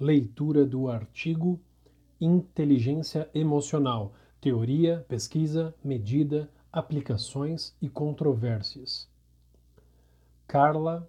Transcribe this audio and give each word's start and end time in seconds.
Leitura 0.00 0.64
do 0.64 0.88
artigo 0.88 1.60
Inteligência 2.18 3.28
Emocional: 3.34 4.14
Teoria, 4.40 5.04
Pesquisa, 5.06 5.74
Medida, 5.84 6.48
Aplicações 6.72 7.76
e 7.82 7.88
Controvérsias. 7.90 9.06
Carla 10.48 11.06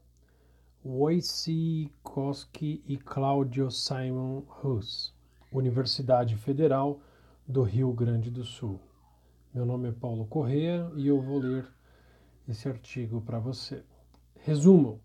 Wojciechowski 0.86 2.84
e 2.86 2.98
Cláudio 2.98 3.72
Simon 3.72 4.44
Hus, 4.62 5.16
Universidade 5.54 6.36
Federal 6.36 7.00
do 7.48 7.64
Rio 7.64 7.94
Grande 7.94 8.30
do 8.30 8.44
Sul. 8.44 8.78
Meu 9.54 9.66
nome 9.66 9.88
é 9.88 9.94
Paulo 9.94 10.26
Correa 10.26 10.92
e 10.98 11.08
eu 11.08 11.22
vou 11.22 11.40
ler 11.40 11.66
esse 12.46 12.68
artigo 12.68 13.22
para 13.22 13.40
você. 13.40 13.86
Resumo: 14.42 15.00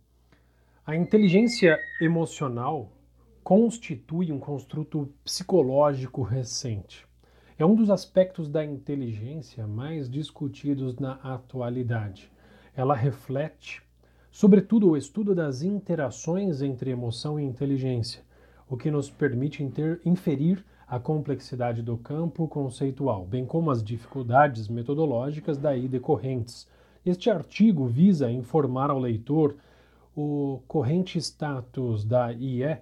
a 0.84 0.96
inteligência 0.96 1.78
emocional 2.00 2.95
constitui 3.46 4.32
um 4.32 4.40
construto 4.40 5.08
psicológico 5.22 6.20
recente. 6.20 7.06
É 7.56 7.64
um 7.64 7.76
dos 7.76 7.90
aspectos 7.90 8.48
da 8.48 8.64
inteligência 8.64 9.68
mais 9.68 10.10
discutidos 10.10 10.98
na 10.98 11.12
atualidade. 11.22 12.28
Ela 12.74 12.96
reflete, 12.96 13.80
sobretudo, 14.32 14.90
o 14.90 14.96
estudo 14.96 15.32
das 15.32 15.62
interações 15.62 16.60
entre 16.60 16.90
emoção 16.90 17.38
e 17.38 17.44
inteligência, 17.44 18.20
o 18.68 18.76
que 18.76 18.90
nos 18.90 19.08
permite 19.08 19.62
inter, 19.62 20.00
inferir 20.04 20.64
a 20.84 20.98
complexidade 20.98 21.82
do 21.82 21.96
campo 21.96 22.48
conceitual, 22.48 23.24
bem 23.24 23.46
como 23.46 23.70
as 23.70 23.80
dificuldades 23.80 24.66
metodológicas 24.66 25.56
daí 25.56 25.86
decorrentes. 25.86 26.68
Este 27.04 27.30
artigo 27.30 27.86
visa 27.86 28.28
informar 28.28 28.90
ao 28.90 28.98
leitor 28.98 29.54
o 30.16 30.62
corrente 30.66 31.16
status 31.20 32.04
da 32.04 32.32
IE 32.32 32.76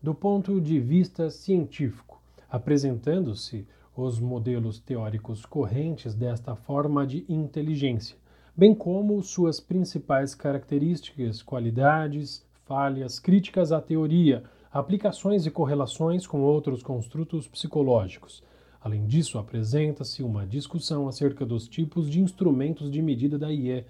do 0.00 0.14
ponto 0.14 0.60
de 0.60 0.78
vista 0.78 1.28
científico, 1.28 2.22
apresentando-se 2.48 3.66
os 3.96 4.20
modelos 4.20 4.78
teóricos 4.78 5.44
correntes 5.44 6.14
desta 6.14 6.54
forma 6.54 7.04
de 7.04 7.24
inteligência, 7.28 8.16
bem 8.56 8.72
como 8.72 9.20
suas 9.24 9.58
principais 9.58 10.36
características, 10.36 11.42
qualidades, 11.42 12.46
falhas, 12.64 13.18
críticas 13.18 13.72
à 13.72 13.80
teoria, 13.80 14.44
aplicações 14.70 15.46
e 15.46 15.50
correlações 15.50 16.28
com 16.28 16.42
outros 16.42 16.80
construtos 16.80 17.48
psicológicos. 17.48 18.40
Além 18.80 19.04
disso, 19.04 19.36
apresenta-se 19.36 20.22
uma 20.22 20.46
discussão 20.46 21.08
acerca 21.08 21.44
dos 21.44 21.66
tipos 21.66 22.08
de 22.08 22.20
instrumentos 22.20 22.88
de 22.88 23.02
medida 23.02 23.36
da 23.36 23.50
IE 23.50 23.84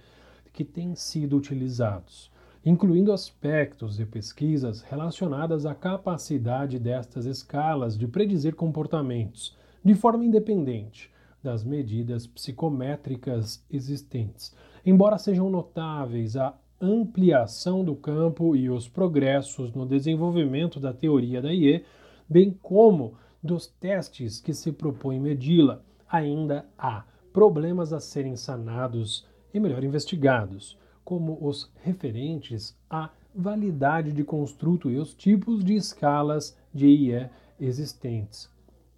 que 0.55 0.65
têm 0.65 0.95
sido 0.95 1.37
utilizados 1.37 2.31
incluindo 2.65 3.13
aspectos 3.13 4.01
e 4.01 4.05
pesquisas 4.05 4.83
relacionadas 4.83 5.65
à 5.65 5.75
capacidade 5.75 6.79
destas 6.79 7.25
escalas 7.25 7.97
de 7.97 8.07
predizer 8.07 8.55
comportamentos 8.55 9.57
de 9.85 9.95
forma 9.95 10.25
independente 10.25 11.11
das 11.43 11.63
medidas 11.63 12.27
psicométricas 12.27 13.65
existentes, 13.71 14.55
embora 14.85 15.19
sejam 15.19 15.49
notáveis 15.49 16.37
a 16.37 16.55
ampliação 16.81 17.85
do 17.85 17.95
campo 17.95 18.55
e 18.55 18.69
os 18.69 18.89
progressos 18.89 19.73
no 19.73 19.87
desenvolvimento 19.87 20.79
da 20.79 20.93
teoria 20.93 21.41
da 21.41 21.53
IE, 21.53 21.85
bem 22.29 22.51
como 22.63 23.15
dos 23.43 23.67
testes 23.67 24.41
que 24.41 24.53
se 24.53 24.73
propõe 24.73 25.19
medi-la, 25.19 25.81
ainda 26.09 26.67
há 26.77 27.05
problemas 27.33 27.93
a 27.93 28.01
serem 28.01 28.37
sanados 28.37 29.27
e 29.55 29.61
melhor 29.61 29.83
investigados 29.85 30.77
como 31.09 31.39
os 31.41 31.73
referentes 31.83 32.79
à 32.91 33.09
validade 33.35 34.13
de 34.13 34.23
construto 34.23 34.91
e 34.91 34.99
os 34.99 35.15
tipos 35.15 35.65
de 35.65 35.75
escalas 35.75 36.55
de 36.71 36.87
IE 36.87 37.31
existentes. 37.59 38.51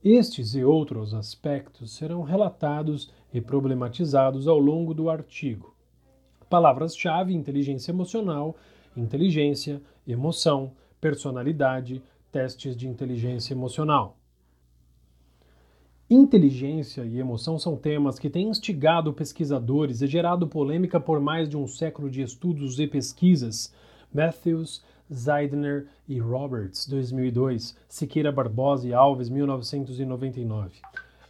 Estes 0.02 0.56
e 0.56 0.64
outros 0.64 1.14
aspectos 1.14 1.94
serão 1.94 2.22
relatados 2.22 3.12
e 3.32 3.40
problematizados 3.40 4.48
ao 4.48 4.58
longo 4.58 4.92
do 4.92 5.08
artigo. 5.08 5.72
Palavras-chave: 6.48 7.32
inteligência 7.32 7.92
emocional, 7.92 8.56
inteligência, 8.96 9.80
emoção, 10.04 10.72
personalidade, 11.00 12.02
testes 12.32 12.76
de 12.76 12.88
inteligência 12.88 13.54
emocional. 13.54 14.16
Inteligência 16.12 17.04
e 17.04 17.20
emoção 17.20 17.56
são 17.56 17.76
temas 17.76 18.18
que 18.18 18.28
têm 18.28 18.48
instigado 18.48 19.12
pesquisadores 19.12 20.02
e 20.02 20.08
gerado 20.08 20.44
polêmica 20.48 20.98
por 20.98 21.20
mais 21.20 21.48
de 21.48 21.56
um 21.56 21.68
século 21.68 22.10
de 22.10 22.20
estudos 22.20 22.80
e 22.80 22.86
pesquisas. 22.88 23.72
Matthews, 24.12 24.82
Zeidner 25.14 25.86
e 26.08 26.18
Roberts, 26.18 26.88
2002, 26.88 27.76
Siqueira 27.88 28.32
Barbosa 28.32 28.88
e 28.88 28.92
Alves, 28.92 29.28
1999. 29.28 30.80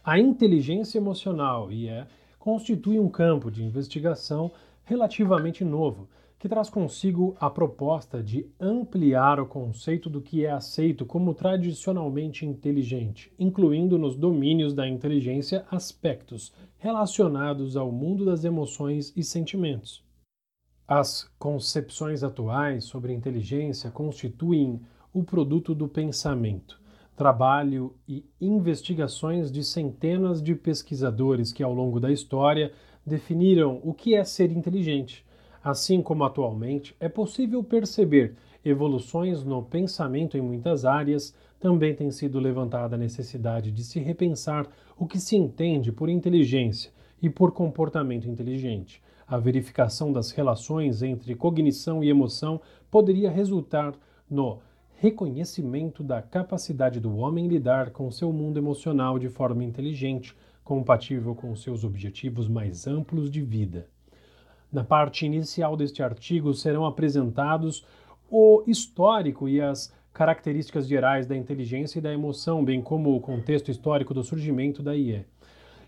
A 0.03 0.17
inteligência 0.17 0.97
emocional, 0.97 1.71
e 1.71 1.87
é, 1.87 2.07
constitui 2.39 2.97
um 2.97 3.07
campo 3.07 3.51
de 3.51 3.63
investigação 3.63 4.51
relativamente 4.83 5.63
novo, 5.63 6.07
que 6.41 6.49
traz 6.49 6.71
consigo 6.71 7.35
a 7.39 7.51
proposta 7.51 8.23
de 8.23 8.49
ampliar 8.59 9.39
o 9.39 9.45
conceito 9.45 10.09
do 10.09 10.19
que 10.19 10.43
é 10.43 10.49
aceito 10.49 11.05
como 11.05 11.35
tradicionalmente 11.35 12.47
inteligente, 12.47 13.31
incluindo 13.37 13.95
nos 13.95 14.15
domínios 14.15 14.73
da 14.73 14.89
inteligência 14.89 15.63
aspectos 15.69 16.51
relacionados 16.79 17.77
ao 17.77 17.91
mundo 17.91 18.25
das 18.25 18.43
emoções 18.43 19.13
e 19.15 19.23
sentimentos. 19.23 20.03
As 20.87 21.29
concepções 21.37 22.23
atuais 22.23 22.85
sobre 22.85 23.13
inteligência 23.13 23.91
constituem 23.91 24.81
o 25.13 25.23
produto 25.23 25.75
do 25.75 25.87
pensamento, 25.87 26.81
trabalho 27.15 27.93
e 28.07 28.25
investigações 28.41 29.51
de 29.51 29.63
centenas 29.63 30.41
de 30.41 30.55
pesquisadores 30.55 31.53
que, 31.53 31.61
ao 31.61 31.71
longo 31.71 31.99
da 31.99 32.11
história, 32.11 32.73
definiram 33.05 33.79
o 33.83 33.93
que 33.93 34.15
é 34.15 34.23
ser 34.23 34.51
inteligente 34.51 35.23
Assim 35.63 36.01
como 36.01 36.23
atualmente 36.23 36.95
é 36.99 37.07
possível 37.07 37.63
perceber 37.63 38.35
evoluções 38.65 39.43
no 39.43 39.61
pensamento 39.61 40.35
em 40.35 40.41
muitas 40.41 40.85
áreas, 40.85 41.35
também 41.59 41.93
tem 41.93 42.09
sido 42.09 42.39
levantada 42.39 42.95
a 42.95 42.99
necessidade 42.99 43.71
de 43.71 43.83
se 43.83 43.99
repensar 43.99 44.67
o 44.97 45.05
que 45.05 45.19
se 45.19 45.35
entende 45.35 45.91
por 45.91 46.09
inteligência 46.09 46.91
e 47.21 47.29
por 47.29 47.51
comportamento 47.51 48.27
inteligente. 48.27 49.01
A 49.27 49.37
verificação 49.37 50.11
das 50.11 50.31
relações 50.31 51.03
entre 51.03 51.35
cognição 51.35 52.03
e 52.03 52.09
emoção 52.09 52.59
poderia 52.89 53.29
resultar 53.29 53.93
no 54.27 54.59
reconhecimento 54.97 56.03
da 56.03 56.21
capacidade 56.21 56.99
do 56.99 57.15
homem 57.17 57.47
lidar 57.47 57.91
com 57.91 58.09
seu 58.09 58.33
mundo 58.33 58.57
emocional 58.57 59.19
de 59.19 59.29
forma 59.29 59.63
inteligente, 59.63 60.35
compatível 60.63 61.35
com 61.35 61.55
seus 61.55 61.83
objetivos 61.83 62.47
mais 62.47 62.87
amplos 62.87 63.29
de 63.29 63.41
vida. 63.41 63.87
Na 64.71 64.83
parte 64.85 65.25
inicial 65.25 65.75
deste 65.75 66.01
artigo 66.01 66.53
serão 66.53 66.85
apresentados 66.85 67.85
o 68.29 68.63
histórico 68.65 69.49
e 69.49 69.59
as 69.59 69.93
características 70.13 70.87
gerais 70.87 71.25
da 71.25 71.35
inteligência 71.35 71.99
e 71.99 72.01
da 72.01 72.13
emoção, 72.13 72.63
bem 72.63 72.81
como 72.81 73.13
o 73.15 73.19
contexto 73.19 73.69
histórico 73.69 74.13
do 74.13 74.23
surgimento 74.23 74.81
da 74.81 74.95
IE. 74.95 75.25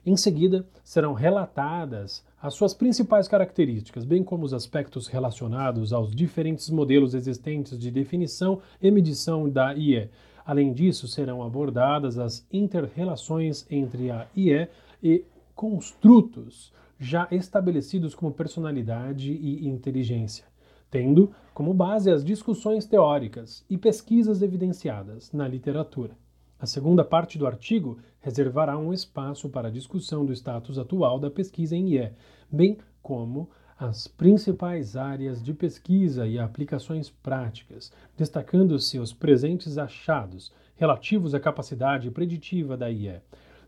Em 0.05 0.17
seguida, 0.17 0.67
serão 0.83 1.13
relatadas 1.13 2.25
as 2.41 2.55
suas 2.55 2.73
principais 2.73 3.25
características, 3.25 4.03
bem 4.03 4.21
como 4.21 4.43
os 4.43 4.53
aspectos 4.53 5.07
relacionados 5.07 5.93
aos 5.93 6.13
diferentes 6.13 6.69
modelos 6.69 7.13
existentes 7.13 7.79
de 7.79 7.89
definição 7.89 8.61
e 8.81 8.91
medição 8.91 9.49
da 9.49 9.73
IE. 9.73 10.09
Além 10.45 10.73
disso, 10.73 11.07
serão 11.07 11.41
abordadas 11.41 12.19
as 12.19 12.45
interrelações 12.51 13.65
entre 13.71 14.11
a 14.11 14.27
IE 14.35 14.67
e 15.01 15.23
construtos 15.55 16.73
já 17.03 17.27
estabelecidos 17.29 18.15
como 18.15 18.31
personalidade 18.31 19.33
e 19.33 19.67
inteligência, 19.67 20.45
tendo 20.89 21.31
como 21.53 21.73
base 21.73 22.09
as 22.09 22.23
discussões 22.23 22.85
teóricas 22.85 23.65
e 23.69 23.77
pesquisas 23.77 24.41
evidenciadas 24.41 25.31
na 25.33 25.45
literatura. 25.45 26.15
A 26.57 26.65
segunda 26.65 27.03
parte 27.03 27.37
do 27.37 27.45
artigo 27.45 27.99
reservará 28.21 28.77
um 28.77 28.93
espaço 28.93 29.49
para 29.49 29.67
a 29.67 29.71
discussão 29.71 30.25
do 30.25 30.31
status 30.31 30.79
atual 30.79 31.19
da 31.19 31.29
pesquisa 31.29 31.75
em 31.75 31.95
IE, 31.95 32.13
bem 32.49 32.77
como 33.01 33.49
as 33.77 34.07
principais 34.07 34.95
áreas 34.95 35.43
de 35.43 35.53
pesquisa 35.53 36.25
e 36.25 36.39
aplicações 36.39 37.09
práticas, 37.09 37.91
destacando-se 38.15 38.97
os 38.97 39.11
presentes 39.11 39.77
achados 39.77 40.53
relativos 40.77 41.35
à 41.35 41.39
capacidade 41.39 42.09
preditiva 42.11 42.77
da 42.77 42.89
IE, 42.89 43.19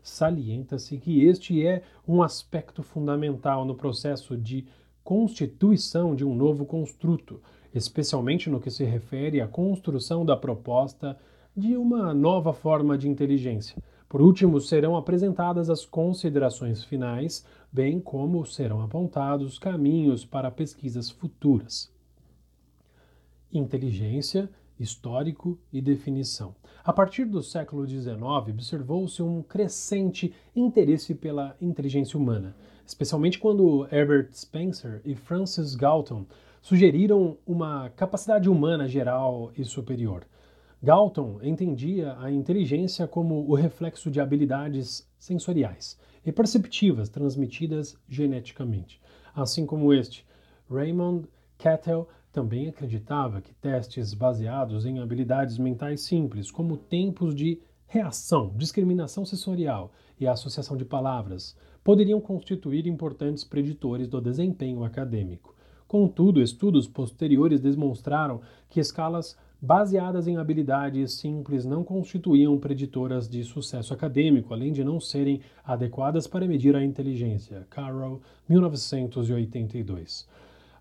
salienta-se 0.08 0.96
que 0.98 1.24
este 1.24 1.66
é 1.66 1.82
um 2.06 2.22
aspecto 2.22 2.82
fundamental 2.82 3.64
no 3.64 3.74
processo 3.74 4.36
de 4.36 4.66
constituição 5.02 6.14
de 6.14 6.24
um 6.24 6.34
novo 6.34 6.64
construto, 6.64 7.40
especialmente 7.74 8.48
no 8.48 8.60
que 8.60 8.70
se 8.70 8.84
refere 8.84 9.40
à 9.40 9.48
construção 9.48 10.24
da 10.24 10.36
proposta 10.36 11.18
de 11.56 11.76
uma 11.76 12.14
nova 12.14 12.52
forma 12.52 12.96
de 12.96 13.08
inteligência. 13.08 13.82
Por 14.08 14.22
último, 14.22 14.60
serão 14.60 14.96
apresentadas 14.96 15.68
as 15.68 15.84
considerações 15.84 16.84
finais, 16.84 17.44
bem 17.72 17.98
como 18.00 18.46
serão 18.46 18.82
apontados 18.82 19.58
caminhos 19.58 20.24
para 20.24 20.50
pesquisas 20.50 21.10
futuras. 21.10 21.92
Inteligência 23.52 24.48
histórico 24.78 25.58
e 25.72 25.80
definição. 25.80 26.54
A 26.84 26.92
partir 26.92 27.24
do 27.24 27.42
século 27.42 27.86
XIX, 27.86 28.16
observou-se 28.48 29.22
um 29.22 29.42
crescente 29.42 30.32
interesse 30.54 31.14
pela 31.14 31.56
inteligência 31.60 32.18
humana, 32.18 32.54
especialmente 32.86 33.38
quando 33.38 33.86
Herbert 33.90 34.30
Spencer 34.32 35.00
e 35.04 35.14
Francis 35.14 35.74
Galton 35.74 36.24
sugeriram 36.60 37.38
uma 37.46 37.90
capacidade 37.90 38.48
humana 38.48 38.88
geral 38.88 39.52
e 39.56 39.64
superior. 39.64 40.26
Galton 40.82 41.38
entendia 41.42 42.16
a 42.18 42.30
inteligência 42.30 43.06
como 43.08 43.48
o 43.48 43.54
reflexo 43.54 44.10
de 44.10 44.20
habilidades 44.20 45.08
sensoriais 45.18 45.98
e 46.24 46.30
perceptivas 46.30 47.08
transmitidas 47.08 47.96
geneticamente. 48.08 49.00
Assim 49.34 49.64
como 49.64 49.92
este, 49.92 50.26
Raymond 50.70 51.26
Cattell 51.58 52.08
também 52.36 52.68
acreditava 52.68 53.40
que 53.40 53.54
testes 53.54 54.12
baseados 54.12 54.84
em 54.84 54.98
habilidades 54.98 55.56
mentais 55.56 56.02
simples, 56.02 56.50
como 56.50 56.76
tempos 56.76 57.34
de 57.34 57.62
reação, 57.86 58.52
discriminação 58.54 59.24
sensorial 59.24 59.90
e 60.20 60.26
associação 60.26 60.76
de 60.76 60.84
palavras, 60.84 61.56
poderiam 61.82 62.20
constituir 62.20 62.86
importantes 62.86 63.42
preditores 63.42 64.06
do 64.06 64.20
desempenho 64.20 64.84
acadêmico. 64.84 65.54
Contudo, 65.88 66.42
estudos 66.42 66.86
posteriores 66.86 67.62
demonstraram 67.62 68.42
que 68.68 68.80
escalas 68.80 69.34
baseadas 69.58 70.28
em 70.28 70.36
habilidades 70.36 71.14
simples 71.14 71.64
não 71.64 71.82
constituíam 71.82 72.58
preditoras 72.58 73.26
de 73.26 73.42
sucesso 73.44 73.94
acadêmico, 73.94 74.52
além 74.52 74.74
de 74.74 74.84
não 74.84 75.00
serem 75.00 75.40
adequadas 75.64 76.26
para 76.26 76.46
medir 76.46 76.76
a 76.76 76.84
inteligência. 76.84 77.66
Carroll, 77.70 78.20
1982. 78.46 80.28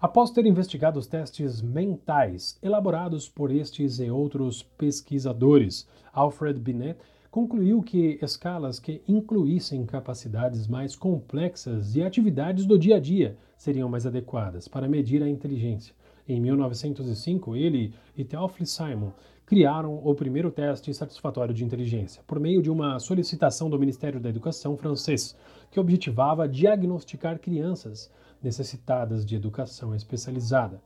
Após 0.06 0.30
ter 0.30 0.46
investigado 0.46 1.00
os 1.00 1.08
testes 1.08 1.64
mentais 1.64 2.60
elaborados 2.62 3.28
por 3.28 3.52
estes 3.52 3.98
e 4.00 4.08
outros 4.08 4.62
pesquisadores, 4.62 5.88
Alfred 6.14 6.60
Binet 6.60 7.00
concluiu 7.32 7.82
que 7.82 8.20
escalas 8.22 8.80
que 8.80 9.02
incluíssem 9.08 9.84
capacidades 9.84 10.68
mais 10.68 10.96
complexas 10.96 11.96
e 11.96 12.04
atividades 12.04 12.68
do 12.68 12.78
dia 12.78 12.98
a 12.98 13.00
dia 13.00 13.36
seriam 13.58 13.90
mais 13.90 14.06
adequadas 14.06 14.68
para 14.68 14.88
medir 14.88 15.24
a 15.24 15.28
inteligência. 15.28 15.96
Em 16.30 16.40
1905, 16.40 17.56
ele 17.56 17.92
e 18.16 18.24
Theophilus 18.24 18.74
Simon 18.74 19.10
criaram 19.44 20.00
o 20.06 20.14
primeiro 20.14 20.52
teste 20.52 20.94
satisfatório 20.94 21.54
de 21.54 21.66
inteligência, 21.66 22.22
por 22.28 22.40
meio 22.40 22.62
de 22.62 22.70
uma 22.70 23.00
solicitação 23.00 23.72
do 23.72 23.80
Ministério 23.80 24.20
da 24.20 24.30
Educação 24.30 24.78
francês, 24.78 25.36
que 25.72 25.80
objetivava 25.80 26.48
diagnosticar 26.48 27.40
crianças 27.40 28.12
necessitadas 28.46 29.26
de 29.26 29.36
educação 29.36 29.96
especializada. 29.96 30.80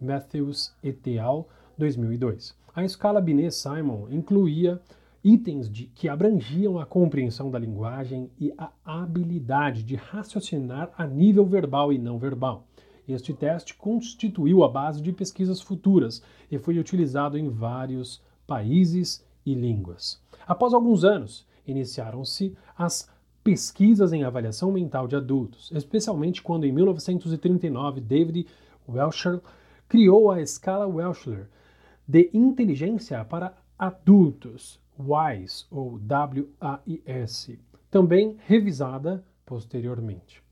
Matthews 0.00 0.74
et 0.82 1.18
al., 1.18 1.46
2002. 1.78 2.54
A 2.74 2.84
escala 2.84 3.20
Binet-Simon 3.20 4.08
incluía 4.10 4.80
itens 5.22 5.68
de, 5.70 5.86
que 5.94 6.08
abrangiam 6.08 6.78
a 6.78 6.86
compreensão 6.86 7.50
da 7.50 7.58
linguagem 7.58 8.30
e 8.40 8.52
a 8.56 8.72
habilidade 8.84 9.82
de 9.82 9.94
raciocinar 9.94 10.90
a 10.96 11.06
nível 11.06 11.44
verbal 11.44 11.92
e 11.92 11.98
não 11.98 12.18
verbal. 12.18 12.66
Este 13.06 13.34
teste 13.34 13.74
constituiu 13.74 14.64
a 14.64 14.68
base 14.68 15.02
de 15.02 15.12
pesquisas 15.12 15.60
futuras 15.60 16.22
e 16.50 16.58
foi 16.58 16.78
utilizado 16.78 17.36
em 17.36 17.48
vários 17.48 18.22
países 18.46 19.24
e 19.44 19.54
línguas. 19.54 20.20
Após 20.46 20.72
alguns 20.72 21.04
anos, 21.04 21.46
iniciaram-se 21.66 22.56
as 22.76 23.08
pesquisas 23.42 24.12
em 24.12 24.24
avaliação 24.24 24.70
mental 24.70 25.08
de 25.08 25.16
adultos, 25.16 25.70
especialmente 25.74 26.42
quando 26.42 26.64
em 26.64 26.72
1939 26.72 28.00
David 28.00 28.46
Welcher 28.88 29.40
criou 29.88 30.30
a 30.30 30.40
escala 30.40 30.86
Welchler 30.86 31.48
de 32.06 32.30
inteligência 32.32 33.24
para 33.24 33.54
adultos, 33.78 34.80
WISE 34.98 35.66
ou 35.70 35.98
WAIS, 36.08 37.58
também 37.90 38.36
revisada 38.46 39.24
posteriormente. 39.44 40.42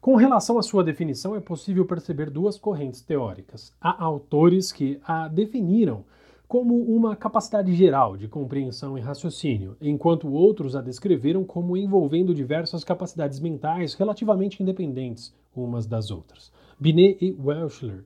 Com 0.00 0.16
relação 0.16 0.58
à 0.58 0.62
sua 0.62 0.82
definição, 0.82 1.36
é 1.36 1.40
possível 1.40 1.84
perceber 1.84 2.30
duas 2.30 2.56
correntes 2.56 3.02
teóricas. 3.02 3.72
Há 3.78 4.02
autores 4.02 4.72
que 4.72 4.98
a 5.04 5.28
definiram 5.28 6.04
como 6.50 6.82
uma 6.82 7.14
capacidade 7.14 7.72
geral 7.76 8.16
de 8.16 8.26
compreensão 8.26 8.98
e 8.98 9.00
raciocínio, 9.00 9.76
enquanto 9.80 10.28
outros 10.28 10.74
a 10.74 10.80
descreveram 10.80 11.44
como 11.44 11.76
envolvendo 11.76 12.34
diversas 12.34 12.82
capacidades 12.82 13.38
mentais 13.38 13.94
relativamente 13.94 14.60
independentes 14.60 15.32
umas 15.54 15.86
das 15.86 16.10
outras. 16.10 16.50
Binet 16.76 17.24
e 17.24 17.30
Welschler 17.40 18.04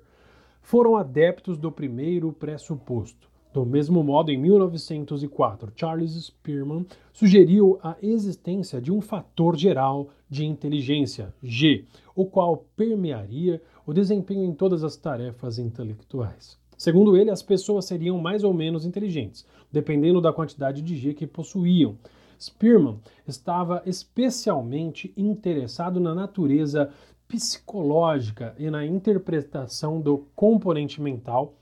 foram 0.61 0.95
adeptos 0.95 1.57
do 1.57 1.73
primeiro 1.73 2.35
pressuposto. 2.35 3.31
Do 3.51 3.65
mesmo 3.65 4.05
modo, 4.05 4.31
em 4.31 4.37
1904, 4.37 5.73
Charles 5.75 6.13
Spearman 6.13 6.85
sugeriu 7.15 7.79
a 7.83 7.97
existência 8.03 8.79
de 8.79 8.93
um 8.93 9.01
fator 9.01 9.57
geral 9.57 10.11
de 10.29 10.45
inteligência, 10.45 11.33
G, 11.43 11.87
o 12.15 12.27
qual 12.27 12.67
permearia 12.77 13.63
o 13.87 13.95
desempenho 13.95 14.45
em 14.45 14.53
todas 14.53 14.85
as 14.85 14.99
tarefas 14.99 15.59
intelectuais. 15.59 16.63
Segundo 16.85 17.17
ele, 17.17 17.31
as 17.31 17.43
pessoas 17.43 17.87
seriam 17.87 18.19
mais 18.19 18.45
ou 18.45 18.53
menos 18.53 18.85
inteligentes, 18.85 19.47
dependendo 19.73 20.21
da 20.21 20.35
quantidade 20.35 20.83
de 20.83 20.95
G 20.95 21.15
que 21.15 21.27
possuíam. 21.27 21.97
Spearman 22.39 22.99
estava 23.27 23.83
especialmente 23.87 25.11
interessado 25.17 25.99
na 25.99 26.15
natureza 26.15 26.93
psicológica 27.27 28.55
e 28.59 28.69
na 28.69 28.85
interpretação 28.85 29.99
do 29.99 30.27
componente 30.37 31.01
mental 31.01 31.55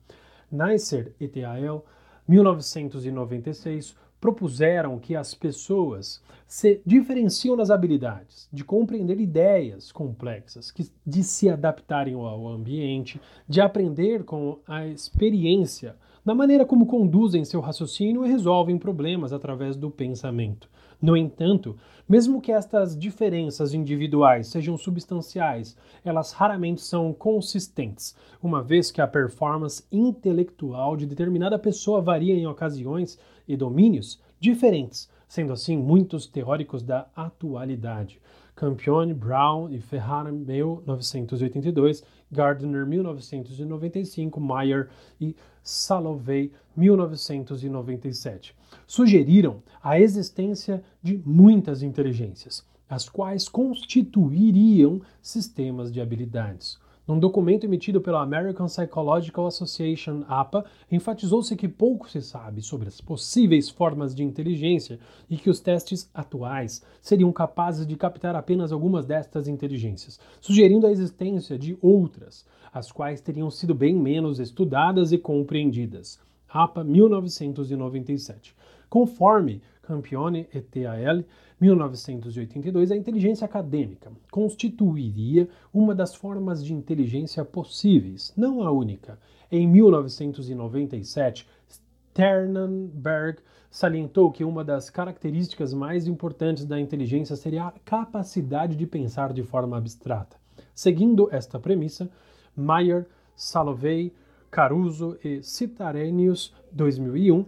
Neisser 0.52 1.16
et 1.20 1.44
al., 1.44 1.84
1996, 2.28 3.96
propuseram 4.24 4.98
que 5.00 5.18
as 5.18 5.34
pessoas 5.34 6.24
se 6.48 6.82
diferenciam 6.86 7.58
nas 7.58 7.70
habilidades 7.70 8.48
de 8.54 8.64
compreender 8.64 9.20
ideias 9.20 9.92
complexas, 9.92 10.74
de 11.06 11.24
se 11.26 11.50
adaptarem 11.50 12.14
ao 12.14 12.48
ambiente, 12.48 13.20
de 13.50 13.60
aprender 13.60 14.24
com 14.24 14.60
a 14.66 14.88
experiência, 14.88 15.98
na 16.24 16.34
maneira 16.34 16.66
como 16.66 16.86
conduzem 16.86 17.44
seu 17.44 17.60
raciocínio 17.60 18.26
e 18.26 18.30
resolvem 18.30 18.78
problemas 18.78 19.34
através 19.34 19.76
do 19.76 19.92
pensamento. 19.92 20.70
No 21.02 21.18
entanto, 21.18 21.76
mesmo 22.08 22.40
que 22.40 22.54
estas 22.54 22.98
diferenças 22.98 23.74
individuais 23.74 24.48
sejam 24.48 24.78
substanciais, 24.78 25.76
elas 26.02 26.32
raramente 26.32 26.80
são 26.80 27.12
consistentes, 27.12 28.16
uma 28.42 28.64
vez 28.64 28.90
que 28.90 29.02
a 29.02 29.08
performance 29.08 29.84
intelectual 29.92 30.96
de 30.96 31.06
determinada 31.06 31.60
pessoa 31.60 32.02
varia 32.02 32.34
em 32.34 32.48
ocasiões 32.48 33.20
e 33.48 33.56
domínios 33.56 34.22
diferentes, 34.40 35.10
sendo 35.28 35.54
assim 35.54 35.78
muitos 35.78 36.28
teóricos 36.28 36.84
da 36.84 37.08
atualidade. 37.16 38.20
Campione, 38.56 39.14
Brown 39.14 39.70
e 39.72 39.80
Ferrara, 39.80 40.32
1982, 40.32 42.04
Gardner, 42.32 42.86
1995, 42.86 44.40
Meyer 44.40 44.90
e 45.20 45.36
Salovey, 45.64 46.52
1997. 46.76 48.56
Sugeriram 48.86 49.64
a 49.82 50.00
existência 50.00 50.84
de 51.02 51.18
muitas 51.26 51.82
inteligências, 51.82 52.64
as 52.88 53.10
quais 53.10 53.50
constituiriam 53.50 55.02
sistemas 55.22 55.92
de 55.92 56.00
habilidades. 56.00 56.78
Num 57.06 57.20
documento 57.20 57.66
emitido 57.66 58.00
pela 58.00 58.22
American 58.22 58.68
Psychological 58.68 59.46
Association, 59.46 60.24
APA, 60.26 60.64
enfatizou-se 60.90 61.54
que 61.54 61.68
pouco 61.68 62.10
se 62.10 62.22
sabe 62.22 62.62
sobre 62.62 62.88
as 62.88 63.02
possíveis 63.02 63.70
formas 63.70 64.16
de 64.16 64.24
inteligência 64.24 64.98
e 65.30 65.36
que 65.36 65.50
os 65.50 65.60
testes 65.60 66.10
atuais 66.14 66.82
seriam 67.02 67.30
capazes 67.34 67.86
de 67.86 67.98
captar 67.98 68.38
apenas 68.38 68.72
algumas 68.72 69.06
destas 69.06 69.50
inteligências, 69.50 70.18
sugerindo 70.40 70.88
a 70.88 70.92
existência 70.92 71.60
de 71.60 71.78
outras, 71.82 72.46
as 72.74 72.90
quais 72.90 73.20
teriam 73.20 73.52
sido 73.52 73.76
bem 73.76 73.94
menos 73.94 74.40
estudadas 74.40 75.12
e 75.12 75.18
compreendidas. 75.18 76.18
APA 76.48 76.86
1997. 76.86 78.56
Conforme 78.90 79.62
Campione 79.84 80.48
et 80.54 80.86
al., 80.86 81.24
1982, 81.60 82.92
a 82.92 82.96
inteligência 82.96 83.46
acadêmica 83.46 84.12
constituiria 84.32 85.48
uma 85.74 85.94
das 85.94 86.16
formas 86.16 86.64
de 86.64 86.74
inteligência 86.74 87.46
possíveis, 87.46 88.34
não 88.36 88.64
a 88.64 88.72
única. 88.72 89.20
Em 89.52 89.68
1997, 89.68 91.48
Sternberg 91.70 93.40
salientou 93.70 94.32
que 94.32 94.44
uma 94.44 94.64
das 94.64 94.90
características 94.90 95.74
mais 95.74 96.08
importantes 96.08 96.66
da 96.66 96.80
inteligência 96.80 97.36
seria 97.36 97.66
a 97.66 97.74
capacidade 97.84 98.76
de 98.76 98.86
pensar 98.86 99.34
de 99.34 99.44
forma 99.44 99.78
abstrata. 99.78 100.38
Seguindo 100.74 101.28
esta 101.32 101.60
premissa, 101.60 102.10
Mayer, 102.56 103.06
Salovey, 103.36 104.14
Caruso 104.50 105.18
e 105.24 105.42
Citarenius, 105.42 106.54
2001, 106.72 107.46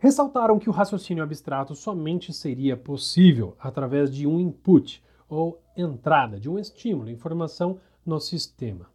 ressaltaram 0.00 0.58
que 0.58 0.68
o 0.68 0.72
raciocínio 0.72 1.22
abstrato 1.22 1.74
somente 1.74 2.32
seria 2.32 2.74
possível 2.74 3.54
através 3.60 4.10
de 4.10 4.26
um 4.26 4.40
input 4.40 5.04
ou 5.28 5.60
entrada, 5.76 6.40
de 6.40 6.48
um 6.48 6.58
estímulo, 6.58 7.10
informação 7.10 7.78
no 8.04 8.18
sistema. 8.18 8.86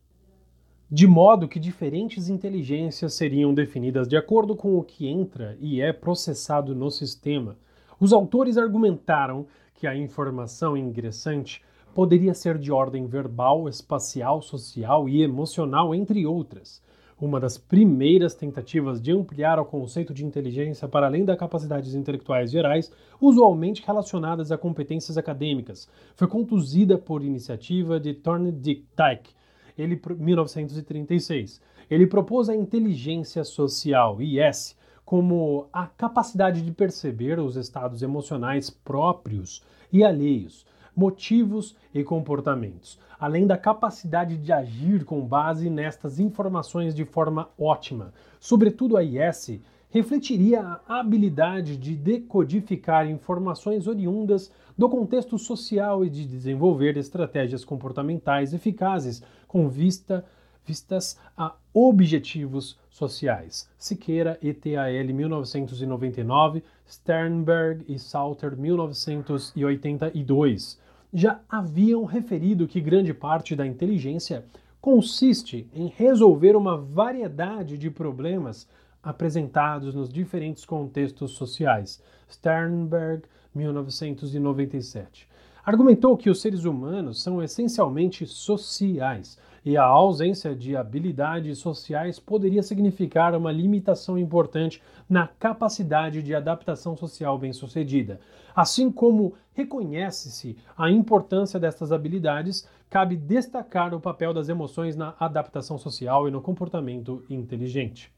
De 0.90 1.06
modo 1.06 1.48
que 1.48 1.60
diferentes 1.60 2.28
inteligências 2.28 3.14
seriam 3.14 3.54
definidas 3.54 4.08
de 4.08 4.18
acordo 4.18 4.56
com 4.56 4.78
o 4.78 4.84
que 4.84 5.08
entra 5.08 5.56
e 5.60 5.80
é 5.80 5.94
processado 5.94 6.74
no 6.74 6.90
sistema. 6.90 7.56
Os 8.00 8.12
autores 8.12 8.58
argumentaram 8.58 9.46
que 9.76 9.86
a 9.86 9.96
informação 9.96 10.76
ingressante 10.76 11.64
poderia 11.94 12.34
ser 12.34 12.58
de 12.58 12.72
ordem 12.72 13.06
verbal, 13.06 13.70
espacial, 13.70 14.42
social 14.42 15.08
e 15.08 15.22
emocional, 15.22 15.94
entre 15.94 16.26
outras 16.26 16.82
uma 17.20 17.40
das 17.40 17.58
primeiras 17.58 18.36
tentativas 18.36 19.02
de 19.02 19.12
ampliar 19.12 19.60
o 19.60 19.66
conceito 19.66 20.14
de 20.14 20.26
inteligência 20.26 20.88
para 20.88 21.06
além 21.06 21.24
das 21.24 21.38
capacidades 21.38 21.96
intelectuais 21.96 22.52
gerais, 22.52 22.92
usualmente 23.22 23.84
relacionadas 23.86 24.52
a 24.52 24.58
competências 24.58 25.18
acadêmicas. 25.18 25.88
Foi 26.16 26.28
conduzida 26.28 26.98
por 26.98 27.24
iniciativa 27.24 28.00
de 28.00 28.14
Thorndike 28.14 28.86
Dyke, 28.98 29.34
ele 29.78 30.00
1936. 30.18 31.62
Ele 31.90 32.08
propôs 32.08 32.50
a 32.50 32.56
inteligência 32.56 33.44
social, 33.44 34.22
IS, 34.22 34.76
como 35.06 35.68
a 35.72 35.86
capacidade 35.86 36.62
de 36.62 36.72
perceber 36.72 37.40
os 37.40 37.56
estados 37.56 38.02
emocionais 38.02 38.70
próprios 38.70 39.64
e 39.94 40.04
alheios, 40.04 40.66
motivos 40.96 41.76
e 41.94 42.04
comportamentos, 42.04 43.00
além 43.20 43.46
da 43.46 43.58
capacidade 43.58 44.38
de 44.38 44.52
agir 44.52 45.04
com 45.04 45.26
base 45.26 45.70
nestas 45.70 46.20
informações 46.20 46.96
de 46.96 47.06
forma 47.06 47.50
ótima. 47.60 48.14
Sobretudo 48.40 48.98
a 48.98 49.04
IS 49.04 49.60
refletiria 49.90 50.62
a 50.62 51.00
habilidade 51.00 51.78
de 51.78 51.96
decodificar 51.96 53.10
informações 53.10 53.88
oriundas 53.88 54.52
do 54.78 54.90
contexto 54.90 55.38
social 55.38 56.04
e 56.04 56.10
de 56.10 56.26
desenvolver 56.26 56.98
estratégias 56.98 57.64
comportamentais 57.64 58.54
eficazes 58.54 59.24
com 59.48 59.70
vista 59.70 60.26
vistas 60.66 61.18
a 61.38 61.54
objetivos 61.74 62.78
sociais. 62.90 63.70
Siqueira, 63.78 64.38
ETAL 64.42 65.14
1999, 65.14 66.64
Sternberg 66.88 67.86
e 67.88 68.00
Salter 68.00 68.58
1982 68.58 70.84
já 71.18 71.40
haviam 71.48 72.04
referido 72.04 72.68
que 72.68 72.82
grande 72.82 73.14
parte 73.14 73.56
da 73.56 73.66
inteligência 73.66 74.44
consiste 74.82 75.66
em 75.74 75.88
resolver 75.88 76.58
uma 76.58 76.78
variedade 76.78 77.78
de 77.78 77.90
problemas 77.90 78.68
apresentados 79.02 79.96
nos 79.96 80.10
diferentes 80.10 80.66
contextos 80.66 81.32
sociais. 81.32 82.04
Sternberg, 82.30 83.24
1997. 83.56 85.30
Argumentou 85.64 86.18
que 86.18 86.30
os 86.30 86.42
seres 86.42 86.66
humanos 86.66 87.24
são 87.24 87.42
essencialmente 87.42 88.28
sociais 88.28 89.40
e 89.66 89.76
a 89.76 89.84
ausência 89.84 90.56
de 90.56 90.78
habilidades 90.78 91.58
sociais 91.58 92.20
poderia 92.20 92.62
significar 92.62 93.34
uma 93.34 93.52
limitação 93.52 94.16
importante 94.16 94.80
na 95.10 95.28
capacidade 95.28 96.22
de 96.22 96.36
adaptação 96.36 96.96
social 96.96 97.36
bem-sucedida. 97.40 98.20
Assim 98.56 98.92
como 98.92 99.34
reconhece-se 99.54 100.56
a 100.78 100.92
importância 100.92 101.60
destas 101.60 101.92
habilidades, 101.92 102.70
cabe 102.90 103.18
destacar 103.18 103.92
o 103.96 104.00
papel 104.00 104.34
das 104.34 104.50
emoções 104.50 104.96
na 104.96 105.16
adaptação 105.20 105.80
social 105.80 106.28
e 106.28 106.32
no 106.32 106.42
comportamento 106.42 107.26
inteligente. 107.28 108.14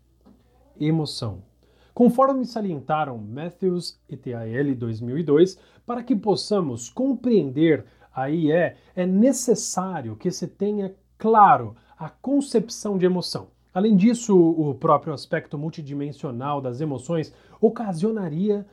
Emoção. 0.78 1.42
Conforme 1.94 2.46
salientaram 2.46 3.18
Matthews 3.18 4.00
et 4.10 4.34
al. 4.34 4.76
2002, 4.76 5.58
para 5.86 6.04
que 6.04 6.16
possamos 6.16 6.90
compreender 6.90 7.86
a 8.14 8.30
IE, 8.30 8.52
é 8.52 9.06
necessário 9.06 10.16
que 10.16 10.30
se 10.30 10.48
tenha 10.48 10.94
claro 11.18 11.76
a 11.98 12.10
concepção 12.10 12.98
de 12.98 13.06
emoção. 13.06 13.48
Além 13.74 13.96
disso, 13.96 14.36
o 14.36 14.74
próprio 14.76 15.14
aspecto 15.14 15.58
multidimensional 15.58 16.62
das 16.62 16.82
emoções 16.82 17.34
ocasionaria 17.60 18.66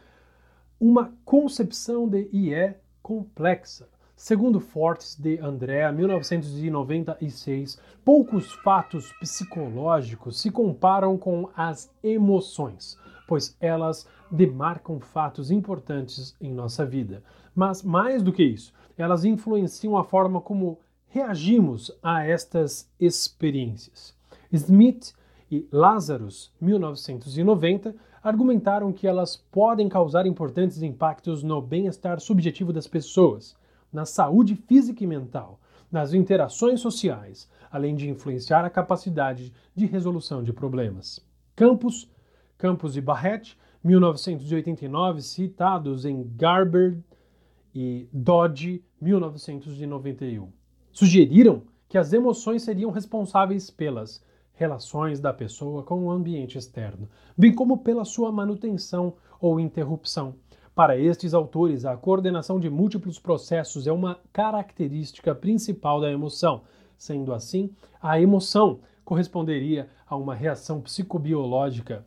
uma 0.81 1.13
concepção 1.25 2.09
de 2.09 2.29
IE 2.33 2.75
complexa. 3.03 3.89
Segundo 4.17 4.61
Fortes 4.61 5.17
de 5.19 5.39
Andrea, 5.39 5.91
1996, 5.91 7.81
poucos 8.05 8.53
fatos 8.53 9.13
psicológicos 9.21 10.41
se 10.41 10.51
comparam 10.51 11.19
com 11.19 11.51
as 11.57 11.91
emoções, 12.03 12.99
pois 13.27 13.57
elas 13.61 14.07
demarcam 14.31 15.01
fatos 15.01 15.51
importantes 15.51 16.37
em 16.41 16.53
nossa 16.53 16.87
vida. 16.87 17.23
Mas 17.55 17.83
mais 17.83 18.23
do 18.23 18.33
que 18.33 18.45
isso, 18.45 18.73
elas 18.97 19.25
influenciam 19.25 19.97
a 19.97 20.05
forma 20.05 20.41
como 20.41 20.79
reagimos 21.15 21.93
a 22.03 22.27
estas 22.27 22.91
experiências. 22.99 24.13
Smith 24.51 25.15
e 25.49 25.65
Lazarus, 25.71 26.53
1990, 26.61 27.95
argumentaram 28.21 28.93
que 28.93 29.07
elas 29.07 29.37
podem 29.37 29.89
causar 29.89 30.27
importantes 30.27 30.83
impactos 30.83 31.45
no 31.45 31.63
bem-estar 31.63 32.19
subjetivo 32.19 32.73
das 32.73 32.89
pessoas, 32.89 33.57
na 33.93 34.05
saúde 34.05 34.57
física 34.57 35.05
e 35.05 35.07
mental, 35.07 35.61
nas 35.89 36.13
interações 36.13 36.81
sociais, 36.81 37.49
além 37.71 37.95
de 37.95 38.11
influenciar 38.11 38.65
a 38.65 38.71
capacidade 38.71 39.55
de 39.73 39.87
resolução 39.87 40.43
de 40.43 40.53
problemas. 40.53 41.25
Campos, 41.55 42.11
Campos 42.59 42.97
e 42.97 43.01
Barrett, 43.01 43.57
1989, 43.85 45.23
citados 45.23 46.05
em 46.05 46.29
Garber 46.35 46.99
e 47.73 48.09
Dodge, 48.13 48.83
1991 49.01 50.64
sugeriram 50.95 51.63
que 51.89 51.99
as 51.99 52.13
emoções 52.13 52.63
seriam 52.63 52.91
responsáveis 52.91 53.69
pelas 53.69 54.25
relações 54.55 55.21
da 55.21 55.33
pessoa 55.33 55.83
com 55.83 56.05
o 56.05 56.11
ambiente 56.11 56.57
externo, 56.57 57.09
bem 57.37 57.53
como 57.53 57.79
pela 57.79 58.05
sua 58.05 58.31
manutenção 58.31 59.15
ou 59.41 59.59
interrupção. 59.59 60.37
Para 60.75 60.97
estes 60.97 61.35
autores, 61.35 61.85
a 61.85 61.97
coordenação 61.97 62.59
de 62.59 62.71
múltiplos 62.71 63.19
processos 63.19 63.87
é 63.87 63.93
uma 63.93 64.19
característica 64.33 65.35
principal 65.35 66.01
da 66.01 66.11
emoção. 66.11 66.63
Sendo 66.97 67.33
assim, 67.33 67.71
a 68.01 68.21
emoção 68.21 68.81
corresponderia 69.05 69.89
a 70.07 70.17
uma 70.17 70.35
reação 70.35 70.81
psicobiológica 70.81 72.07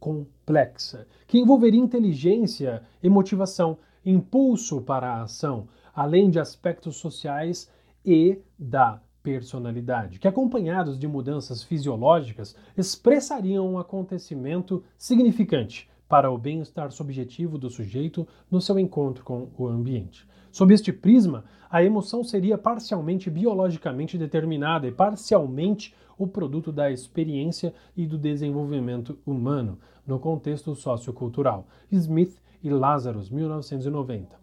complexa, 0.00 1.06
que 1.26 1.38
envolveria 1.38 1.80
inteligência 1.80 2.82
e 3.02 3.08
motivação, 3.08 3.78
impulso 4.04 4.80
para 4.80 5.12
a 5.12 5.22
ação, 5.22 5.68
além 5.94 6.30
de 6.30 6.40
aspectos 6.40 6.96
sociais 6.96 7.70
e 8.04 8.38
da 8.58 9.00
personalidade, 9.22 10.18
que 10.18 10.26
acompanhados 10.26 10.98
de 10.98 11.06
mudanças 11.06 11.62
fisiológicas 11.62 12.56
expressariam 12.76 13.72
um 13.72 13.78
acontecimento 13.78 14.82
significante 14.98 15.88
para 16.08 16.30
o 16.30 16.36
bem-estar 16.36 16.90
subjetivo 16.90 17.56
do 17.56 17.70
sujeito 17.70 18.26
no 18.50 18.60
seu 18.60 18.78
encontro 18.78 19.24
com 19.24 19.48
o 19.56 19.66
ambiente. 19.66 20.28
Sob 20.50 20.74
este 20.74 20.92
prisma, 20.92 21.44
a 21.70 21.82
emoção 21.82 22.22
seria 22.22 22.58
parcialmente 22.58 23.30
biologicamente 23.30 24.18
determinada 24.18 24.86
e 24.86 24.92
parcialmente 24.92 25.94
o 26.18 26.26
produto 26.26 26.70
da 26.70 26.90
experiência 26.90 27.72
e 27.96 28.06
do 28.06 28.18
desenvolvimento 28.18 29.18
humano 29.24 29.78
no 30.06 30.18
contexto 30.18 30.74
sociocultural. 30.74 31.66
Smith 31.90 32.36
e 32.62 32.68
Lazarus, 32.68 33.30
1990. 33.30 34.36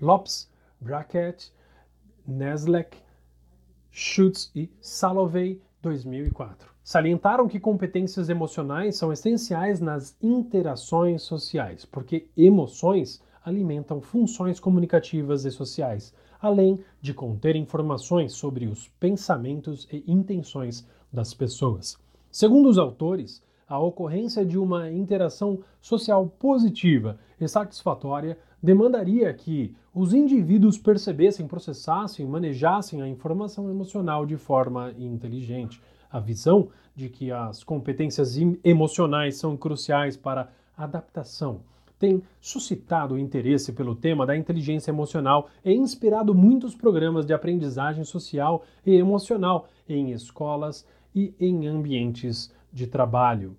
Lopes, 0.00 0.50
Brackett, 0.80 1.52
Neslek, 2.26 2.96
Schutz 3.90 4.50
e 4.54 4.70
Salovey, 4.80 5.60
2004. 5.82 6.72
Salientaram 6.82 7.46
que 7.46 7.60
competências 7.60 8.28
emocionais 8.28 8.96
são 8.96 9.12
essenciais 9.12 9.80
nas 9.80 10.16
interações 10.22 11.22
sociais, 11.22 11.84
porque 11.84 12.28
emoções 12.36 13.22
alimentam 13.44 14.00
funções 14.00 14.58
comunicativas 14.58 15.44
e 15.44 15.50
sociais, 15.50 16.14
além 16.40 16.82
de 17.00 17.14
conter 17.14 17.56
informações 17.56 18.32
sobre 18.32 18.66
os 18.66 18.88
pensamentos 18.88 19.86
e 19.92 20.02
intenções 20.06 20.86
das 21.12 21.32
pessoas. 21.32 21.98
Segundo 22.30 22.68
os 22.68 22.78
autores, 22.78 23.42
a 23.66 23.78
ocorrência 23.78 24.44
de 24.44 24.58
uma 24.58 24.90
interação 24.90 25.60
social 25.80 26.26
positiva 26.38 27.18
e 27.40 27.48
satisfatória 27.48 28.38
demandaria 28.64 29.32
que 29.34 29.76
os 29.92 30.14
indivíduos 30.14 30.78
percebessem, 30.78 31.46
processassem, 31.46 32.26
manejassem 32.26 33.02
a 33.02 33.06
informação 33.06 33.68
emocional 33.68 34.24
de 34.24 34.38
forma 34.38 34.92
inteligente. 34.98 35.80
A 36.10 36.18
visão 36.18 36.68
de 36.96 37.10
que 37.10 37.30
as 37.30 37.62
competências 37.62 38.36
emocionais 38.64 39.36
são 39.36 39.56
cruciais 39.56 40.16
para 40.16 40.50
a 40.76 40.84
adaptação 40.84 41.60
tem 41.96 42.22
suscitado 42.40 43.18
interesse 43.18 43.72
pelo 43.72 43.94
tema 43.94 44.26
da 44.26 44.36
inteligência 44.36 44.90
emocional 44.90 45.48
e 45.64 45.72
inspirado 45.72 46.34
muitos 46.34 46.74
programas 46.74 47.24
de 47.24 47.32
aprendizagem 47.32 48.04
social 48.04 48.64
e 48.84 48.94
emocional 48.94 49.68
em 49.88 50.10
escolas 50.10 50.86
e 51.14 51.32
em 51.40 51.66
ambientes 51.66 52.52
de 52.70 52.86
trabalho. 52.86 53.56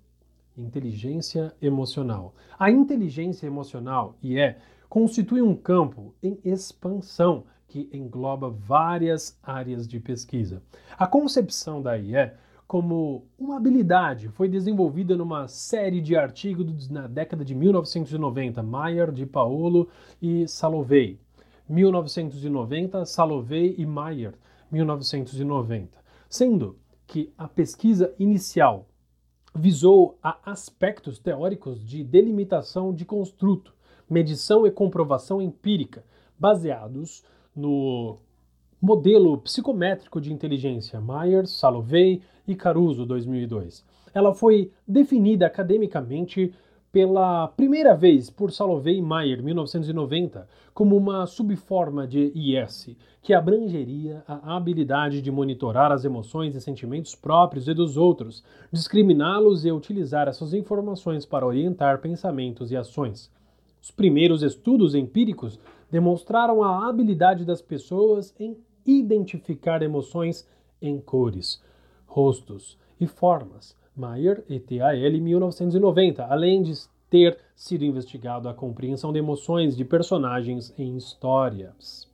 Inteligência 0.56 1.52
emocional. 1.60 2.34
A 2.58 2.70
inteligência 2.70 3.46
emocional, 3.46 4.16
e 4.22 4.38
é, 4.38 4.58
constitui 4.88 5.42
um 5.42 5.54
campo 5.54 6.14
em 6.22 6.38
expansão 6.44 7.44
que 7.68 7.88
engloba 7.92 8.48
várias 8.48 9.38
áreas 9.42 9.86
de 9.86 10.00
pesquisa. 10.00 10.62
A 10.96 11.06
concepção 11.06 11.82
da 11.82 11.96
IE 11.96 12.32
como 12.66 13.26
uma 13.38 13.56
habilidade 13.56 14.28
foi 14.28 14.48
desenvolvida 14.48 15.16
numa 15.16 15.46
série 15.46 16.00
de 16.00 16.16
artigos 16.16 16.88
na 16.88 17.06
década 17.06 17.44
de 17.44 17.54
1990, 17.54 18.62
Mayer, 18.62 19.12
de 19.12 19.24
Paolo 19.24 19.88
e 20.20 20.48
Salovey. 20.48 21.20
1990, 21.68 23.04
Salovey 23.04 23.74
e 23.78 23.86
Mayer, 23.86 24.34
1990. 24.70 25.96
Sendo 26.28 26.76
que 27.06 27.32
a 27.38 27.46
pesquisa 27.46 28.12
inicial 28.18 28.88
visou 29.54 30.18
a 30.22 30.38
aspectos 30.44 31.18
teóricos 31.18 31.84
de 31.84 32.02
delimitação 32.02 32.92
de 32.92 33.04
construto, 33.04 33.75
medição 34.08 34.66
e 34.66 34.70
comprovação 34.70 35.40
empírica, 35.40 36.04
baseados 36.38 37.24
no 37.54 38.18
modelo 38.80 39.38
psicométrico 39.38 40.20
de 40.20 40.32
inteligência 40.32 41.00
Myers, 41.00 41.50
Salovey 41.50 42.22
e 42.46 42.54
Caruso 42.54 43.06
2002. 43.06 43.84
Ela 44.14 44.34
foi 44.34 44.70
definida 44.86 45.46
academicamente 45.46 46.54
pela 46.92 47.48
primeira 47.48 47.94
vez 47.94 48.30
por 48.30 48.50
Salovey 48.50 48.96
e 48.96 49.02
Mayer, 49.02 49.42
1990, 49.42 50.48
como 50.72 50.96
uma 50.96 51.26
subforma 51.26 52.06
de 52.06 52.32
IS, 52.34 52.96
que 53.20 53.34
abrangeria 53.34 54.22
a 54.26 54.56
habilidade 54.56 55.20
de 55.20 55.30
monitorar 55.30 55.92
as 55.92 56.06
emoções 56.06 56.54
e 56.54 56.60
sentimentos 56.60 57.14
próprios 57.14 57.68
e 57.68 57.74
dos 57.74 57.98
outros, 57.98 58.42
discriminá-los 58.72 59.66
e 59.66 59.72
utilizar 59.72 60.28
essas 60.28 60.54
informações 60.54 61.26
para 61.26 61.46
orientar 61.46 62.00
pensamentos 62.00 62.70
e 62.70 62.76
ações. 62.76 63.30
Os 63.86 63.90
primeiros 63.92 64.42
estudos 64.42 64.96
empíricos 64.96 65.60
demonstraram 65.88 66.60
a 66.60 66.88
habilidade 66.88 67.44
das 67.44 67.62
pessoas 67.62 68.34
em 68.36 68.56
identificar 68.84 69.80
emoções 69.80 70.44
em 70.82 71.00
cores, 71.00 71.62
rostos 72.04 72.76
e 73.00 73.06
formas. 73.06 73.76
Mayer 73.94 74.42
et 74.50 74.80
al. 74.80 74.96
1990, 74.96 76.24
além 76.24 76.62
de 76.62 76.72
ter 77.08 77.38
sido 77.54 77.84
investigado 77.84 78.48
a 78.48 78.54
compreensão 78.54 79.12
de 79.12 79.20
emoções 79.20 79.76
de 79.76 79.84
personagens 79.84 80.74
em 80.76 80.96
histórias. 80.96 82.10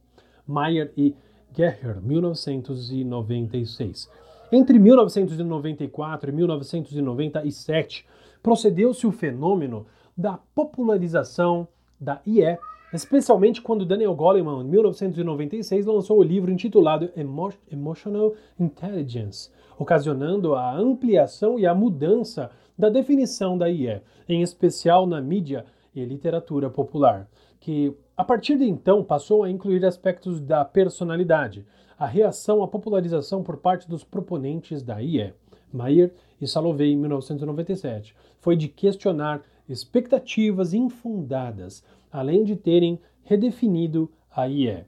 Mayer 0.46 0.92
e 0.94 1.16
Geher, 1.56 2.02
1996. 2.02 4.10
Entre 4.52 4.78
1994 4.78 6.28
e 6.28 6.32
1997, 6.34 8.06
procedeu-se 8.42 9.06
o 9.06 9.10
fenômeno 9.10 9.86
da 10.16 10.38
popularização 10.54 11.66
da 12.00 12.20
IE 12.26 12.58
especialmente 12.92 13.62
quando 13.62 13.86
Daniel 13.86 14.14
Goleman, 14.14 14.60
em 14.60 14.68
1996, 14.68 15.86
lançou 15.86 16.18
o 16.18 16.22
livro 16.22 16.50
intitulado 16.50 17.10
Emo 17.16 17.50
Emotional 17.70 18.34
Intelligence, 18.60 19.50
ocasionando 19.78 20.54
a 20.54 20.76
ampliação 20.76 21.58
e 21.58 21.66
a 21.66 21.74
mudança 21.74 22.50
da 22.78 22.90
definição 22.90 23.56
da 23.56 23.68
IE, 23.70 24.02
em 24.28 24.42
especial 24.42 25.06
na 25.06 25.20
mídia 25.20 25.64
e 25.94 26.04
literatura 26.04 26.68
popular, 26.68 27.28
que 27.58 27.94
a 28.16 28.24
partir 28.24 28.58
de 28.58 28.64
então 28.64 29.02
passou 29.02 29.42
a 29.42 29.50
incluir 29.50 29.84
aspectos 29.86 30.40
da 30.40 30.64
personalidade, 30.64 31.64
a 31.98 32.06
reação 32.06 32.62
à 32.62 32.68
popularização 32.68 33.42
por 33.42 33.56
parte 33.56 33.88
dos 33.88 34.04
proponentes 34.04 34.82
da 34.82 35.00
IE. 35.00 35.32
Mayer 35.72 36.12
e 36.40 36.46
Salovey, 36.46 36.92
em 36.92 36.96
1997, 36.96 38.14
foi 38.38 38.56
de 38.56 38.68
questionar 38.68 39.42
expectativas 39.72 40.74
infundadas 40.74 41.82
além 42.10 42.44
de 42.44 42.54
terem 42.54 43.00
redefinido 43.24 44.10
a 44.30 44.46
IE. 44.46 44.84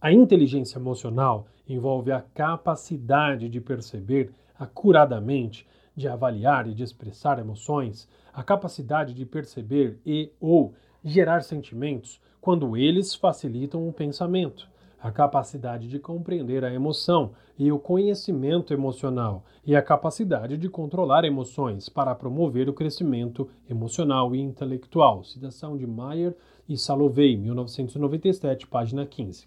A 0.00 0.12
inteligência 0.12 0.78
emocional 0.78 1.46
envolve 1.68 2.12
a 2.12 2.20
capacidade 2.20 3.48
de 3.48 3.60
perceber 3.60 4.30
acuradamente, 4.58 5.66
de 5.96 6.06
avaliar 6.06 6.68
e 6.68 6.74
de 6.74 6.82
expressar 6.82 7.38
emoções, 7.38 8.08
a 8.32 8.42
capacidade 8.42 9.12
de 9.14 9.26
perceber 9.26 9.98
e 10.06 10.30
ou 10.40 10.74
gerar 11.02 11.42
sentimentos 11.42 12.20
quando 12.40 12.76
eles 12.76 13.14
facilitam 13.14 13.88
o 13.88 13.92
pensamento, 13.92 14.68
a 15.00 15.10
capacidade 15.10 15.88
de 15.88 15.98
compreender 15.98 16.64
a 16.64 16.72
emoção 16.72 17.32
e 17.58 17.70
o 17.70 17.78
conhecimento 17.78 18.72
emocional, 18.72 19.44
e 19.64 19.76
a 19.76 19.82
capacidade 19.82 20.56
de 20.56 20.68
controlar 20.68 21.24
emoções 21.24 21.88
para 21.88 22.14
promover 22.14 22.68
o 22.68 22.72
crescimento 22.72 23.48
emocional 23.68 24.34
e 24.34 24.40
intelectual. 24.40 25.22
Citação 25.24 25.76
de 25.76 25.86
Mayer 25.86 26.36
e 26.68 26.76
Salovey, 26.76 27.36
1997, 27.36 28.66
página 28.66 29.04
15. 29.04 29.46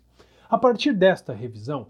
A 0.50 0.58
partir 0.58 0.94
desta 0.94 1.34
revisão, 1.34 1.88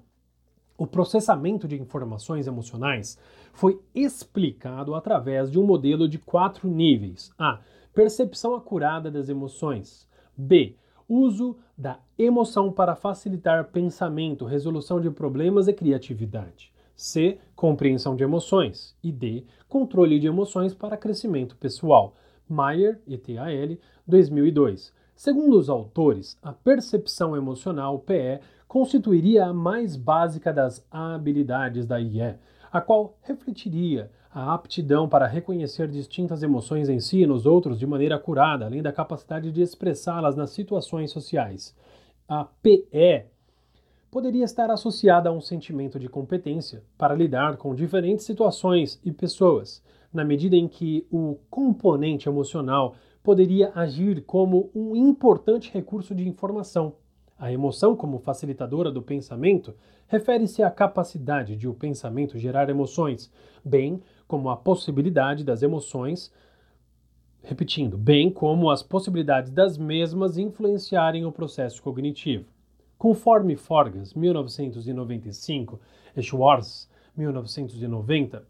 o 0.77 0.87
processamento 0.87 1.67
de 1.67 1.79
informações 1.79 2.47
emocionais 2.47 3.17
foi 3.51 3.81
explicado 3.93 4.95
através 4.95 5.51
de 5.51 5.59
um 5.59 5.65
modelo 5.65 6.07
de 6.07 6.17
quatro 6.17 6.69
níveis: 6.69 7.31
A. 7.37 7.59
Percepção 7.93 8.55
acurada 8.55 9.11
das 9.11 9.27
emoções. 9.27 10.07
B 10.37 10.77
uso 11.09 11.57
da 11.75 11.99
emoção 12.17 12.71
para 12.71 12.95
facilitar 12.95 13.71
pensamento, 13.71 14.45
resolução 14.45 15.01
de 15.01 15.09
problemas 15.09 15.67
e 15.67 15.73
criatividade. 15.73 16.71
C. 16.95 17.39
Compreensão 17.55 18.15
de 18.15 18.23
emoções. 18.23 18.95
E 19.03 19.11
D. 19.11 19.45
Controle 19.67 20.19
de 20.19 20.27
emoções 20.27 20.75
para 20.75 20.97
crescimento 20.97 21.55
pessoal. 21.57 22.13
Mayer 22.47 23.01
e 23.07 23.17
TAL, 23.17 23.77
2002. 24.07 24.93
Segundo 25.15 25.57
os 25.57 25.69
autores, 25.69 26.37
a 26.41 26.53
percepção 26.53 27.35
emocional 27.35 27.99
PE 27.99 28.39
constituiria 28.67 29.47
a 29.47 29.53
mais 29.53 29.95
básica 29.95 30.53
das 30.53 30.85
habilidades 30.91 31.85
da 31.85 31.99
IE, 31.99 32.35
a 32.71 32.79
qual 32.79 33.17
refletiria 33.21 34.11
a 34.31 34.53
aptidão 34.53 35.09
para 35.09 35.25
reconhecer 35.25 35.87
distintas 35.87 36.43
emoções 36.43 36.87
em 36.87 36.99
si 36.99 37.21
e 37.21 37.27
nos 37.27 37.45
outros 37.45 37.79
de 37.79 37.87
maneira 37.87 38.15
acurada, 38.15 38.65
além 38.65 38.81
da 38.81 38.91
capacidade 38.91 39.51
de 39.51 39.61
expressá-las 39.61 40.35
nas 40.35 40.51
situações 40.51 41.11
sociais. 41.11 41.75
A 42.27 42.45
PE 42.45 43.25
poderia 44.11 44.43
estar 44.43 44.69
associada 44.69 45.29
a 45.29 45.31
um 45.31 45.41
sentimento 45.41 45.99
de 45.99 46.07
competência 46.07 46.83
para 46.97 47.15
lidar 47.15 47.57
com 47.57 47.73
diferentes 47.73 48.25
situações 48.25 48.99
e 49.03 49.11
pessoas, 49.11 49.83
na 50.13 50.23
medida 50.23 50.55
em 50.55 50.67
que 50.67 51.07
o 51.11 51.39
componente 51.49 52.29
emocional 52.29 52.95
poderia 53.23 53.71
agir 53.73 54.21
como 54.25 54.69
um 54.75 54.95
importante 54.95 55.71
recurso 55.73 56.13
de 56.13 56.27
informação 56.27 56.93
a 57.39 57.51
emoção, 57.51 57.95
como 57.95 58.19
facilitadora 58.19 58.91
do 58.91 59.01
pensamento, 59.01 59.73
refere-se 60.07 60.61
à 60.61 60.69
capacidade 60.69 61.55
de 61.55 61.69
o 61.69 61.73
pensamento 61.73 62.37
gerar 62.37 62.69
emoções, 62.69 63.31
bem 63.63 64.01
como 64.29 64.51
à 64.51 64.55
possibilidade 64.55 65.43
das 65.43 65.63
emoções 65.63 66.31
repetindo, 67.41 67.97
bem 67.97 68.29
como 68.29 68.69
as 68.69 68.83
possibilidades 68.83 69.49
das 69.49 69.75
mesmas 69.75 70.37
influenciarem 70.37 71.25
o 71.25 71.31
processo 71.31 71.81
cognitivo. 71.81 72.45
Conforme 72.95 73.55
Forgas, 73.55 74.13
1995, 74.13 75.79
e 76.15 76.21
Schwartz, 76.21 76.87
1990, 77.17 78.43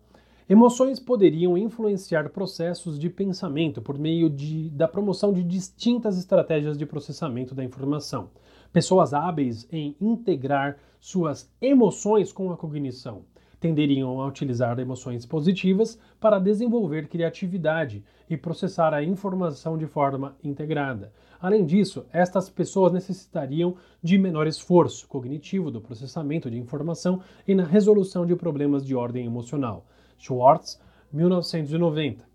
emoções 0.50 1.00
poderiam 1.00 1.58
influenciar 1.58 2.30
processos 2.30 3.00
de 3.00 3.10
pensamento 3.10 3.82
por 3.82 3.98
meio 3.98 4.30
de, 4.30 4.70
da 4.72 4.88
promoção 4.88 5.32
de 5.32 5.44
distintas 5.44 6.18
estratégias 6.18 6.78
de 6.78 6.86
processamento 6.86 7.56
da 7.56 7.64
informação. 7.64 8.32
Pessoas 8.74 9.14
hábeis 9.14 9.66
em 9.72 9.96
integrar 10.02 10.78
suas 11.00 11.50
emoções 11.62 12.34
com 12.34 12.52
a 12.52 12.58
cognição 12.58 13.24
tenderiam 13.60 14.22
a 14.22 14.28
utilizar 14.28 14.80
emoções 14.80 15.26
positivas 15.26 16.00
para 16.20 16.40
desenvolver 16.40 17.08
criatividade 17.08 18.04
e 18.30 18.38
processar 18.38 18.94
a 18.94 19.04
informação 19.04 19.78
de 19.78 19.86
forma 19.86 20.36
integrada. 20.44 21.12
Além 21.42 21.66
disso, 21.66 22.06
estas 22.12 22.50
pessoas 22.50 22.92
necessitariam 22.92 23.76
de 24.02 24.18
menor 24.18 24.48
esforço 24.48 25.08
cognitivo 25.08 25.72
do 25.72 25.82
processamento 25.82 26.50
de 26.50 26.58
informação 26.58 27.22
e 27.48 27.56
na 27.56 27.64
resolução 27.64 28.26
de 28.26 28.36
problemas 28.36 28.86
de 28.86 28.96
ordem 28.96 29.26
emocional. 29.26 29.86
Schwartz, 30.18 30.80
1990. 31.12 32.28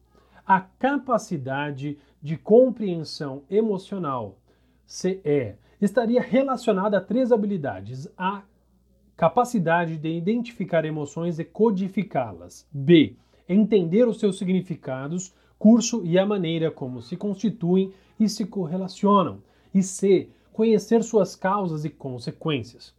A 0.46 0.60
capacidade 0.60 1.98
de 2.20 2.36
compreensão 2.36 3.42
emocional, 3.50 4.38
CE, 4.86 5.56
estaria 5.80 6.20
relacionada 6.20 6.98
a 6.98 7.00
três 7.00 7.30
habilidades: 7.30 8.08
a 8.16 8.42
capacidade 9.16 9.96
de 9.96 10.08
identificar 10.08 10.84
emoções 10.84 11.38
e 11.38 11.44
codificá-las. 11.44 12.66
B. 12.72 13.16
Entender 13.48 14.08
os 14.08 14.18
seus 14.18 14.38
significados, 14.38 15.32
curso 15.58 16.04
e 16.04 16.18
a 16.18 16.26
maneira 16.26 16.70
como 16.70 17.00
se 17.00 17.16
constituem 17.16 17.92
e 18.18 18.28
se 18.28 18.44
correlacionam. 18.44 19.42
E 19.72 19.82
C. 19.82 20.28
Conhecer 20.52 21.02
suas 21.02 21.34
causas 21.34 21.84
e 21.84 21.90
consequências. 21.90 22.94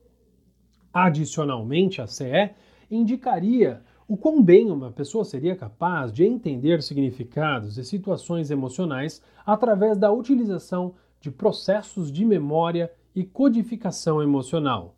Adicionalmente, 0.93 2.01
a 2.01 2.07
CE 2.07 2.51
indicaria 2.89 3.81
o 4.07 4.15
quão 4.15 4.41
bem 4.41 4.69
uma 4.69 4.91
pessoa 4.91 5.25
seria 5.25 5.55
capaz 5.55 6.13
de 6.13 6.23
entender 6.23 6.83
significados 6.83 7.77
e 7.77 7.83
situações 7.83 8.51
emocionais 8.51 9.21
através 9.45 9.97
da 9.97 10.11
utilização 10.11 10.93
de 11.19 11.31
processos 11.31 12.11
de 12.11 12.23
memória 12.23 12.91
e 13.15 13.23
codificação 13.23 14.21
emocional. 14.21 14.95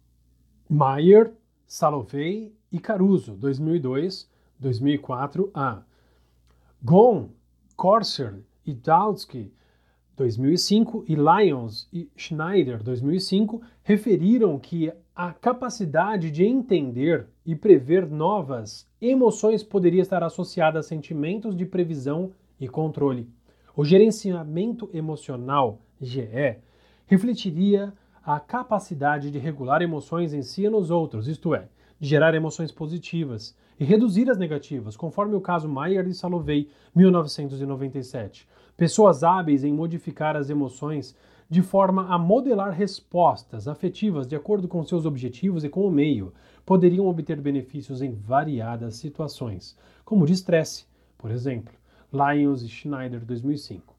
Mayer, 0.70 1.32
Salovey 1.66 2.54
e 2.72 2.80
Caruso, 2.80 3.34
2002, 3.34 4.30
2004a. 4.62 5.84
Gon, 6.84 7.30
Corsair 7.76 8.44
e 8.66 8.74
Daudsky, 8.74 9.54
2005, 10.18 11.06
e 11.08 11.16
Lyons 11.16 11.88
e 11.94 12.10
Schneider, 12.18 12.84
2005, 12.84 13.62
referiram 13.84 14.60
que 14.60 14.92
a 15.16 15.32
capacidade 15.32 16.30
de 16.30 16.44
entender 16.44 17.28
e 17.46 17.56
prever 17.56 18.06
novas 18.06 18.88
emoções 19.00 19.64
poderia 19.64 20.02
estar 20.02 20.24
associada 20.24 20.80
a 20.80 20.84
sentimentos 20.84 21.56
de 21.56 21.66
previsão 21.66 22.32
e 22.60 22.68
controle. 22.68 23.30
O 23.76 23.86
gerenciamento 23.86 24.90
emocional, 24.94 25.80
GE, 26.02 26.58
refletiria 27.06 27.94
a 28.28 28.42
capacidade 28.42 29.32
de 29.32 29.40
regular 29.40 29.82
emoções 29.82 30.34
em 30.34 30.42
si 30.42 30.66
e 30.66 30.70
nos 30.70 30.92
outros, 30.92 31.30
isto 31.30 31.56
é, 31.56 31.70
de 31.98 32.10
gerar 32.10 32.36
emoções 32.36 32.74
positivas 32.74 33.56
e 33.80 33.86
reduzir 33.86 34.30
as 34.30 34.38
negativas, 34.38 34.98
conforme 34.98 35.34
o 35.34 35.40
caso 35.40 35.70
Mayer 35.70 36.06
e 36.06 36.14
Salovey, 36.14 36.70
1997. 36.94 38.46
Pessoas 38.76 39.24
hábeis 39.24 39.64
em 39.64 39.72
modificar 39.72 40.36
as 40.36 40.50
emoções 40.50 41.16
de 41.50 41.62
forma 41.62 42.14
a 42.14 42.18
modelar 42.18 42.74
respostas 42.74 43.66
afetivas 43.66 44.28
de 44.28 44.36
acordo 44.36 44.68
com 44.68 44.84
seus 44.84 45.06
objetivos 45.06 45.64
e 45.64 45.70
com 45.70 45.88
o 45.88 45.92
meio, 45.92 46.34
poderiam 46.66 47.08
obter 47.08 47.40
benefícios 47.40 48.02
em 48.02 48.12
variadas 48.12 48.98
situações, 48.98 49.78
como 50.04 50.26
de 50.26 50.34
estresse, 50.34 50.86
por 51.18 51.32
exemplo. 51.32 51.74
Lyons 52.12 52.62
e 52.62 52.68
Schneider, 52.68 53.24
2005. 53.24 53.97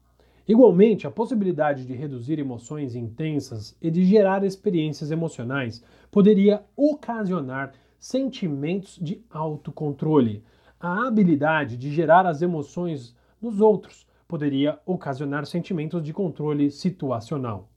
Igualmente, 0.49 1.05
a 1.05 1.11
possibilidade 1.11 1.85
de 1.85 1.93
reduzir 1.93 2.39
emoções 2.39 2.95
intensas 2.95 3.77
e 3.79 3.91
de 3.91 4.03
gerar 4.03 4.43
experiências 4.43 5.11
emocionais 5.11 5.83
poderia 6.09 6.65
ocasionar 6.75 7.73
sentimentos 7.99 8.97
de 8.99 9.23
autocontrole. 9.29 10.43
A 10.79 11.05
habilidade 11.05 11.77
de 11.77 11.91
gerar 11.91 12.25
as 12.25 12.41
emoções 12.41 13.15
nos 13.39 13.61
outros 13.61 14.07
poderia 14.27 14.79
ocasionar 14.87 15.45
sentimentos 15.45 16.01
de 16.01 16.11
controle 16.11 16.71
situacional. 16.71 17.69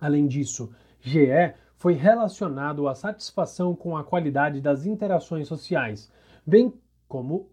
Além 0.00 0.26
disso, 0.26 0.70
GE 1.02 1.52
foi 1.76 1.92
relacionado 1.92 2.88
à 2.88 2.94
satisfação 2.94 3.76
com 3.76 3.94
a 3.94 4.02
qualidade 4.02 4.62
das 4.62 4.86
interações 4.86 5.46
sociais, 5.46 6.10
bem 6.46 6.72
como 7.06 7.50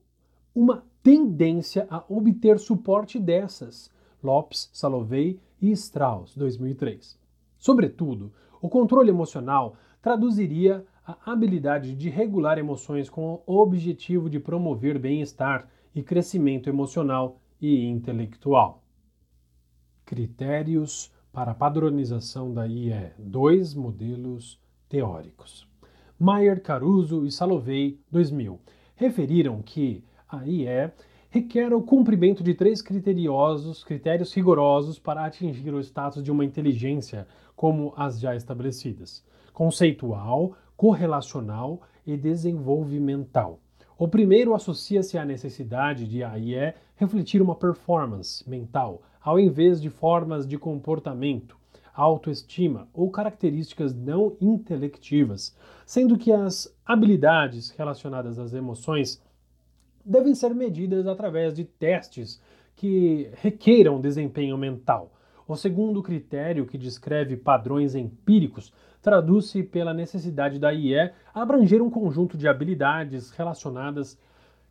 uma 0.55 0.85
tendência 1.03 1.85
a 1.89 2.01
obter 2.07 2.57
suporte 2.59 3.19
dessas 3.19 3.91
Lopes, 4.23 4.69
Salovey 4.73 5.39
e 5.61 5.71
Strauss, 5.71 6.35
2003. 6.35 7.19
Sobretudo, 7.57 8.31
o 8.61 8.69
controle 8.69 9.09
emocional 9.09 9.75
traduziria 10.01 10.85
a 11.05 11.31
habilidade 11.31 11.95
de 11.95 12.09
regular 12.09 12.57
emoções 12.57 13.09
com 13.09 13.41
o 13.45 13.57
objetivo 13.57 14.29
de 14.29 14.39
promover 14.39 14.99
bem-estar 14.99 15.67
e 15.95 16.03
crescimento 16.03 16.69
emocional 16.69 17.39
e 17.61 17.85
intelectual. 17.85 18.83
Critérios 20.05 21.11
para 21.31 21.53
padronização 21.53 22.53
da 22.53 22.67
IE: 22.67 23.11
dois 23.17 23.73
modelos 23.73 24.59
teóricos. 24.89 25.67
Mayer, 26.19 26.61
Caruso 26.61 27.25
e 27.25 27.31
Salovey, 27.31 27.99
2000, 28.11 28.59
referiram 28.95 29.61
que 29.61 30.03
a 30.27 30.45
IE 30.45 30.91
requer 31.37 31.71
o 31.71 31.83
cumprimento 31.83 32.43
de 32.43 32.55
três 32.55 32.81
criteriosos, 32.81 33.83
critérios 33.83 34.33
rigorosos 34.33 34.97
para 34.97 35.23
atingir 35.23 35.71
o 35.71 35.79
status 35.79 36.23
de 36.23 36.31
uma 36.31 36.43
inteligência, 36.43 37.27
como 37.55 37.93
as 37.95 38.19
já 38.19 38.35
estabelecidas: 38.35 39.23
conceitual, 39.53 40.53
correlacional 40.75 41.81
e 42.07 42.17
desenvolvimental. 42.17 43.59
O 43.99 44.07
primeiro 44.07 44.55
associa-se 44.55 45.15
à 45.15 45.23
necessidade 45.23 46.07
de 46.07 46.23
AIE 46.23 46.73
refletir 46.95 47.39
uma 47.39 47.55
performance 47.55 48.47
mental, 48.49 49.03
ao 49.21 49.39
invés 49.39 49.79
de 49.79 49.91
formas 49.91 50.47
de 50.47 50.57
comportamento, 50.57 51.55
autoestima 51.93 52.87
ou 52.93 53.11
características 53.11 53.93
não 53.93 54.35
intelectivas, 54.41 55.55
sendo 55.85 56.17
que 56.17 56.31
as 56.31 56.75
habilidades 56.83 57.69
relacionadas 57.71 58.39
às 58.39 58.53
emoções 58.53 59.21
devem 60.07 60.33
ser 60.33 60.55
medidas 60.55 61.05
através 61.05 61.53
de 61.53 61.65
testes 61.65 62.41
que 62.75 63.29
requeiram 63.33 63.99
desempenho 63.99 64.57
mental. 64.57 65.11
O 65.47 65.55
segundo 65.55 66.01
critério, 66.01 66.65
que 66.65 66.77
descreve 66.77 67.35
padrões 67.35 67.95
empíricos, 67.95 68.73
traduz-se 69.01 69.63
pela 69.63 69.93
necessidade 69.93 70.59
da 70.59 70.73
IE 70.73 71.11
abranger 71.33 71.81
um 71.81 71.89
conjunto 71.89 72.37
de 72.37 72.47
habilidades 72.47 73.31
relacionadas 73.31 74.19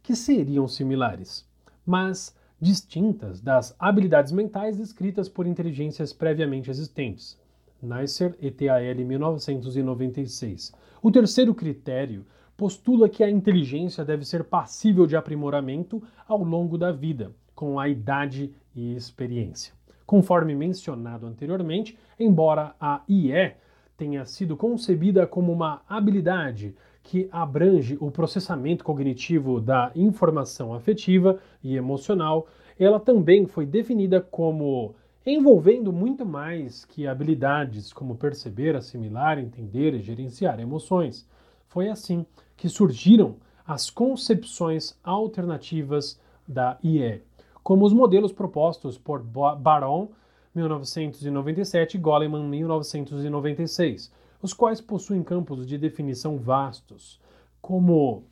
que 0.03 0.15
seriam 0.15 0.69
similares, 0.69 1.49
mas 1.85 2.37
distintas 2.61 3.41
das 3.41 3.75
habilidades 3.79 4.33
mentais 4.33 4.77
descritas 4.77 5.29
por 5.29 5.47
inteligências 5.47 6.13
previamente 6.13 6.71
existentes. 6.71 7.39
Neisser 7.83 8.35
et 8.41 8.69
al. 8.69 8.95
1996. 8.95 10.73
O 11.03 11.11
terceiro 11.11 11.55
critério 11.55 12.25
postula 12.57 13.09
que 13.09 13.23
a 13.23 13.31
inteligência 13.31 14.05
deve 14.05 14.25
ser 14.25 14.45
passível 14.45 15.07
de 15.07 15.17
aprimoramento 15.17 16.03
ao 16.27 16.43
longo 16.43 16.79
da 16.79 16.91
vida, 16.91 17.31
com 17.55 17.79
a 17.79 17.89
idade 17.89 18.53
e 18.75 18.95
experiência. 18.95 19.75
Conforme 20.07 20.55
mencionado 20.55 21.27
anteriormente, 21.27 21.99
embora 22.19 22.75
a 22.81 23.03
IE 23.09 23.53
tenha 23.97 24.25
sido 24.25 24.57
concebida 24.57 25.27
como 25.27 25.53
uma 25.53 25.83
habilidade 25.89 26.75
que 27.03 27.29
abrange 27.31 27.97
o 28.01 28.11
processamento 28.11 28.85
cognitivo 28.85 29.61
da 29.61 29.91
informação 29.95 30.75
afetiva 30.75 31.39
e 31.63 31.77
emocional, 31.77 32.47
ela 32.79 32.99
também 32.99 33.47
foi 33.47 33.65
definida 33.65 34.21
como 34.21 34.95
envolvendo 35.25 35.93
muito 35.93 36.25
mais 36.25 36.85
que 36.85 37.07
habilidades 37.07 37.93
como 37.93 38.17
perceber, 38.17 38.77
assimilar, 38.77 39.39
entender 39.39 39.95
e 39.95 40.01
gerenciar 40.01 40.61
emoções. 40.61 41.29
Foi 41.67 41.89
assim 41.89 42.25
que 42.57 42.69
surgiram 42.69 43.37
as 43.67 43.91
concepções 43.91 44.99
alternativas 45.03 46.21
da 46.47 46.79
IE, 46.83 47.23
como 47.63 47.85
os 47.85 47.93
modelos 47.93 48.33
propostos 48.33 48.97
por 48.97 49.23
Baron 49.23 50.11
1997 50.55 51.97
e 51.97 52.01
Goleman 52.01 52.49
1996, 52.49 54.13
os 54.41 54.55
quais 54.55 54.81
possuem 54.81 55.23
campos 55.23 55.67
de 55.67 55.77
definição 55.77 56.39
vastos, 56.39 57.21
como 57.61 58.25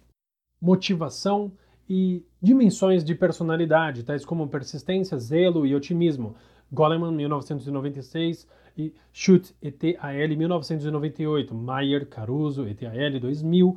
motivação 0.60 1.50
e 1.88 2.24
dimensões 2.40 3.04
de 3.04 3.14
personalidade, 3.14 4.04
tais 4.04 4.24
como 4.24 4.48
persistência, 4.48 5.18
zelo 5.18 5.66
e 5.66 5.74
otimismo. 5.74 6.34
Goleman, 6.72 7.12
1996, 7.12 8.48
e 8.76 8.92
Schut, 9.12 9.54
ETAL, 9.62 10.36
1998, 10.36 11.54
Mayer, 11.54 12.06
Caruso, 12.06 12.66
ETAL, 12.66 13.20
2000, 13.20 13.76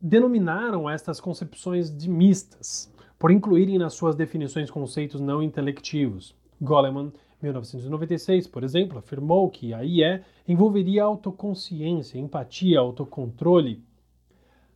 denominaram 0.00 0.88
estas 0.88 1.20
concepções 1.20 1.94
de 1.94 2.08
mistas, 2.08 2.92
por 3.18 3.30
incluírem 3.30 3.78
nas 3.78 3.94
suas 3.94 4.14
definições 4.14 4.70
conceitos 4.70 5.20
não 5.20 5.42
intelectivos. 5.42 6.34
Goleman, 6.60 7.12
1996, 7.42 8.46
por 8.46 8.62
exemplo, 8.62 8.98
afirmou 8.98 9.50
que 9.50 9.72
a 9.74 9.82
IE 9.82 10.22
envolveria 10.46 11.04
autoconsciência, 11.04 12.18
empatia, 12.18 12.78
autocontrole, 12.78 13.82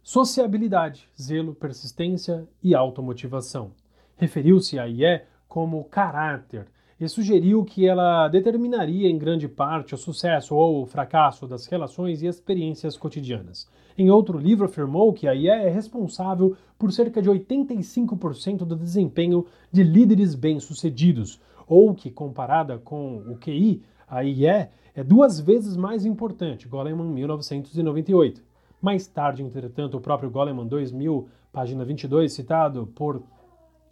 sociabilidade, 0.03 1.09
zelo, 1.21 1.55
persistência 1.55 2.47
e 2.63 2.75
automotivação. 2.75 3.73
Referiu-se 4.17 4.79
à 4.79 4.89
IE 4.89 5.23
como 5.49 5.85
caráter 5.85 6.67
e 7.05 7.09
sugeriu 7.09 7.65
que 7.65 7.87
ela 7.87 8.29
determinaria 8.29 9.09
em 9.09 9.19
grande 9.19 9.47
parte 9.47 9.95
o 9.95 9.99
sucesso 9.99 10.55
ou 10.55 10.83
o 10.83 10.87
fracasso 10.87 11.47
das 11.47 11.67
relações 11.67 12.23
e 12.23 12.27
experiências 12.27 12.97
cotidianas. 12.97 13.69
Em 13.97 14.11
outro 14.11 14.39
livro, 14.39 14.65
afirmou 14.65 15.13
que 15.13 15.29
a 15.29 15.35
IE 15.35 15.49
é 15.49 15.69
responsável 15.69 16.57
por 16.79 16.93
cerca 16.93 17.23
de 17.23 17.31
85% 17.31 18.65
do 18.65 18.75
desempenho 18.75 19.47
de 19.71 19.83
líderes 19.83 20.35
bem-sucedidos, 20.35 21.41
ou 21.67 21.95
que, 21.95 22.11
comparada 22.11 22.79
com 22.79 23.19
o 23.29 23.37
QI, 23.37 23.83
a 24.09 24.25
IE 24.25 24.47
é 24.47 25.05
duas 25.05 25.39
vezes 25.41 25.77
mais 25.77 26.05
importante, 26.05 26.69
Goleman 26.69 27.09
1998. 27.11 28.43
Mais 28.81 29.07
tarde, 29.07 29.43
entretanto, 29.43 29.97
o 29.97 30.01
próprio 30.01 30.31
Goleman 30.31 30.67
2000, 30.67 31.29
página 31.53 31.85
22, 31.85 32.33
citado 32.33 32.87
por 32.95 33.23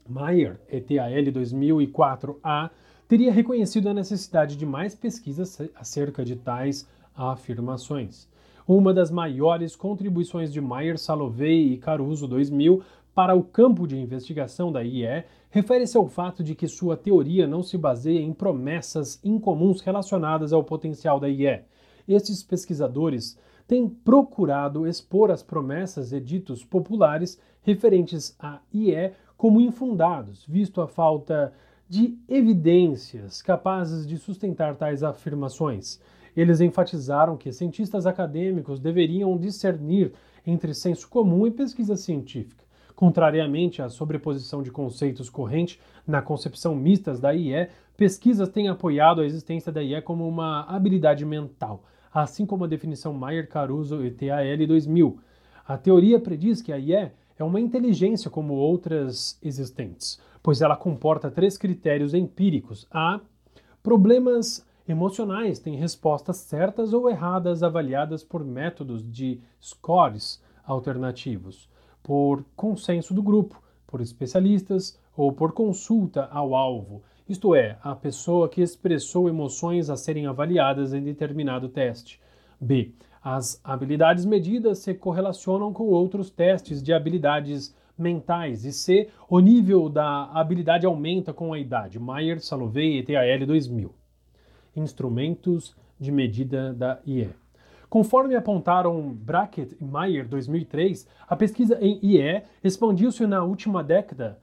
Mayer, 0.09 0.61
ETAL 0.69 1.11
2004A, 1.33 2.71
teria 3.13 3.31
reconhecido 3.31 3.91
a 3.91 3.93
necessidade 3.93 4.57
de 4.57 4.65
mais 4.65 4.95
pesquisas 4.95 5.61
acerca 5.75 6.25
de 6.25 6.35
tais 6.35 6.89
afirmações. 7.15 8.27
Uma 8.67 8.95
das 8.95 9.11
maiores 9.11 9.77
contribuições 9.77 10.51
de 10.51 10.63
Mayer, 10.63 10.97
Salovey 10.97 11.75
e 11.75 11.77
Caruso 11.77 12.27
2000 12.27 12.83
para 13.15 13.35
o 13.35 13.43
campo 13.43 13.87
de 13.87 14.01
investigação 14.01 14.73
da 14.73 14.83
IE 14.83 15.25
refere-se 15.51 15.95
ao 15.95 16.09
fato 16.09 16.43
de 16.43 16.55
que 16.55 16.67
sua 16.67 16.97
teoria 16.97 17.47
não 17.47 17.63
se 17.63 17.77
baseia 17.77 18.19
em 18.19 18.33
promessas 18.33 19.21
incomuns 19.23 19.83
relacionadas 19.83 20.51
ao 20.51 20.65
potencial 20.65 21.21
da 21.21 21.29
IE. 21.29 21.61
Estes 22.09 22.43
pesquisadores 22.43 23.39
têm 23.69 23.91
procurado 23.91 24.87
expor 24.87 25.31
as 25.31 25.43
promessas 25.43 26.15
e 26.15 26.19
ditos 26.19 26.65
populares 26.65 27.39
referentes 27.61 28.35
à 28.41 28.61
IE 28.73 29.13
como 29.37 29.61
infundados, 29.61 30.47
visto 30.49 30.81
a 30.81 30.89
falta 30.89 31.53
de 31.93 32.17
evidências 32.27 33.43
capazes 33.43 34.07
de 34.07 34.17
sustentar 34.17 34.77
tais 34.77 35.03
afirmações. 35.03 36.01
Eles 36.35 36.63
enfatizaram 36.63 37.37
que 37.37 37.53
cientistas 37.53 38.07
acadêmicos 38.07 38.81
deveriam 38.81 39.37
discernir 39.37 40.11
entre 40.47 40.73
senso 40.73 41.07
comum 41.07 41.47
e 41.47 41.51
pesquisa 41.51 41.95
científica 41.95 42.63
Contrariamente 43.03 43.83
à 43.83 43.91
sobreposição 43.91 44.63
de 44.63 44.71
conceitos 44.71 45.29
corrente 45.29 45.79
na 46.07 46.23
concepção 46.23 46.75
mistas 46.75 47.19
da 47.21 47.35
IE, 47.35 47.69
pesquisas 47.97 48.49
têm 48.49 48.69
apoiado 48.69 49.21
a 49.21 49.27
existência 49.27 49.73
da 49.73 49.83
IE 49.83 50.01
como 50.01 50.27
uma 50.27 50.63
habilidade 50.69 51.27
mental, 51.27 51.83
assim 52.15 52.47
como 52.47 52.65
a 52.65 52.69
definição 52.69 53.13
Mayer-Caruso 53.13 54.03
e 54.07 54.11
TAL 54.13 54.67
2000. 54.67 55.19
A 55.67 55.77
teoria 55.77 56.21
prediz 56.21 56.63
que 56.63 56.73
a 56.73 56.79
IE 56.79 57.11
é 57.39 57.45
uma 57.45 57.61
inteligência 57.61 58.31
como 58.31 58.55
outras 58.55 59.39
existentes, 59.43 60.21
pois 60.43 60.61
ela 60.61 60.77
comporta 60.77 61.31
três 61.31 61.57
critérios 61.57 62.15
empíricos. 62.15 62.87
A. 62.91 63.21
Problemas 63.83 64.67
emocionais 64.89 65.59
têm 65.59 65.77
respostas 65.77 66.39
certas 66.39 66.93
ou 66.93 67.09
erradas 67.09 67.63
avaliadas 67.63 68.25
por 68.25 68.45
métodos 68.45 69.03
de 69.09 69.41
scores 69.61 70.43
alternativos 70.65 71.71
por 72.03 72.45
consenso 72.57 73.15
do 73.15 73.23
grupo, 73.23 73.63
por 73.87 74.01
especialistas 74.01 74.99
ou 75.17 75.33
por 75.33 75.53
consulta 75.53 76.29
ao 76.33 76.55
alvo, 76.55 77.03
isto 77.29 77.55
é, 77.55 77.79
a 77.83 77.95
pessoa 77.95 78.49
que 78.49 78.61
expressou 78.61 79.29
emoções 79.29 79.89
a 79.89 79.97
serem 79.97 80.27
avaliadas 80.27 80.93
em 80.93 81.03
determinado 81.03 81.69
teste. 81.69 82.21
B. 82.61 82.93
As 83.23 83.61
habilidades 83.63 84.25
medidas 84.25 84.81
se 84.81 84.93
correlacionam 84.93 85.73
com 85.73 85.85
outros 85.85 86.29
testes 86.31 86.83
de 86.83 86.93
habilidades 86.93 87.75
mentais. 88.03 88.65
E 88.65 88.73
C. 88.73 89.09
O 89.29 89.41
nível 89.41 89.89
da 89.89 90.25
habilidade 90.33 90.85
aumenta 90.85 91.33
com 91.33 91.53
a 91.53 91.59
idade. 91.59 91.99
Mayer, 91.99 92.41
Salovey 92.41 92.99
e 92.99 93.03
TAL 93.03 93.47
2000. 93.47 93.95
Instrumentos 94.77 95.75
de 95.99 96.11
medida 96.11 96.75
da 96.75 96.99
IE. 97.07 97.31
Conforme 97.89 98.35
apontaram 98.35 99.13
Brackett 99.13 99.77
e 99.81 99.85
Mayer 99.85 100.27
2003, 100.27 101.07
a 101.29 101.37
pesquisa 101.37 101.79
em 101.81 101.99
IE 102.03 102.43
expandiu-se 102.65 103.27
na 103.27 103.45
última 103.45 103.85
década 103.85 104.39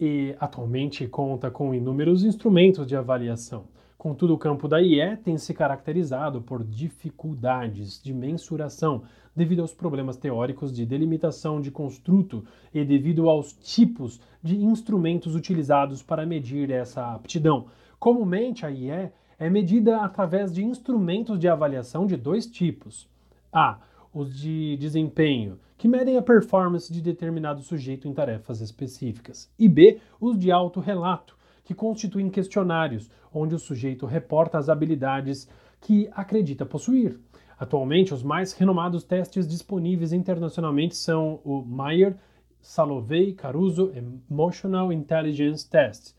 e 0.00 0.34
atualmente 0.40 1.06
conta 1.06 1.50
com 1.50 1.74
inúmeros 1.74 2.24
instrumentos 2.24 2.86
de 2.86 2.96
avaliação. 2.96 3.66
Contudo, 3.98 4.34
o 4.34 4.38
campo 4.38 4.66
da 4.66 4.80
IE 4.80 5.16
tem 5.18 5.38
se 5.38 5.54
caracterizado 5.54 6.42
por 6.42 6.64
dificuldades 6.64 8.02
de 8.02 8.12
mensuração 8.12 9.04
devido 9.34 9.60
aos 9.60 9.72
problemas 9.72 10.16
teóricos 10.16 10.72
de 10.72 10.84
delimitação 10.84 11.60
de 11.60 11.70
construto 11.70 12.44
e 12.72 12.84
devido 12.84 13.28
aos 13.28 13.52
tipos 13.52 14.20
de 14.42 14.56
instrumentos 14.56 15.34
utilizados 15.34 16.02
para 16.02 16.26
medir 16.26 16.70
essa 16.70 17.14
aptidão. 17.14 17.66
Comumente, 17.98 18.66
a 18.66 18.70
IE 18.70 19.10
é 19.38 19.50
medida 19.50 20.02
através 20.02 20.52
de 20.52 20.62
instrumentos 20.62 21.38
de 21.38 21.48
avaliação 21.48 22.06
de 22.06 22.16
dois 22.16 22.46
tipos. 22.46 23.08
A. 23.52 23.78
Os 24.14 24.38
de 24.38 24.76
desempenho, 24.76 25.58
que 25.78 25.88
medem 25.88 26.18
a 26.18 26.22
performance 26.22 26.92
de 26.92 27.00
determinado 27.00 27.62
sujeito 27.62 28.06
em 28.06 28.12
tarefas 28.12 28.60
específicas. 28.60 29.50
E 29.58 29.68
B. 29.68 29.98
Os 30.20 30.38
de 30.38 30.52
autorrelato, 30.52 31.34
que 31.64 31.74
constituem 31.74 32.28
questionários, 32.28 33.10
onde 33.32 33.54
o 33.54 33.58
sujeito 33.58 34.04
reporta 34.04 34.58
as 34.58 34.68
habilidades 34.68 35.48
que 35.80 36.08
acredita 36.12 36.66
possuir. 36.66 37.18
Atualmente, 37.62 38.12
os 38.12 38.24
mais 38.24 38.52
renomados 38.54 39.04
testes 39.04 39.46
disponíveis 39.46 40.12
internacionalmente 40.12 40.96
são 40.96 41.38
o 41.44 41.62
Mayer, 41.62 42.16
Salovey, 42.60 43.34
Caruso 43.34 43.92
Emotional 44.28 44.92
Intelligence 44.92 45.70
Test, 45.70 46.12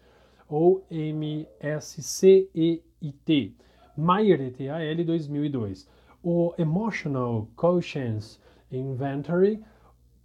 ou 0.47 0.87
MSCEI 0.89 2.49
IT, 3.01 3.57
Meyer 3.97 4.39
ETAL 4.39 5.03
2002. 5.05 5.85
O 6.23 6.53
Emotional 6.57 7.49
Quotients 7.57 8.39
Inventory, 8.71 9.61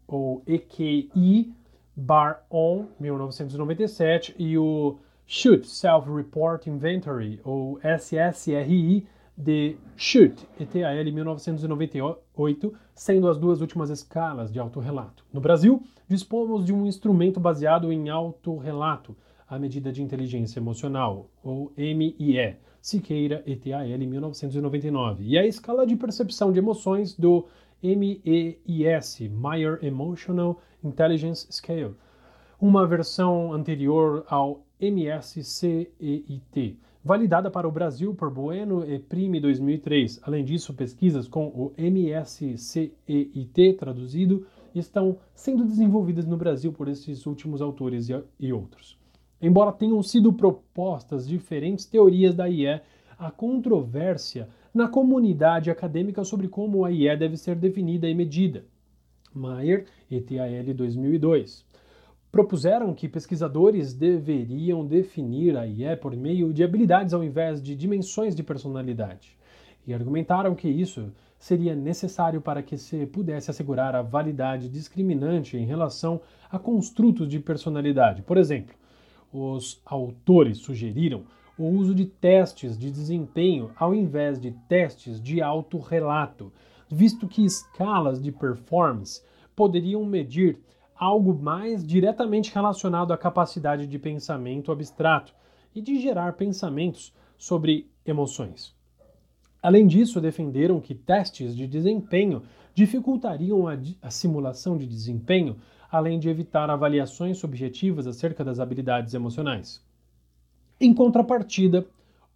ou 0.06 0.44
EQI, 0.46 1.52
Bar 1.96 2.46
On, 2.48 2.86
1997, 3.00 4.36
e 4.38 4.56
o 4.56 5.00
Shoot 5.26 5.66
Self-Report 5.66 6.68
Inventory, 6.68 7.40
ou 7.42 7.80
SSRI, 7.82 9.04
de 9.38 9.76
Shoot, 9.96 10.34
ETAL 10.58 11.04
1998, 11.04 12.74
sendo 12.92 13.28
as 13.28 13.38
duas 13.38 13.60
últimas 13.60 13.88
escalas 13.88 14.50
de 14.50 14.58
autorrelato. 14.58 15.24
No 15.32 15.40
Brasil, 15.40 15.80
dispomos 16.08 16.64
de 16.64 16.72
um 16.72 16.84
instrumento 16.84 17.38
baseado 17.38 17.92
em 17.92 18.08
autorrelato, 18.08 19.16
a 19.48 19.56
medida 19.56 19.92
de 19.92 20.02
inteligência 20.02 20.58
emocional, 20.58 21.30
ou 21.40 21.72
MIE, 21.76 22.56
Siqueira 22.82 23.44
ETAL 23.46 23.86
1999, 23.86 25.24
e 25.24 25.38
a 25.38 25.46
escala 25.46 25.86
de 25.86 25.94
percepção 25.94 26.50
de 26.50 26.58
emoções 26.58 27.14
do 27.14 27.46
MEIS, 27.80 29.20
Meyer 29.30 29.78
Emotional 29.82 30.60
Intelligence 30.82 31.46
Scale, 31.52 31.94
uma 32.60 32.84
versão 32.88 33.52
anterior 33.52 34.24
ao 34.28 34.64
MSCEIT, 34.80 35.88
validada 37.08 37.50
para 37.50 37.66
o 37.66 37.72
Brasil 37.72 38.14
por 38.14 38.30
Bueno 38.30 38.84
e 38.86 38.98
Prime 38.98 39.40
2003. 39.40 40.20
Além 40.24 40.44
disso, 40.44 40.74
pesquisas 40.74 41.26
com 41.26 41.46
o 41.46 41.72
MSCEIT 41.78 42.92
traduzido 43.78 44.46
estão 44.74 45.16
sendo 45.34 45.64
desenvolvidas 45.64 46.26
no 46.26 46.36
Brasil 46.36 46.70
por 46.70 46.86
esses 46.86 47.24
últimos 47.24 47.62
autores 47.62 48.10
e 48.38 48.52
outros. 48.52 48.98
Embora 49.40 49.72
tenham 49.72 50.02
sido 50.02 50.34
propostas 50.34 51.26
diferentes 51.26 51.86
teorias 51.86 52.34
da 52.34 52.46
IE, 52.46 52.78
há 53.18 53.30
controvérsia 53.30 54.46
na 54.74 54.86
comunidade 54.86 55.70
acadêmica 55.70 56.22
sobre 56.24 56.46
como 56.46 56.84
a 56.84 56.92
IE 56.92 57.16
deve 57.16 57.38
ser 57.38 57.56
definida 57.56 58.06
e 58.06 58.14
medida. 58.14 58.66
Mayer 59.32 59.86
ETAL 60.10 60.74
2002 60.74 61.64
propuseram 62.30 62.94
que 62.94 63.08
pesquisadores 63.08 63.94
deveriam 63.94 64.86
definir 64.86 65.56
a 65.56 65.66
IE 65.66 65.96
por 65.96 66.14
meio 66.14 66.52
de 66.52 66.62
habilidades 66.62 67.14
ao 67.14 67.24
invés 67.24 67.62
de 67.62 67.74
dimensões 67.74 68.34
de 68.34 68.42
personalidade, 68.42 69.36
e 69.86 69.94
argumentaram 69.94 70.54
que 70.54 70.68
isso 70.68 71.10
seria 71.38 71.74
necessário 71.74 72.40
para 72.40 72.62
que 72.62 72.76
se 72.76 73.06
pudesse 73.06 73.50
assegurar 73.50 73.94
a 73.94 74.02
validade 74.02 74.68
discriminante 74.68 75.56
em 75.56 75.64
relação 75.64 76.20
a 76.50 76.58
construtos 76.58 77.28
de 77.28 77.38
personalidade. 77.38 78.22
Por 78.22 78.36
exemplo, 78.36 78.74
os 79.32 79.80
autores 79.86 80.58
sugeriram 80.58 81.22
o 81.56 81.64
uso 81.64 81.94
de 81.94 82.04
testes 82.04 82.78
de 82.78 82.90
desempenho 82.90 83.70
ao 83.76 83.94
invés 83.94 84.40
de 84.40 84.52
testes 84.68 85.20
de 85.20 85.40
autorrelato, 85.40 86.52
visto 86.88 87.26
que 87.26 87.44
escalas 87.44 88.20
de 88.20 88.30
performance 88.30 89.22
poderiam 89.54 90.04
medir 90.04 90.58
algo 90.98 91.32
mais 91.34 91.86
diretamente 91.86 92.52
relacionado 92.52 93.12
à 93.12 93.18
capacidade 93.18 93.86
de 93.86 93.98
pensamento 93.98 94.72
abstrato 94.72 95.32
e 95.74 95.80
de 95.80 96.00
gerar 96.00 96.32
pensamentos 96.32 97.14
sobre 97.36 97.88
emoções. 98.04 98.74
Além 99.62 99.86
disso, 99.86 100.20
defenderam 100.20 100.80
que 100.80 100.94
testes 100.94 101.56
de 101.56 101.66
desempenho 101.66 102.42
dificultariam 102.74 103.66
a, 103.68 103.76
a, 104.02 104.10
simulação 104.10 104.76
de 104.76 104.86
desempenho, 104.86 105.56
além 105.90 106.18
de 106.18 106.28
evitar 106.28 106.70
avaliações 106.70 107.38
subjetivas 107.38 108.06
acerca 108.06 108.44
das 108.44 108.60
habilidades 108.60 109.14
emocionais. 109.14 109.84
Em 110.80 110.94
contrapartida, 110.94 111.86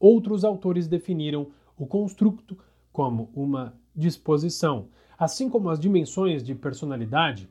outros 0.01 0.45
autores 0.45 0.89
definiram 0.89 1.49
o 1.79 1.87
construto 1.87 2.59
como 2.93 3.31
uma 3.35 3.73
disposição, 3.95 4.89
assim 5.17 5.49
como 5.49 5.71
as 5.71 5.79
dimensões 5.79 6.43
de 6.43 6.55
personalidade, 6.55 7.49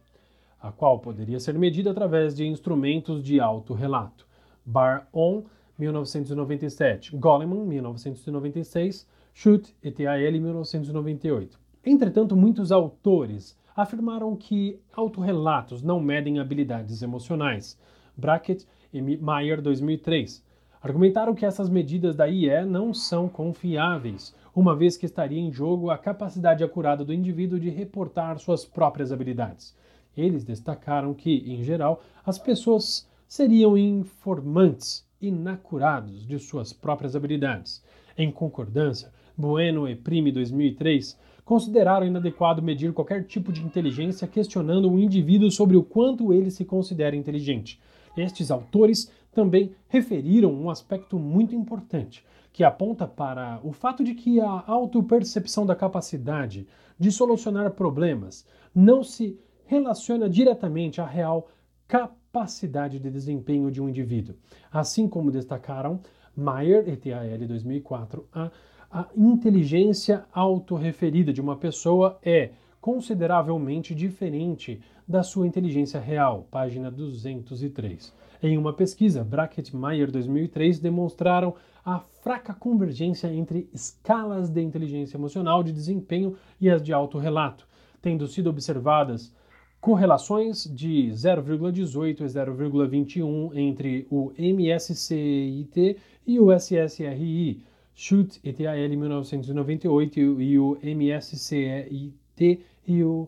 a 0.62 0.72
qual 0.72 1.00
poderia 1.00 1.40
ser 1.40 1.58
medida 1.58 1.92
através 1.92 2.36
de 2.36 2.46
instrumentos 2.46 3.24
de 3.24 3.40
autorrelato. 3.40 4.28
Bar-on, 4.66 5.44
1997, 5.78 7.16
Goleman, 7.18 7.66
1996, 7.66 9.08
Schut 9.34 9.74
et 9.84 10.06
al., 10.06 10.32
1998. 10.32 11.60
Entretanto, 11.86 12.36
muitos 12.36 12.72
autores 12.72 13.58
afirmaram 13.76 14.36
que 14.36 14.80
autorrelatos 14.94 15.82
não 15.82 16.00
medem 16.00 16.40
habilidades 16.40 17.02
emocionais. 17.02 17.80
Brackett 18.16 18.68
e 18.94 19.02
Mayer, 19.18 19.62
2003 19.62 20.44
argumentaram 20.82 21.36
que 21.36 21.46
essas 21.46 21.70
medidas 21.70 22.16
da 22.16 22.28
IE 22.28 22.66
não 22.66 22.92
são 22.92 23.30
confiáveis, 23.30 24.36
uma 24.54 24.76
vez 24.76 24.98
que 24.98 25.06
estaria 25.06 25.40
em 25.40 25.52
jogo 25.52 25.92
a 25.92 25.98
capacidade 25.98 26.64
acurada 26.64 27.06
do 27.06 27.14
indivíduo 27.14 27.60
de 27.60 27.70
reportar 27.70 28.40
suas 28.40 28.66
próprias 28.66 29.12
habilidades. 29.12 29.76
Eles 30.16 30.44
destacaram 30.44 31.14
que, 31.14 31.44
em 31.52 31.64
geral, 31.64 32.02
as 32.26 32.38
pessoas 32.38 33.08
seriam 33.28 33.78
informantes 33.78 35.08
inacurados 35.22 36.26
de 36.28 36.38
suas 36.40 36.74
próprias 36.74 37.16
habilidades. 37.16 37.84
Em 38.18 38.32
concordância, 38.32 39.12
Bueno 39.38 39.88
e 39.88 39.96
Prime 39.96 40.32
2003 40.32 41.18
consideraram 41.46 42.06
inadequado 42.06 42.62
medir 42.62 42.94
qualquer 42.94 43.26
tipo 43.26 43.52
de 43.52 43.64
inteligência 43.64 44.28
questionando 44.28 44.92
o 44.92 45.00
indivíduo 45.00 45.50
sobre 45.50 45.78
o 45.78 45.84
quanto 45.84 46.34
ele 46.34 46.52
se 46.52 46.66
considera 46.66 47.16
inteligente. 47.16 47.80
Estes 48.16 48.52
autores 48.52 49.12
também 49.32 49.74
referiram 49.88 50.54
um 50.54 50.70
aspecto 50.70 51.18
muito 51.18 51.56
importante, 51.56 52.26
que 52.52 52.64
aponta 52.64 53.08
para 53.08 53.60
o 53.64 53.72
fato 53.72 54.04
de 54.04 54.14
que 54.14 54.40
a 54.42 54.64
autopercepção 54.68 55.66
da 55.66 55.76
capacidade 55.76 56.68
de 57.00 57.12
solucionar 57.12 57.72
problemas 57.72 58.46
não 58.76 59.04
se 59.04 59.40
relaciona 59.72 60.30
diretamente 60.30 61.00
à 61.00 61.06
real 61.06 61.48
capacidade 61.88 63.00
de 63.00 63.10
desempenho 63.10 63.72
de 63.72 63.82
um 63.82 63.88
indivíduo. 63.88 64.36
Assim 64.70 65.08
como 65.08 65.32
destacaram 65.32 66.02
Mayer 66.36 66.90
et 66.90 67.10
al. 67.14 67.48
2004, 67.48 68.28
a, 68.34 68.52
a 68.92 69.08
inteligência 69.16 70.26
autorreferida 70.34 71.32
de 71.32 71.40
uma 71.40 71.56
pessoa 71.56 72.20
é 72.22 72.50
consideravelmente 72.82 73.96
diferente 73.96 74.82
da 75.08 75.24
sua 75.24 75.48
inteligência 75.48 76.02
real, 76.02 76.48
página 76.52 76.92
203. 76.92 78.14
Em 78.44 78.58
uma 78.58 78.74
pesquisa, 78.74 79.24
Brackett-Meyer 79.24 80.12
2003 80.12 80.80
demonstraram 80.80 81.56
a 81.86 82.00
fraca 82.00 82.54
convergência 82.54 83.34
entre 83.34 83.70
escalas 83.74 84.50
de 84.50 84.62
inteligência 84.62 85.16
emocional 85.16 85.64
de 85.64 85.72
desempenho 85.72 86.36
e 86.60 86.70
as 86.70 86.82
de 86.82 86.92
autorrelato, 86.92 87.66
tendo 88.02 88.28
sido 88.28 88.50
observadas 88.50 89.34
correlações 89.82 90.66
de 90.66 91.10
0,18 91.10 92.22
e 92.22 92.26
0,21 92.26 93.58
entre 93.58 94.08
o 94.12 94.32
MSCIT 94.38 95.98
e 96.26 96.40
o 96.40 96.56
SSRI, 96.56 97.66
Schut 97.96 98.40
et 98.44 98.66
al. 98.66 98.78
1998 98.78 100.20
e 100.40 100.60
o 100.60 100.78
MSCIT 100.84 102.62
e 102.88 103.04
o 103.04 103.28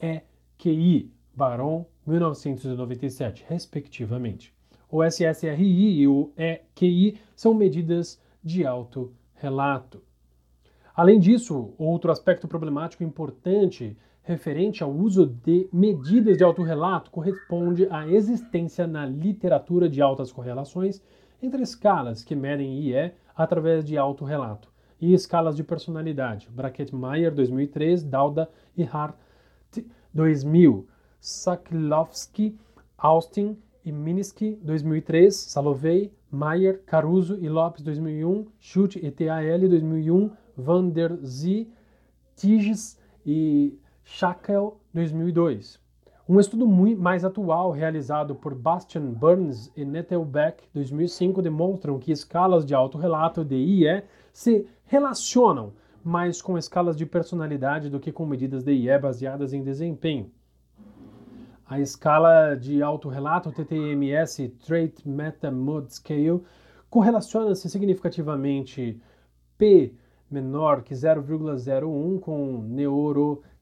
EQI, 0.00 1.12
Baron 1.34 1.86
1997, 2.04 3.44
respectivamente. 3.48 4.52
O 4.90 5.04
SSRI 5.04 6.00
e 6.00 6.08
o 6.08 6.32
EQI 6.36 7.18
são 7.36 7.54
medidas 7.54 8.20
de 8.42 8.66
alto 8.66 9.12
relato. 9.34 10.02
Além 10.94 11.20
disso, 11.20 11.72
outro 11.78 12.10
aspecto 12.10 12.48
problemático 12.48 13.04
importante 13.04 13.96
referente 14.28 14.82
ao 14.82 14.92
uso 14.92 15.24
de 15.24 15.66
medidas 15.72 16.36
de 16.36 16.44
autorrelato 16.44 17.10
corresponde 17.10 17.88
à 17.90 18.06
existência 18.06 18.86
na 18.86 19.06
literatura 19.06 19.88
de 19.88 20.02
altas 20.02 20.30
correlações 20.30 21.00
entre 21.42 21.62
escalas 21.62 22.22
que 22.22 22.36
medem 22.36 22.78
IE 22.78 23.12
através 23.34 23.86
de 23.86 23.96
autorrelato 23.96 24.70
e 25.00 25.14
escalas 25.14 25.56
de 25.56 25.64
personalidade. 25.64 26.46
Brackett-Meyer, 26.50 27.34
2003, 27.34 28.02
Dauda 28.02 28.50
e 28.76 28.84
Hart, 28.84 29.16
2000. 30.12 30.86
Saklovsky, 31.18 32.54
Austin 32.98 33.56
e 33.82 33.90
Minsky, 33.90 34.58
2003, 34.62 35.34
Salovey, 35.34 36.12
Mayer, 36.30 36.82
Caruso 36.84 37.38
e 37.40 37.48
Lopes, 37.48 37.82
2001, 37.82 38.46
Schultz 38.60 38.96
e 38.96 39.10
TAL, 39.10 39.58
2001, 39.58 40.30
Van 40.54 40.90
der 40.90 41.16
Zee, 41.24 41.66
Tiges 42.36 43.00
e 43.24 43.78
Schackel, 44.10 44.80
2002. 44.94 45.78
Um 46.26 46.40
estudo 46.40 46.66
muito 46.66 47.00
mais 47.00 47.26
atual, 47.26 47.70
realizado 47.70 48.34
por 48.34 48.54
Bastian 48.54 49.12
Burns 49.12 49.70
e 49.76 49.84
Nettelbeck, 49.84 50.64
2005, 50.72 51.42
demonstram 51.42 51.98
que 51.98 52.10
escalas 52.10 52.64
de 52.64 52.74
autorrelato 52.74 53.44
DIE 53.44 54.02
se 54.32 54.66
relacionam 54.86 55.74
mais 56.02 56.40
com 56.40 56.56
escalas 56.56 56.96
de 56.96 57.04
personalidade 57.04 57.90
do 57.90 58.00
que 58.00 58.10
com 58.10 58.24
medidas 58.24 58.64
DIE 58.64 58.98
baseadas 58.98 59.52
em 59.52 59.62
desempenho. 59.62 60.32
A 61.66 61.78
escala 61.78 62.56
de 62.56 62.82
autorrelato 62.82 63.52
TTMS 63.52 64.48
Trait 64.66 65.06
Meta 65.06 65.50
Mood 65.50 65.94
Scale 65.94 66.42
correlaciona-se 66.88 67.68
significativamente 67.68 68.98
P 69.58 69.92
menor 70.30 70.82
que 70.82 70.94
0,01 70.94 72.20
com 72.20 72.58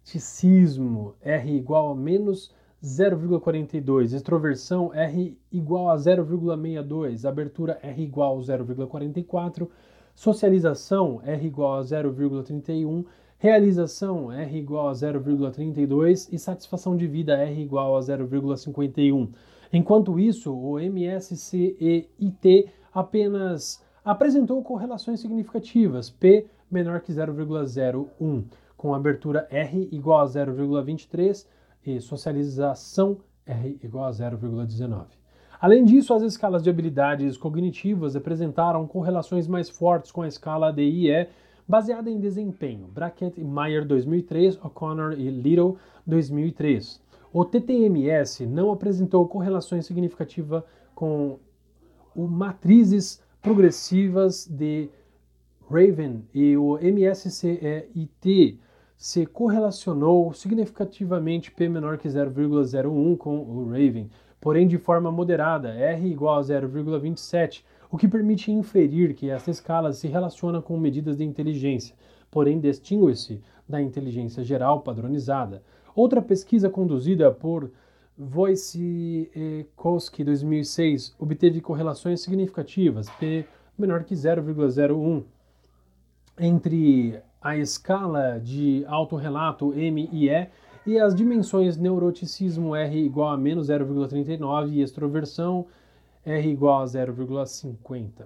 neuroticismo 0.07 1.15
R 1.21 1.57
igual 1.57 1.91
a 1.91 1.97
menos 1.97 2.55
0,42, 2.83 4.13
extroversão 4.13 4.95
R 4.95 5.37
igual 5.51 5.91
a 5.91 5.97
0,62, 5.97 7.25
abertura 7.25 7.79
R 7.83 8.03
igual 8.03 8.39
a 8.39 8.43
0,44, 8.43 9.69
socialização 10.15 11.21
R 11.25 11.47
igual 11.47 11.79
a 11.79 11.83
0,31 11.83 13.05
realização 13.39 14.33
R 14.33 14.59
igual 14.59 14.89
a 14.89 14.93
0,32 14.93 16.33
e 16.33 16.39
satisfação 16.39 16.97
de 16.97 17.07
vida 17.07 17.37
R 17.37 17.61
igual 17.61 17.97
a 17.97 18.01
0,51. 18.01 19.29
Enquanto 19.73 20.21
isso, 20.21 20.55
o 20.55 20.79
MSCEIT 20.79 22.71
apenas 22.95 23.85
apresentou 24.05 24.63
correlações 24.63 25.19
significativas, 25.21 26.09
P 26.09 26.47
menor 26.71 27.01
que 27.01 27.13
0,01, 27.13 28.45
com 28.77 28.95
abertura 28.95 29.47
R 29.51 29.89
igual 29.91 30.21
a 30.21 30.27
0,23 30.27 31.47
e 31.85 32.01
socialização 32.01 33.19
R 33.47 33.79
igual 33.83 34.07
a 34.07 34.11
0,19. 34.11 35.07
Além 35.61 35.85
disso, 35.85 36.13
as 36.13 36.23
escalas 36.23 36.63
de 36.63 36.69
habilidades 36.69 37.37
cognitivas 37.37 38.15
apresentaram 38.15 38.87
correlações 38.87 39.49
mais 39.49 39.71
fortes 39.71 40.13
com 40.13 40.23
a 40.23 40.29
escala 40.29 40.73
DIE 40.73 41.29
baseada 41.67 42.11
em 42.11 42.21
desempenho. 42.21 42.87
Brackett 42.87 43.41
e 43.41 43.45
Meyer 43.45 43.87
2003, 43.87 44.57
O'Connor 44.63 45.15
e 45.15 45.31
Little 45.31 45.77
2003. 46.07 47.01
O 47.33 47.45
TTMS 47.45 48.47
não 48.47 48.71
apresentou 48.71 49.27
correlações 49.27 49.87
significativas 49.87 50.63
com 50.95 51.39
o 52.15 52.27
matrizes 52.27 53.23
progressivas 53.43 54.47
de 54.47 54.89
Raven 55.71 56.25
e 56.35 56.57
o 56.57 56.79
MSCEIT 56.79 58.61
se 58.97 59.27
correlacionou 59.27 60.33
significativamente 60.33 61.51
P 61.51 61.69
menor 61.69 61.99
que 61.99 62.09
0,01 62.09 63.17
com 63.17 63.39
o 63.39 63.67
Raven, 63.67 64.09
porém 64.41 64.67
de 64.67 64.79
forma 64.79 65.13
moderada, 65.13 65.75
R 65.75 66.09
igual 66.09 66.39
a 66.39 66.43
0,27, 66.43 67.63
o 67.91 67.99
que 67.99 68.09
permite 68.09 68.51
inferir 68.51 69.15
que 69.15 69.29
esta 69.31 69.51
escala 69.51 69.93
se 69.93 70.09
relaciona 70.09 70.63
com 70.63 70.79
medidas 70.79 71.17
de 71.17 71.25
inteligência, 71.25 71.95
porém 72.31 72.59
distingue-se 72.59 73.43
da 73.69 73.83
inteligência 73.83 74.45
geral 74.45 74.81
padronizada. 74.81 75.63
Outra 75.95 76.23
pesquisa 76.23 76.71
conduzida 76.71 77.31
por 77.31 77.71
Wojciechowski 78.19 80.25
2006 80.25 81.15
obteve 81.19 81.61
correlações 81.61 82.23
significativas, 82.23 83.11
P 83.21 83.45
menor 83.79 84.05
que 84.05 84.15
0,01, 84.15 85.23
entre 86.39 87.21
a 87.47 87.57
escala 87.57 88.41
de 88.43 88.85
autorrelato 88.89 89.73
M 89.73 90.09
e 90.13 90.29
E 90.29 90.49
e 90.85 90.99
as 90.99 91.15
dimensões 91.15 91.77
neuroticismo 91.77 92.75
R 92.75 92.99
igual 92.99 93.31
a 93.31 93.37
menos 93.37 93.69
0,39 93.69 94.73
e 94.73 94.83
extroversão 94.83 95.65
R 96.25 96.51
igual 96.51 96.83
a 96.83 96.85
0,50. 96.87 98.25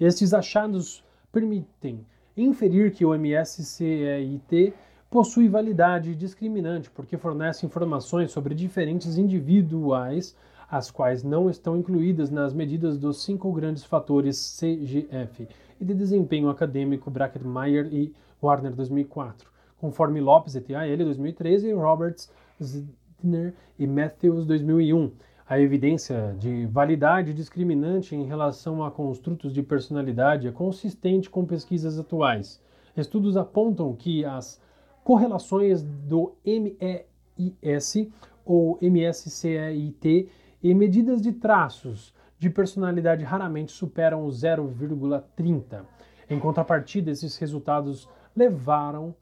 Estes 0.00 0.32
achados 0.32 1.04
permitem 1.30 2.06
inferir 2.34 2.90
que 2.92 3.04
o 3.04 3.14
MSCIT 3.14 4.72
possui 5.10 5.46
validade 5.46 6.14
discriminante 6.14 6.90
porque 6.90 7.18
fornece 7.18 7.66
informações 7.66 8.32
sobre 8.32 8.54
diferentes 8.54 9.18
individuais, 9.18 10.34
as 10.70 10.90
quais 10.90 11.22
não 11.22 11.50
estão 11.50 11.76
incluídas 11.76 12.30
nas 12.30 12.54
medidas 12.54 12.96
dos 12.96 13.22
cinco 13.22 13.52
grandes 13.52 13.84
fatores 13.84 14.58
CGF 14.58 15.46
e 15.78 15.84
de 15.84 15.92
desempenho 15.92 16.48
acadêmico 16.48 17.10
Brackett-Meyer 17.10 17.92
e 17.92 18.14
Warner 18.44 18.74
2004, 18.74 19.50
conforme 19.78 20.20
Lopes 20.20 20.54
et 20.54 20.74
al. 20.74 20.96
2013 20.96 21.68
e 21.68 21.72
Roberts, 21.72 22.30
Zidner 22.62 23.54
e 23.78 23.86
Matthews 23.86 24.46
2001 24.46 25.12
a 25.46 25.60
evidência 25.60 26.34
de 26.38 26.64
validade 26.64 27.34
discriminante 27.34 28.16
em 28.16 28.24
relação 28.24 28.82
a 28.82 28.90
construtos 28.90 29.52
de 29.52 29.62
personalidade 29.62 30.48
é 30.48 30.50
consistente 30.52 31.28
com 31.28 31.44
pesquisas 31.44 31.98
atuais. 31.98 32.62
Estudos 32.96 33.36
apontam 33.36 33.94
que 33.94 34.24
as 34.24 34.58
correlações 35.02 35.82
do 35.82 36.32
MEIS 36.46 38.08
ou 38.42 38.78
MSCIT 38.80 40.30
e 40.62 40.74
medidas 40.74 41.20
de 41.20 41.32
traços 41.32 42.14
de 42.38 42.48
personalidade 42.48 43.22
raramente 43.22 43.70
superam 43.70 44.26
0,30. 44.28 45.82
Em 46.30 46.38
contrapartida, 46.38 47.10
esses 47.10 47.36
resultados 47.36 48.08
levaram 48.36 49.14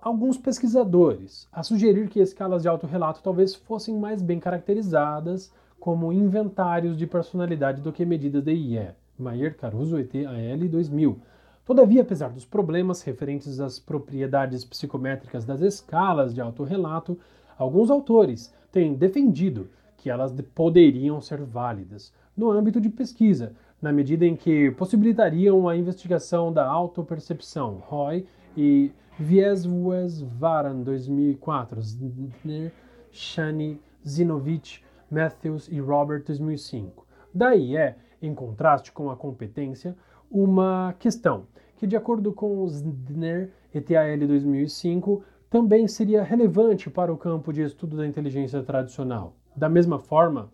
alguns 0.00 0.38
pesquisadores 0.38 1.48
a 1.52 1.62
sugerir 1.62 2.08
que 2.08 2.20
escalas 2.20 2.62
de 2.62 2.68
autorrelato 2.68 3.20
talvez 3.22 3.54
fossem 3.54 3.98
mais 3.98 4.22
bem 4.22 4.38
caracterizadas 4.38 5.52
como 5.80 6.12
inventários 6.12 6.96
de 6.96 7.06
personalidade 7.06 7.82
do 7.82 7.92
que 7.92 8.04
medidas 8.04 8.42
de 8.42 8.52
IE. 8.52 8.90
Maier 9.18 9.56
Caruso 9.56 9.98
et 9.98 10.26
al. 10.26 10.68
2000. 10.68 11.18
Todavia, 11.64 12.02
apesar 12.02 12.30
dos 12.30 12.44
problemas 12.44 13.02
referentes 13.02 13.58
às 13.58 13.78
propriedades 13.78 14.64
psicométricas 14.64 15.44
das 15.44 15.60
escalas 15.60 16.32
de 16.32 16.40
autorrelato, 16.40 17.18
alguns 17.58 17.90
autores 17.90 18.54
têm 18.70 18.94
defendido 18.94 19.68
que 19.96 20.08
elas 20.08 20.32
poderiam 20.54 21.20
ser 21.20 21.42
válidas 21.42 22.12
no 22.36 22.50
âmbito 22.50 22.80
de 22.80 22.88
pesquisa, 22.88 23.52
na 23.80 23.92
medida 23.92 24.24
em 24.24 24.36
que 24.36 24.70
possibilitariam 24.72 25.68
a 25.68 25.76
investigação 25.76 26.52
da 26.52 26.64
autopercepção, 26.64 27.82
Roy 27.86 28.24
e 28.56 28.92
Vieswesvaran 29.18 30.82
2004, 30.82 31.80
Zner, 31.82 32.72
Shani, 33.10 33.80
Zinovich, 34.06 34.84
Matthews 35.10 35.68
e 35.68 35.80
Robert 35.80 36.24
2005. 36.24 37.06
Daí 37.32 37.76
é, 37.76 37.96
em 38.20 38.34
contraste 38.34 38.92
com 38.92 39.10
a 39.10 39.16
competência, 39.16 39.96
uma 40.30 40.94
questão 40.98 41.46
que, 41.76 41.86
de 41.86 41.96
acordo 41.96 42.32
com 42.32 42.66
Zner 42.66 43.50
et 43.74 43.94
al. 43.94 44.18
2005, 44.26 45.22
também 45.48 45.86
seria 45.86 46.22
relevante 46.22 46.90
para 46.90 47.12
o 47.12 47.16
campo 47.16 47.52
de 47.52 47.62
estudo 47.62 47.96
da 47.96 48.06
inteligência 48.06 48.62
tradicional. 48.62 49.36
Da 49.54 49.68
mesma 49.68 49.98
forma, 49.98 50.50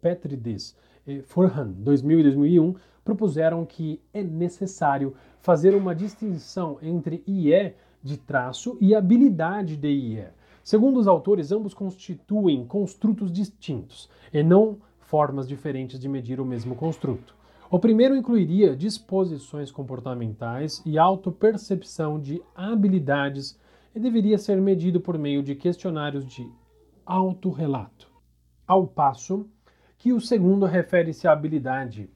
Petrides 0.00 0.76
e 1.06 1.22
Furhan, 1.22 1.72
2000 1.72 2.20
e 2.20 2.22
2001, 2.22 2.74
propuseram 3.04 3.64
que 3.64 4.00
é 4.12 4.22
necessário 4.22 5.14
fazer 5.44 5.74
uma 5.74 5.94
distinção 5.94 6.78
entre 6.80 7.22
IE 7.26 7.74
de 8.02 8.16
traço 8.16 8.78
e 8.80 8.94
habilidade 8.94 9.76
de 9.76 9.88
IE. 9.88 10.28
Segundo 10.62 10.98
os 10.98 11.06
autores, 11.06 11.52
ambos 11.52 11.74
constituem 11.74 12.64
construtos 12.64 13.30
distintos 13.30 14.08
e 14.32 14.42
não 14.42 14.78
formas 15.00 15.46
diferentes 15.46 16.00
de 16.00 16.08
medir 16.08 16.40
o 16.40 16.46
mesmo 16.46 16.74
construto. 16.74 17.36
O 17.70 17.78
primeiro 17.78 18.16
incluiria 18.16 18.74
disposições 18.74 19.70
comportamentais 19.70 20.80
e 20.86 20.98
autopercepção 20.98 22.18
de 22.18 22.42
habilidades 22.54 23.60
e 23.94 24.00
deveria 24.00 24.38
ser 24.38 24.58
medido 24.62 24.98
por 24.98 25.18
meio 25.18 25.42
de 25.42 25.54
questionários 25.54 26.24
de 26.24 26.50
autorrelato. 27.04 28.10
Ao 28.66 28.86
passo 28.86 29.46
que 29.98 30.10
o 30.10 30.22
segundo 30.22 30.64
refere-se 30.64 31.28
à 31.28 31.32
habilidade 31.32 32.08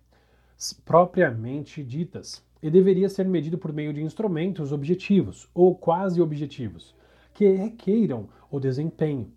propriamente 0.85 1.85
ditas 1.85 2.43
e 2.63 2.71
deveria 2.71 3.09
ser 3.09 3.27
medido 3.27 3.59
por 3.59 3.73
meio 3.73 3.93
de 3.93 4.03
instrumentos 4.03 4.73
objetivos 4.73 5.49
ou 5.55 5.75
quase 5.75 6.21
objetivos 6.21 6.95
que 7.33 7.53
requeiram 7.53 8.29
o 8.51 8.59
desempenho. 8.59 9.31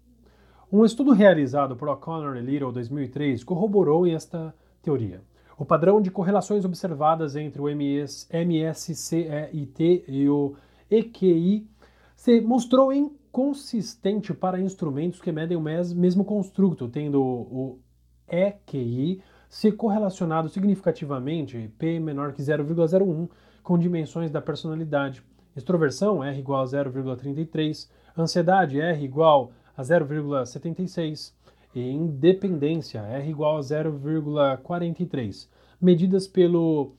Um 0.72 0.86
estudo 0.86 1.11
realizado 1.11 1.76
por 1.76 1.89
O'Connor 1.89 2.38
e 2.38 2.41
Little 2.41 2.72
2003 2.72 3.43
corroborou 3.43 4.07
esta 4.07 4.55
teoria. 4.82 5.22
O 5.57 5.65
padrão 5.65 6.01
de 6.01 6.09
correlações 6.09 6.65
observadas 6.65 7.36
entre 7.36 7.61
o 7.61 7.69
MS, 7.69 8.28
MSCEIT 8.32 10.05
e 10.07 10.28
o 10.28 10.55
EQI 10.89 11.67
se 12.15 12.41
mostrou 12.41 12.91
inconsistente 12.91 14.34
para 14.34 14.59
instrumentos 14.59 15.22
que 15.22 15.32
medem 15.32 15.55
o 15.55 15.61
mesmo 15.61 16.26
construto, 16.26 16.88
tendo 16.88 17.22
o 17.22 17.80
EQI 18.28 19.22
se 19.52 19.70
correlacionado 19.70 20.47
significativamente, 20.47 21.70
P 21.78 21.99
menor 21.99 22.32
que 22.32 22.41
0,01, 22.41 23.28
com 23.62 23.78
dimensões 23.78 24.32
da 24.32 24.41
personalidade. 24.41 25.22
Extroversão, 25.54 26.24
R 26.24 26.39
igual 26.39 26.62
a 26.62 26.66
0,33. 26.66 27.89
Ansiedade, 28.18 28.80
R 28.80 29.04
igual 29.04 29.52
a 29.76 29.82
0,76. 29.82 31.34
E 31.76 31.82
independência, 31.82 33.02
R 33.02 33.30
igual 33.30 33.58
a 33.58 33.60
0,43. 33.60 35.49
Medidas 35.82 36.28
pelo 36.28 36.93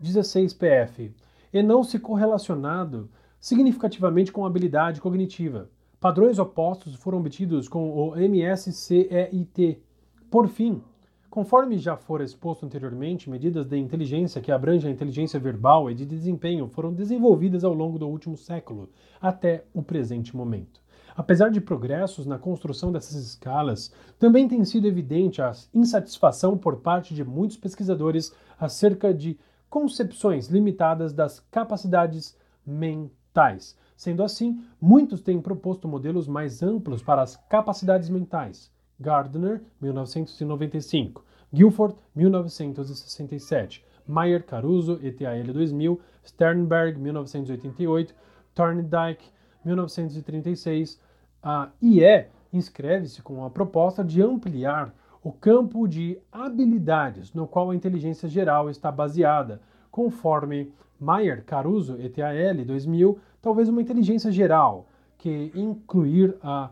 16PF. 0.00 1.10
E 1.52 1.60
não 1.60 1.82
se 1.82 1.98
correlacionado 1.98 3.10
significativamente 3.40 4.30
com 4.30 4.46
habilidade 4.46 5.00
cognitiva. 5.00 5.68
Padrões 5.98 6.38
opostos 6.38 6.94
foram 6.94 7.18
obtidos 7.18 7.68
com 7.68 7.90
o 7.90 8.14
MSCEIT. 8.16 9.82
Por 10.30 10.46
fim, 10.46 10.80
Conforme 11.28 11.78
já 11.78 11.96
fora 11.96 12.24
exposto 12.24 12.64
anteriormente, 12.64 13.28
medidas 13.28 13.66
de 13.66 13.76
inteligência 13.76 14.40
que 14.40 14.52
abrangem 14.52 14.90
a 14.90 14.92
inteligência 14.92 15.38
verbal 15.38 15.90
e 15.90 15.94
de 15.94 16.06
desempenho 16.06 16.68
foram 16.68 16.92
desenvolvidas 16.92 17.64
ao 17.64 17.74
longo 17.74 17.98
do 17.98 18.08
último 18.08 18.36
século, 18.36 18.88
até 19.20 19.64
o 19.74 19.82
presente 19.82 20.34
momento. 20.36 20.80
Apesar 21.16 21.50
de 21.50 21.60
progressos 21.60 22.26
na 22.26 22.38
construção 22.38 22.92
dessas 22.92 23.14
escalas, 23.16 23.92
também 24.18 24.46
tem 24.46 24.64
sido 24.64 24.86
evidente 24.86 25.40
a 25.40 25.52
insatisfação 25.74 26.56
por 26.56 26.80
parte 26.80 27.14
de 27.14 27.24
muitos 27.24 27.56
pesquisadores 27.56 28.34
acerca 28.58 29.12
de 29.12 29.38
concepções 29.68 30.48
limitadas 30.48 31.12
das 31.12 31.40
capacidades 31.50 32.36
mentais. 32.64 33.76
Sendo 33.96 34.22
assim, 34.22 34.62
muitos 34.80 35.22
têm 35.22 35.40
proposto 35.40 35.88
modelos 35.88 36.28
mais 36.28 36.62
amplos 36.62 37.02
para 37.02 37.22
as 37.22 37.36
capacidades 37.48 38.10
mentais. 38.10 38.70
Gardner, 38.98 39.60
1995, 39.80 41.24
Guilford, 41.52 41.94
1967, 42.14 43.84
Meyer 44.06 44.42
Caruso, 44.42 44.98
ETAL 45.02 45.44
2000, 45.52 46.00
Sternberg, 46.24 46.98
1988, 46.98 48.14
Thorndike, 48.54 49.30
1936. 49.64 51.00
A 51.42 51.70
IE 51.80 52.26
inscreve-se 52.52 53.22
com 53.22 53.44
a 53.44 53.50
proposta 53.50 54.02
de 54.02 54.22
ampliar 54.22 54.94
o 55.22 55.32
campo 55.32 55.86
de 55.86 56.18
habilidades 56.30 57.32
no 57.32 57.46
qual 57.46 57.70
a 57.70 57.76
inteligência 57.76 58.28
geral 58.28 58.70
está 58.70 58.92
baseada, 58.92 59.60
conforme 59.90 60.72
Meyer 61.00 61.44
Caruso, 61.44 62.00
ETAL 62.00 62.64
2000, 62.64 63.18
talvez 63.42 63.68
uma 63.68 63.82
inteligência 63.82 64.30
geral 64.30 64.88
que 65.18 65.50
incluir 65.54 66.36
a 66.42 66.70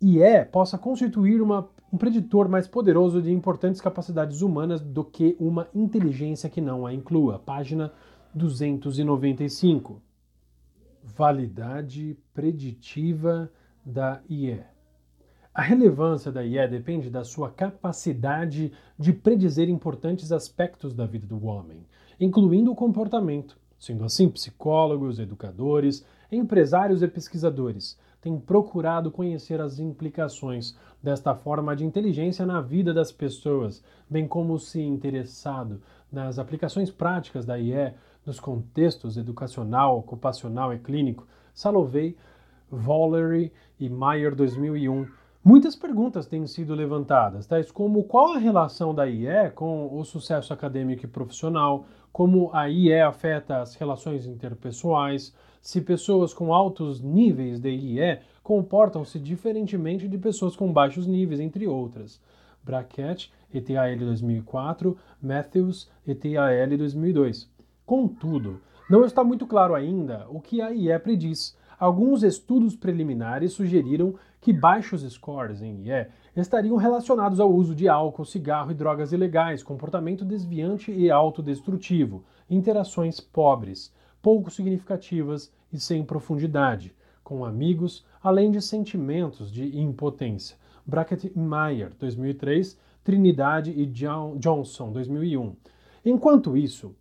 IE 0.00 0.44
possa 0.50 0.76
constituir 0.76 1.40
uma 1.40 1.68
um 1.94 1.96
preditor 1.96 2.48
mais 2.48 2.66
poderoso 2.66 3.22
de 3.22 3.30
importantes 3.30 3.80
capacidades 3.80 4.42
humanas 4.42 4.80
do 4.80 5.04
que 5.04 5.36
uma 5.38 5.68
inteligência 5.72 6.50
que 6.50 6.60
não 6.60 6.84
a 6.84 6.92
inclua. 6.92 7.38
Página 7.38 7.92
295. 8.34 10.02
Validade 11.04 12.18
preditiva 12.34 13.48
da 13.86 14.20
IE. 14.28 14.60
A 15.54 15.62
relevância 15.62 16.32
da 16.32 16.44
IE 16.44 16.66
depende 16.66 17.08
da 17.08 17.22
sua 17.22 17.48
capacidade 17.48 18.72
de 18.98 19.12
predizer 19.12 19.68
importantes 19.68 20.32
aspectos 20.32 20.92
da 20.92 21.06
vida 21.06 21.28
do 21.28 21.46
homem, 21.46 21.86
incluindo 22.18 22.72
o 22.72 22.74
comportamento. 22.74 23.56
Sendo 23.78 24.04
assim, 24.04 24.28
psicólogos, 24.28 25.20
educadores, 25.20 26.04
empresários 26.32 27.02
e 27.04 27.06
pesquisadores 27.06 27.96
têm 28.24 28.38
procurado 28.38 29.10
conhecer 29.10 29.60
as 29.60 29.78
implicações 29.78 30.74
desta 31.02 31.34
forma 31.34 31.76
de 31.76 31.84
inteligência 31.84 32.46
na 32.46 32.58
vida 32.58 32.94
das 32.94 33.12
pessoas, 33.12 33.84
bem 34.08 34.26
como 34.26 34.58
se 34.58 34.80
interessado 34.80 35.82
nas 36.10 36.38
aplicações 36.38 36.90
práticas 36.90 37.44
da 37.44 37.58
IE 37.58 37.92
nos 38.24 38.40
contextos 38.40 39.18
educacional, 39.18 39.98
ocupacional 39.98 40.72
e 40.72 40.78
clínico, 40.78 41.26
Salovey, 41.52 42.16
Valery 42.70 43.52
e 43.78 43.90
Mayer 43.90 44.34
2001. 44.34 45.06
Muitas 45.44 45.76
perguntas 45.76 46.26
têm 46.26 46.46
sido 46.46 46.74
levantadas, 46.74 47.46
tais 47.46 47.70
como 47.70 48.04
qual 48.04 48.32
a 48.32 48.38
relação 48.38 48.94
da 48.94 49.06
IE 49.06 49.50
com 49.54 49.94
o 49.94 50.02
sucesso 50.02 50.54
acadêmico 50.54 51.04
e 51.04 51.08
profissional, 51.08 51.84
como 52.10 52.48
a 52.54 52.70
IE 52.70 53.02
afeta 53.02 53.60
as 53.60 53.74
relações 53.74 54.24
interpessoais, 54.24 55.34
se 55.64 55.80
pessoas 55.80 56.34
com 56.34 56.52
altos 56.52 57.00
níveis 57.00 57.58
de 57.58 57.70
IE 57.70 58.18
comportam-se 58.42 59.18
diferentemente 59.18 60.06
de 60.06 60.18
pessoas 60.18 60.54
com 60.54 60.70
baixos 60.70 61.06
níveis, 61.06 61.40
entre 61.40 61.66
outras. 61.66 62.20
Brackett, 62.62 63.32
ETAL 63.52 63.96
2004, 63.96 64.94
Matthews, 65.22 65.90
ETAL 66.06 66.76
2002. 66.76 67.48
Contudo, 67.86 68.60
não 68.90 69.06
está 69.06 69.24
muito 69.24 69.46
claro 69.46 69.74
ainda 69.74 70.26
o 70.28 70.38
que 70.38 70.60
a 70.60 70.70
IE 70.70 70.98
prediz. 70.98 71.56
Alguns 71.80 72.22
estudos 72.22 72.76
preliminares 72.76 73.54
sugeriram 73.54 74.16
que 74.42 74.52
baixos 74.52 75.00
scores 75.10 75.62
em 75.62 75.86
IE 75.86 76.06
estariam 76.36 76.76
relacionados 76.76 77.40
ao 77.40 77.50
uso 77.50 77.74
de 77.74 77.88
álcool, 77.88 78.26
cigarro 78.26 78.70
e 78.70 78.74
drogas 78.74 79.12
ilegais, 79.12 79.62
comportamento 79.62 80.26
desviante 80.26 80.92
e 80.92 81.10
autodestrutivo, 81.10 82.22
interações 82.50 83.18
pobres, 83.18 83.90
pouco 84.24 84.50
significativas 84.50 85.52
e 85.70 85.78
sem 85.78 86.02
profundidade, 86.02 86.94
com 87.22 87.44
amigos, 87.44 88.06
além 88.22 88.50
de 88.50 88.62
sentimentos 88.62 89.52
de 89.52 89.78
impotência. 89.78 90.56
Brackett 90.86 91.30
e 91.36 91.38
Meyer, 91.38 91.92
2003, 91.98 92.78
Trinidade 93.04 93.70
e 93.70 93.84
John 93.84 94.38
Johnson, 94.38 94.92
2001. 94.92 95.54
Enquanto 96.06 96.56
isso, 96.56 96.96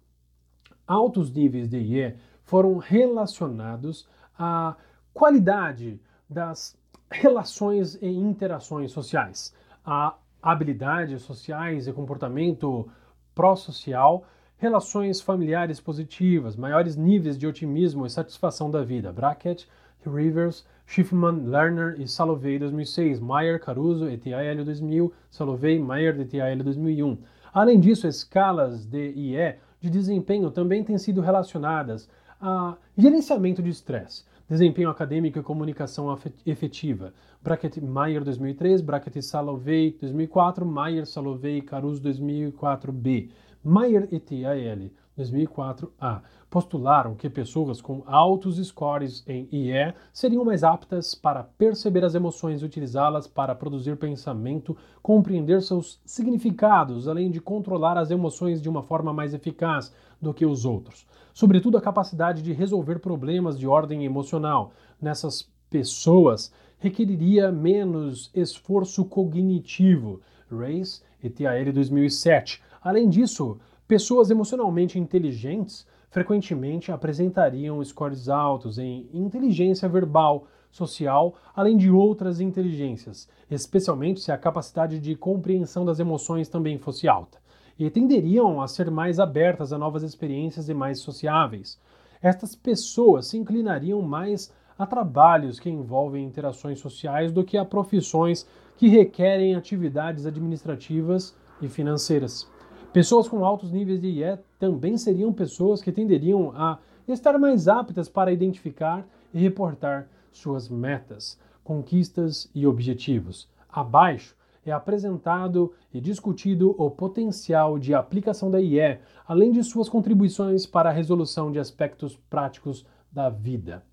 altos 0.86 1.32
níveis 1.32 1.70
de 1.70 1.78
IE 1.78 2.14
foram 2.44 2.78
relacionados 2.78 4.06
à 4.38 4.76
qualidade 5.14 6.02
das 6.30 6.78
relações 7.10 7.96
e 8.02 8.08
interações 8.08 8.92
sociais, 8.92 9.56
a 9.86 10.18
habilidades 10.42 11.22
sociais 11.22 11.88
e 11.88 11.94
comportamento 11.94 12.90
pró-social, 13.34 14.26
relações 14.64 15.20
familiares 15.20 15.82
positivas, 15.82 16.56
maiores 16.56 16.96
níveis 16.96 17.38
de 17.38 17.46
otimismo 17.46 18.06
e 18.06 18.10
satisfação 18.10 18.72
da 18.72 18.82
vida. 18.82 19.12
Brackett, 19.12 19.68
Rivers, 20.06 20.66
Schiffman, 20.88 21.50
Lerner 21.50 22.00
e 22.00 22.08
Salovey 22.08 22.58
2006, 22.58 23.20
Meyer, 23.20 23.60
Caruso, 23.60 24.08
ETAL 24.08 24.64
2000, 24.64 25.14
Salovey, 25.30 25.78
Meyer, 25.78 26.18
ETAL 26.18 26.64
2001. 26.64 27.18
Além 27.54 27.78
disso, 27.78 28.08
escalas 28.08 28.86
de 28.86 29.12
IE 29.12 29.56
de 29.82 29.90
desempenho 29.90 30.50
também 30.50 30.82
têm 30.82 30.98
sido 30.98 31.20
relacionadas 31.20 32.10
a 32.40 32.78
gerenciamento 32.98 33.62
de 33.62 33.70
estresse, 33.70 34.24
desempenho 34.48 34.90
acadêmico 34.90 35.40
e 35.40 35.44
comunicação 35.44 36.18
efetiva. 36.46 37.14
Brackett 37.42 37.82
Meyer 37.82 38.24
2003, 38.24 38.80
Brackett 38.80 39.22
Salovey 39.22 39.98
2004, 40.00 40.66
Meyer 40.66 41.06
Salovey 41.06 41.62
Caruso 41.62 42.02
2004b, 42.02 43.30
Meyer 43.64 44.08
et 44.12 44.46
al. 44.46 44.92
2004a 45.18 46.22
postularam 46.50 47.16
que 47.16 47.30
pessoas 47.30 47.80
com 47.80 48.04
altos 48.08 48.58
scores 48.68 49.24
em 49.28 49.48
IE 49.52 49.94
seriam 50.12 50.44
mais 50.44 50.64
aptas 50.64 51.14
para 51.14 51.44
perceber 51.44 52.04
as 52.04 52.16
emoções 52.16 52.62
e 52.62 52.66
utilizá-las 52.66 53.28
para 53.28 53.54
produzir 53.54 53.96
pensamento, 53.96 54.76
compreender 55.02 55.62
seus 55.62 56.02
significados, 56.06 57.08
além 57.08 57.30
de 57.30 57.40
controlar 57.40 57.98
as 57.98 58.10
emoções 58.10 58.62
de 58.62 58.68
uma 58.68 58.82
forma 58.82 59.14
mais 59.14 59.34
eficaz 59.34 59.94
do 60.20 60.34
que 60.34 60.46
os 60.46 60.66
outros. 60.66 61.06
Sobretudo 61.34 61.78
a 61.78 61.82
capacidade 61.82 62.42
de 62.42 62.54
resolver 62.54 63.00
problemas 63.00 63.58
de 63.58 63.68
ordem 63.68 64.06
emocional. 64.06 64.72
Nessas 65.02 65.48
pessoas 65.70 66.52
requeriria 66.80 67.52
menos 67.52 68.30
esforço 68.34 69.06
cognitivo. 69.06 70.22
Race 70.58 71.02
e 71.22 71.30
TAL 71.30 71.72
2007. 71.74 72.62
Além 72.82 73.10
disso, 73.10 73.58
Pessoas 73.86 74.32
emocionalmente 74.32 74.98
inteligentes 74.98 75.86
frequentemente 76.10 76.92
apresentariam 76.92 77.84
scores 77.84 78.30
altos 78.30 78.78
em 78.78 79.10
inteligência 79.14 79.90
verbal, 79.90 80.48
social, 80.72 81.36
além 81.54 81.76
de 81.76 81.92
outras 81.92 82.40
inteligências, 82.40 83.30
especialmente 83.52 84.22
se 84.22 84.32
a 84.32 84.38
capacidade 84.38 85.00
de 85.00 85.16
compreensão 85.16 85.84
das 85.86 86.00
emoções 86.00 86.48
também 86.48 86.78
fosse 86.78 87.08
alta, 87.08 87.38
e 87.78 87.90
tenderiam 87.90 88.62
a 88.62 88.68
ser 88.68 88.90
mais 88.90 89.20
abertas 89.20 89.74
a 89.74 89.78
novas 89.78 90.02
experiências 90.02 90.70
e 90.70 90.74
mais 90.74 91.00
sociáveis. 91.00 91.78
Estas 92.22 92.56
pessoas 92.56 93.28
se 93.28 93.38
inclinariam 93.38 94.02
mais 94.02 94.52
a 94.78 94.86
trabalhos 94.86 95.60
que 95.60 95.70
envolvem 95.70 96.26
interações 96.26 96.80
sociais 96.80 97.32
do 97.32 97.44
que 97.44 97.58
a 97.58 97.66
profissões 97.66 98.48
que 98.78 98.88
requerem 98.88 99.56
atividades 99.56 100.26
administrativas 100.26 101.36
e 101.62 101.68
financeiras. 101.68 102.50
Pessoas 102.92 103.28
com 103.28 103.44
altos 103.44 103.72
níveis 103.72 104.00
de 104.00 104.08
IE 104.08 104.38
também 104.60 104.98
seriam 104.98 105.34
pessoas 105.34 105.82
que 105.82 105.92
tenderiam 105.92 106.52
a 106.56 106.78
estar 107.08 107.38
mais 107.40 107.68
aptas 107.68 108.08
para 108.08 108.32
identificar 108.32 109.06
e 109.34 109.40
reportar 109.40 110.08
suas 110.32 110.70
metas, 110.70 111.40
conquistas 111.64 112.50
e 112.54 112.68
objetivos. 112.68 113.50
Abaixo 113.72 114.36
é 114.66 114.72
apresentado 114.72 115.74
e 115.94 116.00
discutido 116.00 116.76
o 116.78 116.90
potencial 116.90 117.78
de 117.78 117.94
aplicação 117.94 118.50
da 118.50 118.62
IE, 118.62 119.00
além 119.28 119.52
de 119.52 119.64
suas 119.64 119.90
contribuições 119.90 120.66
para 120.66 120.90
a 120.90 120.94
resolução 120.94 121.52
de 121.52 121.60
aspectos 121.60 122.16
práticos 122.30 122.86
da 123.12 123.30
vida. 123.30 123.84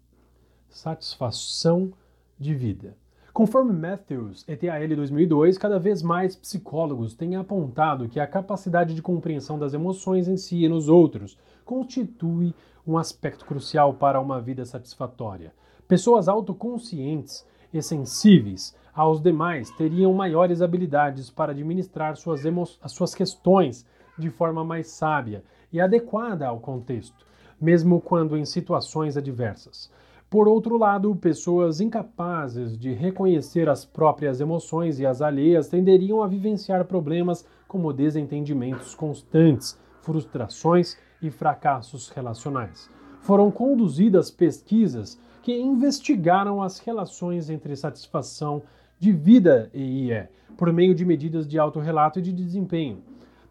Satisfação 0.70 1.92
de 2.38 2.54
vida. 2.54 2.96
Conforme 3.32 3.72
Matthews 3.72 4.44
et 4.48 4.68
al. 4.68 4.88
2002, 4.88 5.58
cada 5.58 5.78
vez 5.78 6.00
mais 6.00 6.36
psicólogos 6.36 7.14
têm 7.14 7.36
apontado 7.36 8.08
que 8.08 8.20
a 8.20 8.26
capacidade 8.26 8.94
de 8.94 9.02
compreensão 9.02 9.58
das 9.58 9.74
emoções 9.74 10.28
em 10.28 10.36
si 10.36 10.64
e 10.64 10.68
nos 10.68 10.88
outros 10.88 11.36
constitui 11.64 12.54
um 12.86 12.96
aspecto 12.96 13.44
crucial 13.44 13.94
para 13.94 14.20
uma 14.20 14.40
vida 14.40 14.64
satisfatória. 14.64 15.52
Pessoas 15.88 16.28
autoconscientes 16.28 17.44
e 17.74 17.82
sensíveis 17.82 18.74
aos 18.94 19.20
demais 19.20 19.70
teriam 19.70 20.12
maiores 20.14 20.62
habilidades 20.62 21.30
para 21.30 21.52
administrar 21.52 22.16
suas, 22.16 22.42
as 22.80 22.92
suas 22.92 23.14
questões 23.14 23.84
de 24.16 24.30
forma 24.30 24.64
mais 24.64 24.88
sábia 24.88 25.42
e 25.72 25.80
adequada 25.80 26.46
ao 26.46 26.60
contexto, 26.60 27.26
mesmo 27.60 28.00
quando 28.00 28.36
em 28.36 28.44
situações 28.44 29.16
adversas. 29.16 29.90
Por 30.30 30.46
outro 30.46 30.78
lado, 30.78 31.16
pessoas 31.16 31.80
incapazes 31.80 32.78
de 32.78 32.92
reconhecer 32.92 33.68
as 33.68 33.84
próprias 33.84 34.40
emoções 34.40 35.00
e 35.00 35.04
as 35.04 35.20
alheias 35.20 35.66
tenderiam 35.66 36.22
a 36.22 36.28
vivenciar 36.28 36.84
problemas 36.84 37.44
como 37.66 37.92
desentendimentos 37.92 38.94
constantes, 38.94 39.76
frustrações 40.02 40.96
e 41.20 41.32
fracassos 41.32 42.10
relacionais. 42.10 42.88
Foram 43.22 43.50
conduzidas 43.50 44.30
pesquisas 44.30 45.18
que 45.42 45.52
investigaram 45.52 46.62
as 46.62 46.78
relações 46.78 47.50
entre 47.50 47.74
satisfação 47.74 48.62
de 49.00 49.10
vida 49.10 49.68
e 49.74 50.12
IE 50.12 50.28
por 50.56 50.72
meio 50.72 50.94
de 50.94 51.04
medidas 51.04 51.44
de 51.44 51.58
autorrelato 51.58 52.20
e 52.20 52.22
de 52.22 52.32
desempenho, 52.32 53.02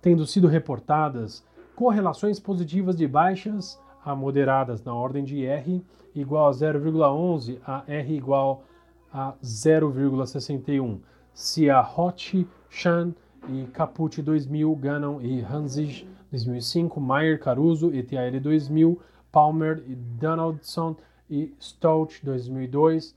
tendo 0.02 0.26
sido 0.26 0.48
reportadas 0.48 1.44
correlações 1.76 2.40
positivas 2.40 2.96
de 2.96 3.06
baixas 3.06 3.78
a 4.04 4.16
moderadas 4.16 4.84
na 4.84 4.94
ordem 4.94 5.24
de 5.24 5.46
R 5.46 5.84
igual 6.16 6.48
a 6.48 6.52
0,11 6.52 7.60
a 7.66 7.84
R 7.88 8.16
igual 8.16 8.64
a 9.12 9.34
0,61. 9.44 11.00
Se 11.34 11.70
a 11.70 11.82
Hot, 11.82 12.48
Chan 12.70 13.14
e 13.48 13.66
Caput 13.74 14.22
2000, 14.22 14.76
Gannon 14.76 15.22
e 15.22 15.42
Hanzig 15.42 16.08
2005, 16.32 17.00
Meyer, 17.00 17.40
Caruso 17.40 17.94
e 17.94 18.04
TAL 18.04 18.40
2000, 18.40 19.00
Palmer 19.32 19.84
e 19.88 19.96
Donaldson 19.96 20.96
e 21.30 21.54
Stout 21.60 22.20
2002, 22.24 23.14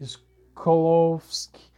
Skolowski 0.00 1.70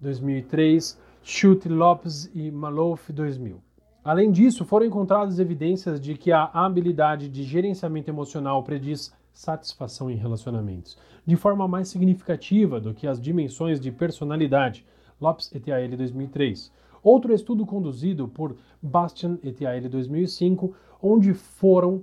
2003, 0.00 0.96
Schulte 1.22 1.68
Lopes 1.68 2.30
e 2.34 2.50
Malouf 2.50 3.12
2000. 3.12 3.60
Além 4.02 4.30
disso, 4.30 4.64
foram 4.64 4.86
encontradas 4.86 5.38
evidências 5.38 6.00
de 6.00 6.14
que 6.14 6.32
a 6.32 6.44
habilidade 6.54 7.28
de 7.28 7.42
gerenciamento 7.42 8.10
emocional 8.10 8.62
prediz 8.62 9.12
satisfação 9.32 10.10
em 10.10 10.16
relacionamentos, 10.16 10.96
de 11.24 11.36
forma 11.36 11.68
mais 11.68 11.88
significativa 11.88 12.80
do 12.80 12.94
que 12.94 13.06
as 13.06 13.20
dimensões 13.20 13.78
de 13.78 13.92
personalidade. 13.92 14.86
Lopes 15.20 15.50
et 15.54 15.70
al. 15.70 15.86
2003. 15.96 16.72
Outro 17.02 17.32
estudo 17.34 17.66
conduzido 17.66 18.26
por 18.26 18.56
Bastian 18.80 19.38
et 19.42 19.62
al. 19.64 19.80
2005, 19.82 20.74
onde 21.02 21.34
foram 21.34 22.02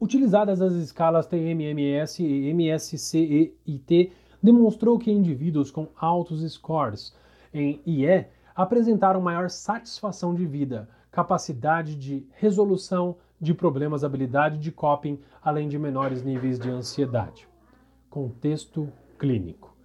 utilizadas 0.00 0.62
as 0.62 0.72
escalas 0.72 1.26
TMMS 1.26 2.22
e 2.22 2.50
MSCEIT, 2.52 4.12
demonstrou 4.42 4.98
que 4.98 5.12
indivíduos 5.12 5.70
com 5.70 5.88
altos 5.94 6.42
scores 6.52 7.14
em 7.52 7.80
IE 7.86 8.26
apresentaram 8.54 9.20
maior 9.20 9.48
satisfação 9.48 10.34
de 10.34 10.44
vida, 10.44 10.88
capacidade 11.12 11.94
de 11.94 12.26
resolução 12.32 13.16
de 13.38 13.52
problemas, 13.52 14.02
habilidade 14.02 14.58
de 14.58 14.72
coping, 14.72 15.20
além 15.42 15.68
de 15.68 15.78
menores 15.78 16.22
níveis 16.22 16.58
de 16.58 16.70
ansiedade. 16.70 17.46
Contexto 18.08 18.90
clínico. 19.18 19.76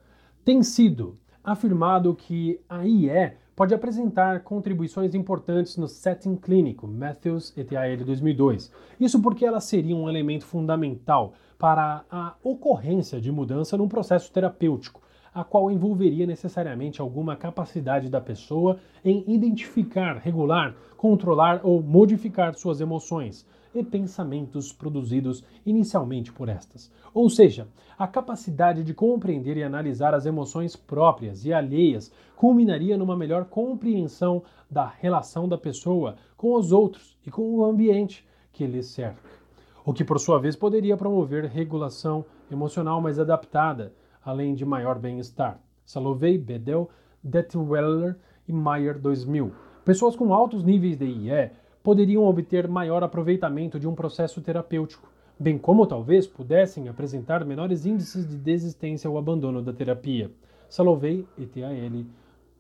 Tem 0.46 0.64
sido 0.64 1.20
afirmado 1.44 2.16
que 2.16 2.60
a 2.70 2.86
IE 2.86 3.34
pode 3.56 3.74
apresentar 3.74 4.44
contribuições 4.44 5.16
importantes 5.16 5.78
no 5.78 5.88
setting 5.88 6.36
clínico, 6.36 6.88
Matthews 6.88 7.54
et 7.58 7.76
al. 7.76 7.98
2002. 7.98 8.72
Isso 9.00 9.22
porque 9.22 9.46
ela 9.46 9.60
seria 9.60 9.96
um 9.96 10.08
elemento 10.08 10.46
fundamental 10.46 11.34
para 11.58 12.06
a 12.10 12.36
ocorrência 12.44 13.20
de 13.20 13.32
mudança 13.32 13.76
num 13.76 13.90
processo 13.90 14.32
terapêutico, 14.32 15.02
a 15.34 15.44
qual 15.44 15.72
envolveria 15.72 16.26
necessariamente 16.26 17.02
alguma 17.02 17.36
capacidade 17.36 18.10
da 18.10 18.22
pessoa 18.22 18.80
em 19.04 19.24
identificar, 19.28 20.18
regular, 20.18 20.76
controlar 20.96 21.62
ou 21.64 21.82
modificar 21.82 22.56
suas 22.56 22.82
emoções, 22.82 23.46
e 23.80 23.84
pensamentos 23.84 24.74
produzidos 24.74 25.44
inicialmente 25.66 26.32
por 26.32 26.50
estas. 26.50 26.92
Ou 27.14 27.30
seja, 27.30 27.68
a 27.98 28.08
capacidade 28.08 28.84
de 28.84 28.94
compreender 28.94 29.58
e 29.58 29.64
analisar 29.64 30.14
as 30.14 30.26
emoções 30.26 30.76
próprias 30.76 31.46
e 31.46 31.54
alheias 31.54 32.12
culminaria 32.36 32.98
numa 32.98 33.16
melhor 33.16 33.46
compreensão 33.46 34.44
da 34.70 34.88
relação 34.88 35.48
da 35.48 35.58
pessoa 35.58 36.16
com 36.36 36.54
os 36.54 36.72
outros 36.72 37.18
e 37.26 37.32
com 37.32 37.42
o 37.56 37.64
ambiente 37.64 38.26
que 38.52 38.66
lhe 38.66 38.84
cerca. 38.84 39.38
O 39.86 39.94
que, 39.94 40.04
por 40.04 40.20
sua 40.20 40.40
vez, 40.40 40.56
poderia 40.56 40.98
promover 40.98 41.46
regulação 41.46 42.26
emocional 42.52 43.00
mais 43.02 43.20
adaptada, 43.20 43.94
além 44.28 44.54
de 44.54 44.66
maior 44.66 45.00
bem-estar. 45.00 45.58
Salovey, 45.86 46.38
Bedell, 46.38 46.90
Detweller 47.24 48.18
e 48.46 48.52
Meyer 48.52 49.00
2000. 49.00 49.54
Pessoas 49.86 50.18
com 50.18 50.34
altos 50.34 50.66
níveis 50.66 50.98
de 50.98 51.06
IE 51.06 51.50
poderiam 51.82 52.26
obter 52.26 52.68
maior 52.68 53.02
aproveitamento 53.04 53.80
de 53.80 53.88
um 53.88 53.96
processo 53.96 54.42
terapêutico, 54.42 55.10
bem 55.40 55.58
como 55.58 55.88
talvez 55.88 56.28
pudessem 56.28 56.90
apresentar 56.90 57.46
menores 57.46 57.86
índices 57.86 58.28
de 58.28 58.36
desistência 58.36 59.10
ou 59.10 59.18
abandono 59.18 59.62
da 59.62 59.72
terapia. 59.72 60.30
Salovey 60.68 61.26
et 61.38 61.64
al. 61.64 62.06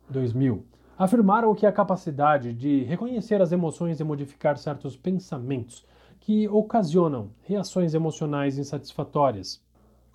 2000 0.10 0.64
afirmaram 0.98 1.54
que 1.54 1.66
a 1.66 1.72
capacidade 1.72 2.54
de 2.54 2.84
reconhecer 2.86 3.42
as 3.42 3.52
emoções 3.52 4.00
e 4.00 4.06
modificar 4.06 4.58
certos 4.58 4.96
pensamentos 4.96 5.86
que 6.22 6.48
ocasionam 6.48 7.30
reações 7.44 7.94
emocionais 7.94 8.58
insatisfatórias 8.58 9.62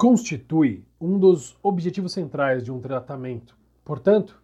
constitui 0.02 0.84
um 1.00 1.16
dos 1.16 1.56
objetivos 1.62 2.10
centrais 2.10 2.64
de 2.64 2.72
um 2.72 2.80
tratamento. 2.80 3.56
Portanto, 3.84 4.42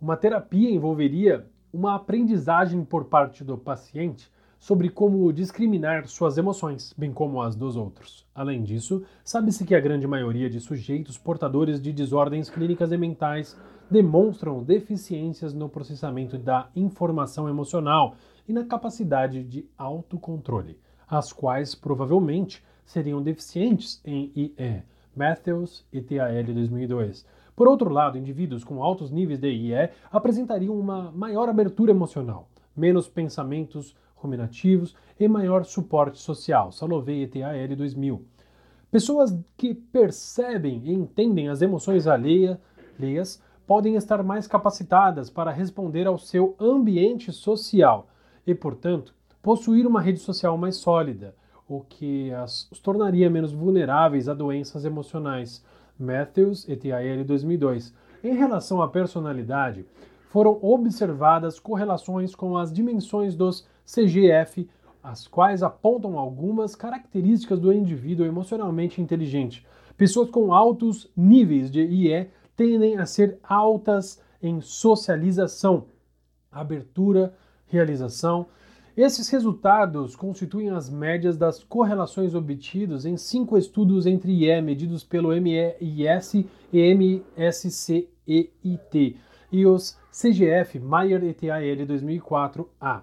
uma 0.00 0.16
terapia 0.16 0.68
envolveria 0.68 1.46
uma 1.72 1.94
aprendizagem 1.94 2.84
por 2.84 3.04
parte 3.04 3.44
do 3.44 3.56
paciente 3.56 4.28
sobre 4.58 4.90
como 4.90 5.32
discriminar 5.32 6.08
suas 6.08 6.36
emoções, 6.38 6.92
bem 6.98 7.12
como 7.12 7.40
as 7.40 7.54
dos 7.54 7.76
outros. 7.76 8.26
Além 8.34 8.64
disso, 8.64 9.04
sabe-se 9.22 9.64
que 9.64 9.76
a 9.76 9.80
grande 9.80 10.08
maioria 10.08 10.50
de 10.50 10.58
sujeitos 10.58 11.16
portadores 11.16 11.80
de 11.80 11.92
desordens 11.92 12.50
clínicas 12.50 12.90
e 12.90 12.96
mentais 12.96 13.56
demonstram 13.88 14.60
deficiências 14.60 15.54
no 15.54 15.68
processamento 15.68 16.36
da 16.36 16.68
informação 16.74 17.48
emocional 17.48 18.16
e 18.48 18.52
na 18.52 18.64
capacidade 18.64 19.44
de 19.44 19.70
autocontrole, 19.78 20.80
as 21.08 21.32
quais 21.32 21.76
provavelmente 21.76 22.60
seriam 22.84 23.22
deficientes 23.22 24.00
em 24.04 24.32
IE. 24.34 24.95
Matthews 25.16 25.86
e 25.92 26.00
TAL 26.00 26.44
2002 26.44 27.26
por 27.56 27.66
outro 27.66 27.88
lado, 27.88 28.18
indivíduos 28.18 28.62
com 28.62 28.82
altos 28.82 29.10
níveis 29.10 29.38
de 29.38 29.48
IE 29.48 29.88
apresentariam 30.12 30.78
uma 30.78 31.10
maior 31.10 31.48
abertura 31.48 31.90
emocional, 31.90 32.50
menos 32.76 33.08
pensamentos 33.08 33.96
ruminativos 34.14 34.94
e 35.18 35.26
maior 35.26 35.64
suporte 35.64 36.18
social. 36.18 36.70
Salovey 36.70 37.22
et 37.22 37.42
al. 37.42 37.74
2000. 37.74 38.22
Pessoas 38.90 39.34
que 39.56 39.74
percebem 39.74 40.82
e 40.84 40.92
entendem 40.92 41.48
as 41.48 41.62
emoções 41.62 42.06
alheias 42.06 43.42
podem 43.66 43.94
estar 43.94 44.22
mais 44.22 44.46
capacitadas 44.46 45.30
para 45.30 45.50
responder 45.50 46.06
ao 46.06 46.18
seu 46.18 46.54
ambiente 46.60 47.32
social 47.32 48.06
e, 48.46 48.54
portanto, 48.54 49.14
possuir 49.42 49.86
uma 49.86 50.02
rede 50.02 50.18
social 50.18 50.58
mais 50.58 50.76
sólida, 50.76 51.34
o 51.68 51.80
que 51.80 52.32
as, 52.32 52.68
os 52.70 52.78
tornaria 52.78 53.28
menos 53.28 53.52
vulneráveis 53.52 54.28
a 54.28 54.34
doenças 54.34 54.84
emocionais 54.84 55.64
Matthews 55.98 56.68
et 56.68 56.90
al. 56.92 57.24
2002. 57.24 57.92
Em 58.22 58.34
relação 58.34 58.82
à 58.82 58.88
personalidade, 58.88 59.86
foram 60.28 60.58
observadas 60.60 61.58
correlações 61.58 62.34
com 62.34 62.56
as 62.56 62.72
dimensões 62.72 63.34
dos 63.34 63.66
CGF, 63.86 64.68
as 65.02 65.26
quais 65.26 65.62
apontam 65.62 66.18
algumas 66.18 66.74
características 66.74 67.60
do 67.60 67.72
indivíduo 67.72 68.26
emocionalmente 68.26 69.00
inteligente. 69.00 69.64
Pessoas 69.96 70.28
com 70.28 70.52
altos 70.52 71.10
níveis 71.16 71.70
de 71.70 71.80
IE 71.80 72.28
tendem 72.56 72.98
a 72.98 73.06
ser 73.06 73.38
altas 73.42 74.20
em 74.42 74.60
socialização, 74.60 75.84
abertura, 76.50 77.34
realização, 77.66 78.46
esses 78.96 79.28
resultados 79.28 80.16
constituem 80.16 80.70
as 80.70 80.88
médias 80.88 81.36
das 81.36 81.62
correlações 81.62 82.34
obtidas 82.34 83.04
em 83.04 83.18
cinco 83.18 83.58
estudos 83.58 84.06
entre 84.06 84.32
IE 84.32 84.62
medidos 84.62 85.04
pelo 85.04 85.28
MEIS 85.38 86.46
e 86.72 86.94
MSCEIT 86.94 88.08
e 89.52 89.66
os 89.66 89.98
CGF 90.10 90.80
Mayer 90.80 91.22
et 91.24 91.50
al. 91.50 91.60
2004A. 91.60 93.02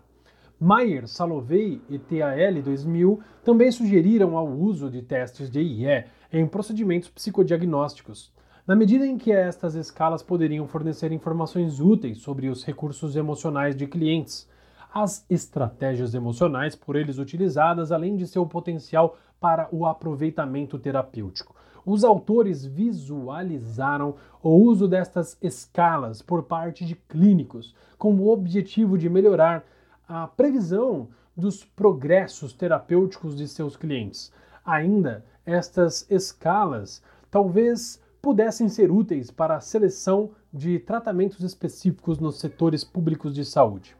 Mayer, 0.59 1.07
Salovey 1.07 1.79
e 1.87 1.99
TAL 1.99 2.61
2000 2.63 3.19
também 3.43 3.71
sugeriram 3.71 4.35
ao 4.35 4.47
uso 4.47 4.89
de 4.89 5.03
testes 5.03 5.47
de 5.47 5.59
IE 5.59 6.05
em 6.31 6.47
procedimentos 6.47 7.09
psicodiagnósticos, 7.09 8.33
na 8.65 8.75
medida 8.75 9.05
em 9.05 9.17
que 9.17 9.31
estas 9.31 9.75
escalas 9.75 10.23
poderiam 10.23 10.67
fornecer 10.67 11.11
informações 11.11 11.79
úteis 11.79 12.17
sobre 12.17 12.49
os 12.49 12.63
recursos 12.63 13.15
emocionais 13.15 13.75
de 13.75 13.85
clientes 13.85 14.51
as 14.93 15.25
estratégias 15.27 16.13
emocionais 16.13 16.75
por 16.75 16.95
eles 16.95 17.17
utilizadas, 17.17 17.91
além 17.91 18.15
de 18.15 18.27
seu 18.27 18.45
potencial 18.45 19.17
para 19.39 19.67
o 19.71 19.87
aproveitamento 19.87 20.77
terapêutico. 20.77 21.55
Os 21.83 22.03
autores 22.03 22.63
visualizaram 22.63 24.15
o 24.41 24.51
uso 24.51 24.87
destas 24.87 25.35
escalas 25.41 26.21
por 26.21 26.43
parte 26.43 26.85
de 26.85 26.95
clínicos, 26.95 27.75
com 27.97 28.13
o 28.13 28.29
objetivo 28.29 28.95
de 28.95 29.09
melhorar 29.09 29.65
a 30.07 30.27
previsão 30.27 31.09
dos 31.35 31.65
progressos 31.65 32.53
terapêuticos 32.53 33.35
de 33.35 33.47
seus 33.47 33.75
clientes. 33.75 34.31
Ainda, 34.63 35.25
estas 35.43 36.09
escalas 36.09 37.01
talvez 37.31 37.99
pudessem 38.21 38.69
ser 38.69 38.91
úteis 38.91 39.31
para 39.31 39.55
a 39.55 39.61
seleção 39.61 40.29
de 40.53 40.77
tratamentos 40.77 41.41
específicos 41.43 42.19
nos 42.19 42.39
setores 42.39 42.83
públicos 42.83 43.33
de 43.33 43.43
saúde 43.43 43.97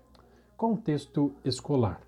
contexto 0.57 1.33
escolar. 1.43 2.01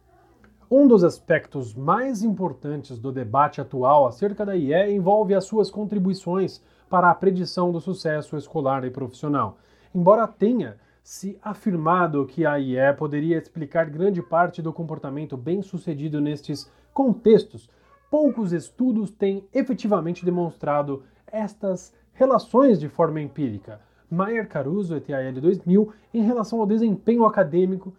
Um 0.70 0.88
dos 0.88 1.04
aspectos 1.04 1.74
mais 1.74 2.24
importantes 2.24 2.98
do 2.98 3.12
debate 3.12 3.62
atual 3.62 4.08
acerca 4.08 4.46
da 4.46 4.56
IE 4.56 4.96
envolve 4.96 5.36
as 5.36 5.46
suas 5.46 5.70
contribuições 5.70 6.62
para 6.90 7.10
a 7.10 7.16
predição 7.16 7.72
do 7.72 7.80
sucesso 7.80 8.36
escolar 8.36 8.84
e 8.84 8.90
profissional. 8.90 9.58
Embora 9.94 10.28
tenha 10.28 10.78
se 11.04 11.38
afirmado 11.42 12.26
que 12.26 12.46
a 12.46 12.60
IE 12.60 12.94
poderia 12.98 13.38
explicar 13.38 13.90
grande 13.90 14.22
parte 14.24 14.62
do 14.62 14.74
comportamento 14.74 15.38
bem-sucedido 15.38 16.20
nestes 16.20 16.72
contextos, 16.94 17.70
poucos 18.10 18.52
estudos 18.54 19.12
têm 19.12 19.48
efetivamente 19.54 20.26
demonstrado 20.26 21.04
estas 21.28 21.94
relações 22.14 22.80
de 22.80 22.90
forma 22.90 23.22
empírica. 23.22 23.80
Maier 24.10 24.48
Caruso 24.48 24.96
et 24.96 25.14
al. 25.14 25.34
2000 25.34 25.94
em 26.14 26.24
relação 26.24 26.60
ao 26.60 26.66
desempenho 26.66 27.26
acadêmico 27.26 27.94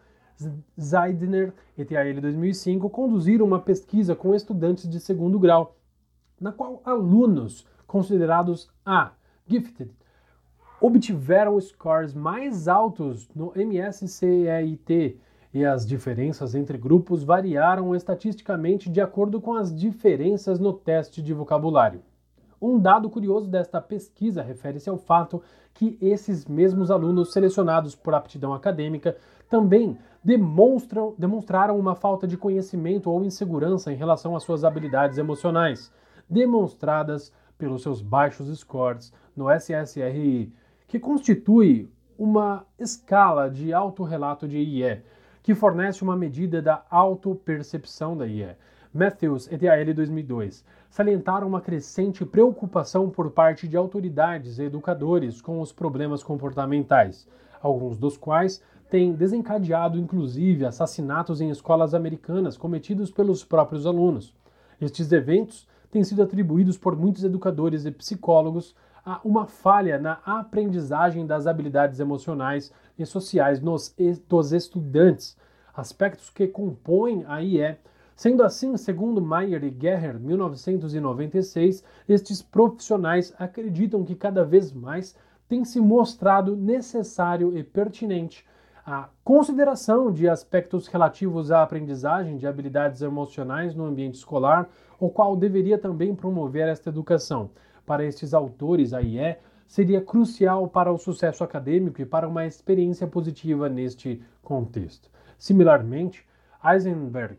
Zeidner 0.81 1.53
et 1.77 1.95
al. 1.97 2.21
2005 2.21 2.89
conduziram 2.91 3.47
uma 3.47 3.61
pesquisa 3.61 4.15
com 4.15 4.35
estudantes 4.35 4.89
de 4.89 5.01
segundo 5.01 5.39
grau, 5.39 5.77
na 6.41 6.53
qual 6.53 6.81
alunos 6.85 7.67
considerados 7.87 8.69
A, 8.85 9.13
gifted, 9.47 9.91
obtiveram 10.81 11.59
scores 11.61 12.13
mais 12.13 12.69
altos 12.69 13.29
no 13.35 13.53
MSCEIT 13.57 15.19
e 15.55 15.65
as 15.65 15.87
diferenças 15.87 16.55
entre 16.55 16.77
grupos 16.77 17.25
variaram 17.25 17.95
estatisticamente 17.95 18.91
de 18.91 19.01
acordo 19.01 19.41
com 19.41 19.55
as 19.55 19.75
diferenças 19.75 20.59
no 20.59 20.73
teste 20.73 21.23
de 21.23 21.33
vocabulário. 21.33 22.03
Um 22.61 22.79
dado 22.79 23.09
curioso 23.09 23.49
desta 23.49 23.81
pesquisa 23.81 24.43
refere-se 24.43 24.91
ao 24.91 24.99
fato 24.99 25.43
que 25.73 25.97
esses 26.01 26.47
mesmos 26.47 26.91
alunos 26.91 27.33
selecionados 27.33 27.95
por 27.95 28.15
aptidão 28.15 28.53
acadêmica 28.53 29.17
também 29.49 29.97
demonstram, 30.27 31.15
demonstraram 31.17 31.79
uma 31.79 31.95
falta 31.95 32.27
de 32.27 32.37
conhecimento 32.37 33.09
ou 33.09 33.25
insegurança 33.25 33.93
em 33.93 33.95
relação 33.95 34.35
às 34.35 34.43
suas 34.43 34.65
habilidades 34.65 35.19
emocionais, 35.19 35.93
demonstradas 36.29 37.33
pelos 37.57 37.83
seus 37.83 38.03
baixos 38.03 38.49
scores 38.59 39.13
no 39.37 39.47
SSRI, 39.49 40.53
que 40.89 40.99
constitui 40.99 41.89
uma 42.19 42.67
escala 42.77 43.49
de 43.49 43.73
autorrelato 43.73 44.49
de 44.49 44.59
IE, 44.59 45.01
que 45.45 45.55
fornece 45.55 46.03
uma 46.03 46.17
medida 46.17 46.61
da 46.61 46.85
autopercepção 46.91 48.17
da 48.17 48.27
IE. 48.27 48.57
Matthews 48.93 49.47
et 49.53 49.65
al. 49.69 49.95
2002 49.95 50.65
salientaram 50.91 51.47
uma 51.47 51.61
crescente 51.61 52.25
preocupação 52.25 53.11
por 53.11 53.31
parte 53.31 53.69
de 53.69 53.77
autoridades 53.77 54.59
e 54.59 54.65
educadores 54.65 55.41
com 55.41 55.61
os 55.61 55.71
problemas 55.71 56.25
comportamentais, 56.25 57.29
alguns 57.63 57.97
dos 57.97 58.17
quais 58.17 58.61
têm 58.89 59.13
desencadeado 59.13 59.99
inclusive 59.99 60.65
assassinatos 60.65 61.41
em 61.41 61.51
escolas 61.51 61.95
americanas 61.95 62.57
cometidos 62.57 63.11
pelos 63.11 63.45
próprios 63.45 63.87
alunos. 63.87 64.35
Estes 64.81 65.11
eventos 65.13 65.69
têm 65.91 66.05
sido 66.05 66.23
atribuídos 66.23 66.77
por 66.77 66.97
muitos 66.97 67.25
educadores 67.25 67.85
e 67.85 67.91
psicólogos 67.91 68.75
a 69.05 69.21
uma 69.25 69.47
falha 69.47 69.99
na 69.99 70.19
aprendizagem 70.25 71.27
das 71.27 71.47
habilidades 71.47 72.01
emocionais 72.01 72.73
e 72.99 73.07
sociais 73.07 73.61
nos, 73.61 73.95
dos 74.29 74.53
estudantes, 74.53 75.37
aspectos 75.75 76.31
que 76.31 76.47
compõem 76.47 77.25
a 77.27 77.43
IE 77.43 77.77
Sendo 78.17 78.43
assim, 78.43 78.75
segundo 78.79 79.21
Mayer 79.21 79.63
e 79.63 79.77
Geher, 79.79 80.19
1996, 80.19 81.85
estes 82.09 82.41
profissionais 82.41 83.35
acreditam 83.39 84.03
que 84.03 84.15
cada 84.15 84.43
vez 84.43 84.73
mais 84.73 85.15
tem 85.47 85.67
se 85.67 85.79
mostrado 85.79 86.57
necessário 86.57 87.57
e 87.57 87.63
pertinente 87.63 88.43
a 88.87 89.09
consideração 89.25 90.13
de 90.13 90.29
aspectos 90.29 90.87
relativos 90.87 91.51
à 91.51 91.61
aprendizagem 91.61 92.37
de 92.37 92.47
habilidades 92.47 93.03
emocionais 93.03 93.75
no 93.75 93.85
ambiente 93.85 94.15
escolar, 94.15 94.69
o 95.01 95.11
qual 95.11 95.37
deveria 95.37 95.77
também 95.77 96.15
promover 96.15 96.69
esta 96.69 96.89
educação. 96.89 97.51
Para 97.85 98.05
estes 98.05 98.33
autores, 98.33 98.95
a 98.95 99.03
IE 99.03 99.39
seria 99.67 100.01
crucial 100.01 100.69
para 100.69 100.93
o 100.93 100.99
sucesso 100.99 101.43
acadêmico 101.43 102.01
e 102.01 102.07
para 102.07 102.29
uma 102.29 102.47
experiência 102.47 103.09
positiva 103.09 103.69
neste 103.69 104.23
contexto. 104.41 105.11
Similarmente, 105.37 106.25
Eisenberg 106.65 107.39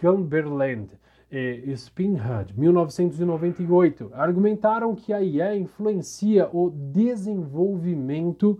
Gumberland 0.00 0.98
e 1.30 1.70
Spinhad, 1.76 2.54
1998, 2.56 4.10
argumentaram 4.14 4.94
que 4.94 5.12
a 5.12 5.20
IA 5.20 5.54
influencia 5.56 6.48
o 6.50 6.70
desenvolvimento 6.70 8.58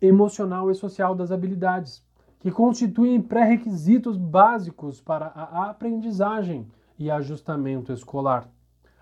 emocional 0.00 0.70
e 0.70 0.74
social 0.74 1.14
das 1.14 1.30
habilidades, 1.30 2.02
que 2.38 2.50
constituem 2.50 3.20
pré-requisitos 3.20 4.16
básicos 4.16 5.00
para 5.00 5.26
a 5.26 5.70
aprendizagem 5.70 6.66
e 6.98 7.10
ajustamento 7.10 7.92
escolar. 7.92 8.48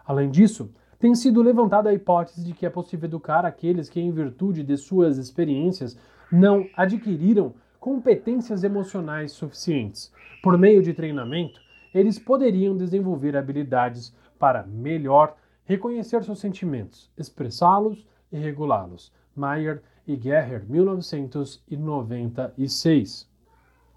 Além 0.05 0.31
disso, 0.31 0.71
tem 0.99 1.15
sido 1.15 1.43
levantada 1.43 1.91
a 1.91 1.95
hipótese 1.95 2.45
de 2.45 2.53
que 2.53 2.67
é 2.67 2.71
possível 2.71 3.07
educar 3.07 3.45
aqueles 3.45 3.89
que, 3.89 4.01
em 4.01 4.11
virtude 4.11 4.65
de 4.65 4.77
suas 4.77 5.17
experiências, 5.17 5.97
não 6.31 6.67
adquiriram 6.77 7.55
competências 7.79 8.65
emocionais 8.65 9.33
suficientes. 9.33 10.13
Por 10.43 10.59
meio 10.59 10.83
de 10.83 10.93
treinamento, 10.93 11.61
eles 11.95 12.19
poderiam 12.19 12.77
desenvolver 12.77 13.37
habilidades 13.37 14.15
para 14.39 14.65
melhor 14.67 15.37
reconhecer 15.65 16.25
seus 16.25 16.41
sentimentos, 16.41 17.11
expressá-los 17.17 18.07
e 18.33 18.39
regulá-los. 18.39 19.13
Mayer 19.37 19.83
e 20.09 20.17
Geher, 20.17 20.65
1996. 20.67 23.29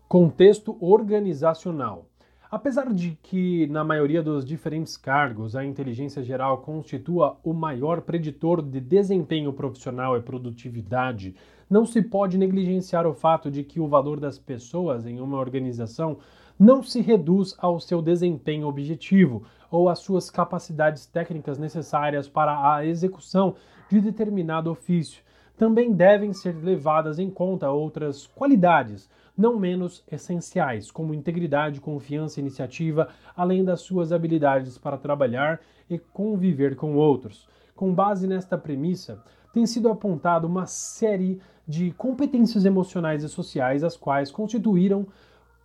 Contexto 0.10 0.78
organizacional. 0.82 2.06
Apesar 2.52 2.94
de 2.94 3.18
que, 3.24 3.66
na 3.68 3.82
maioria 3.82 4.22
dos 4.22 4.44
diferentes 4.44 4.98
cargos, 4.98 5.56
a 5.56 5.64
inteligência 5.64 6.22
geral 6.22 6.58
constitua 6.58 7.38
o 7.46 7.54
maior 7.54 8.02
preditor 8.02 8.62
de 8.62 8.82
desempenho 8.82 9.54
profissional 9.54 10.18
e 10.18 10.22
produtividade, 10.22 11.34
não 11.70 11.86
se 11.86 12.02
pode 12.02 12.38
negligenciar 12.38 13.08
o 13.08 13.14
fato 13.14 13.50
de 13.50 13.64
que 13.64 13.80
o 13.80 13.88
valor 13.88 14.20
das 14.20 14.38
pessoas 14.38 15.06
em 15.06 15.22
uma 15.22 15.38
organização 15.38 16.18
não 16.60 16.84
se 16.84 17.00
reduz 17.00 17.56
ao 17.58 17.80
seu 17.80 18.02
desempenho 18.02 18.68
objetivo 18.68 19.44
ou 19.72 19.88
às 19.88 20.00
suas 20.00 20.30
capacidades 20.30 21.06
técnicas 21.06 21.58
necessárias 21.58 22.28
para 22.28 22.76
a 22.76 22.86
execução 22.86 23.56
de 23.90 24.02
determinado 24.02 24.70
ofício. 24.70 25.24
Também 25.58 25.92
devem 25.92 26.34
ser 26.34 26.56
levadas 26.56 27.20
em 27.20 27.30
conta 27.30 27.70
outras 27.70 28.26
qualidades 28.28 29.10
não 29.38 29.58
menos 29.58 30.04
essenciais, 30.12 30.92
como 30.92 31.14
integridade, 31.14 31.82
confiança 31.82 32.40
e 32.40 32.42
iniciativa, 32.42 33.08
além 33.36 33.64
das 33.64 33.82
suas 33.82 34.12
habilidades 34.12 34.78
para 34.78 34.98
trabalhar 34.98 35.60
e 35.90 35.98
conviver 35.98 36.76
com 36.76 36.96
outros. 36.96 37.48
Com 37.76 37.94
base 37.94 38.28
nesta 38.28 38.58
premissa, 38.58 39.24
tem 39.54 39.66
sido 39.66 39.90
apontada 39.90 40.46
uma 40.46 40.66
série 40.66 41.42
de 41.68 41.92
competências 41.92 42.66
emocionais 42.66 43.24
e 43.24 43.30
sociais, 43.30 43.84
as 43.84 43.98
quais 43.98 44.32
constituíram 44.32 45.08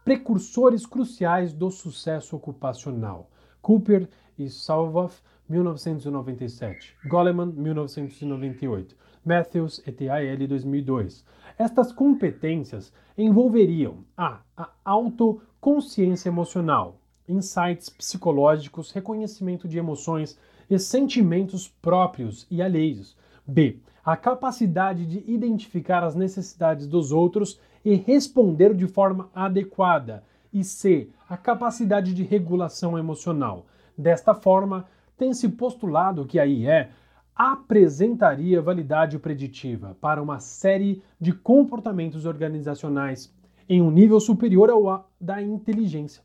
precursores 0.05 0.87
cruciais 0.87 1.53
do 1.53 1.70
sucesso 1.70 2.37
ocupacional. 2.37 3.28
Cooper 3.61 4.09
e 4.39 4.49
Salvoff, 4.49 5.20
1997. 5.49 6.97
Goleman, 7.07 7.53
1998. 7.53 8.97
Matthews 9.27 9.83
et 9.85 10.09
al. 10.09 10.47
2002. 10.47 11.24
Estas 11.59 11.91
competências 11.91 12.93
envolveriam 13.18 14.05
a, 14.16 14.39
a 14.57 14.70
autoconsciência 14.85 16.29
emocional, 16.29 17.01
insights 17.29 17.89
psicológicos, 17.89 18.93
reconhecimento 18.93 19.66
de 19.66 19.79
emoções 19.79 20.39
e 20.70 20.79
sentimentos 20.79 21.66
próprios 21.66 22.47
e 22.49 22.62
alheios. 22.62 23.16
B. 23.45 23.81
A 24.05 24.16
capacidade 24.16 25.05
de 25.05 25.24
identificar 25.31 26.05
as 26.05 26.14
necessidades 26.14 26.87
dos 26.87 27.11
outros 27.11 27.59
e 27.85 27.95
responder 27.95 28.74
de 28.74 28.87
forma 28.87 29.29
adequada. 29.35 30.22
E 30.53 30.62
C. 30.62 31.11
A 31.29 31.37
capacidade 31.37 32.14
de 32.14 32.22
regulação 32.22 32.97
emocional. 32.97 33.66
Desta 33.99 34.35
forma, 34.35 34.87
tem-se 35.16 35.49
postulado 35.49 36.27
que 36.27 36.39
a 36.39 36.47
IE 36.47 36.89
apresentaria 37.37 38.62
validade 38.62 39.18
preditiva 39.18 39.95
para 40.01 40.22
uma 40.22 40.41
série 40.41 41.03
de 41.20 41.32
comportamentos 41.32 42.24
organizacionais 42.24 43.30
em 43.68 43.82
um 43.82 43.91
nível 43.91 44.18
superior 44.18 44.70
ao 44.70 45.11
da 45.20 45.43
inteligência. 45.43 46.22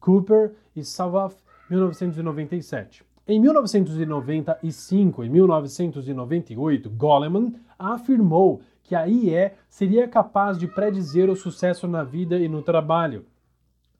Cooper 0.00 0.54
e 0.74 0.82
Savoff, 0.82 1.36
1997. 1.68 3.04
Em 3.28 3.40
1995 3.40 5.24
e 5.24 5.28
1998, 5.28 6.88
Goleman 6.90 7.54
afirmou 7.78 8.62
que 8.84 8.94
a 8.94 9.06
IE 9.08 9.50
seria 9.68 10.06
capaz 10.06 10.56
de 10.56 10.68
predizer 10.68 11.28
o 11.28 11.34
sucesso 11.34 11.88
na 11.88 12.04
vida 12.04 12.38
e 12.38 12.48
no 12.48 12.62
trabalho. 12.62 13.26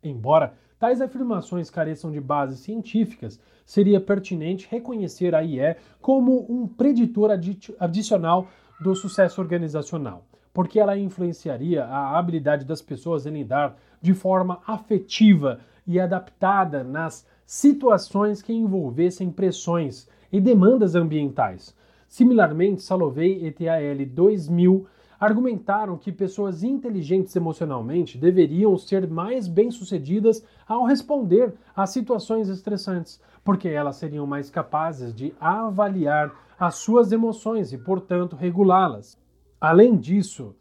Embora 0.02 0.54
tais 0.79 1.01
afirmações 1.01 1.70
careçam 1.70 2.11
de 2.11 2.20
bases 2.20 2.61
científicas, 2.61 3.41
seria 3.64 4.01
pertinente 4.01 4.68
reconhecer 4.70 5.35
a 5.35 5.43
IE 5.43 5.77
como 6.01 6.47
um 6.49 6.66
preditor 6.66 7.31
adicional 7.79 8.49
do 8.81 8.95
sucesso 8.95 9.41
organizacional, 9.41 10.24
porque 10.53 10.79
ela 10.79 10.97
influenciaria 10.97 11.85
a 11.85 12.18
habilidade 12.18 12.64
das 12.64 12.83
pessoas 12.83 13.27
em 13.27 13.31
lidar 13.31 13.77
de 14.01 14.14
forma 14.14 14.61
afetiva 14.66 15.61
e 15.87 15.99
adaptada 15.99 16.85
nas 16.85 17.27
situações 17.45 18.43
que 18.43 18.53
envolvessem 18.53 19.31
pressões 19.31 20.09
e 20.33 20.41
demandas 20.41 20.95
ambientais. 20.95 21.74
Similarmente, 22.09 22.83
Salovey 22.83 23.47
et 23.47 23.68
al. 23.68 24.07
2000 24.07 24.87
argumentaram 25.19 25.97
que 25.97 26.12
pessoas 26.12 26.62
inteligentes 26.62 27.35
emocionalmente 27.35 28.19
deveriam 28.19 28.77
ser 28.77 29.09
mais 29.09 29.49
bem-sucedidas 29.49 30.45
ao 30.67 30.85
responder 30.85 31.55
a 31.75 31.87
situações 31.87 32.49
estressantes, 32.49 33.21
porque 33.45 33.69
elas 33.69 33.97
seriam 33.97 34.27
mais 34.27 34.51
capazes 34.51 35.14
de 35.14 35.35
avaliar 35.41 36.33
as 36.59 36.77
suas 36.77 37.12
emoções 37.12 37.73
e, 37.73 37.79
portanto, 37.79 38.37
regulá-las. 38.37 39.19
Além 39.61 39.97
disso, 39.97 40.55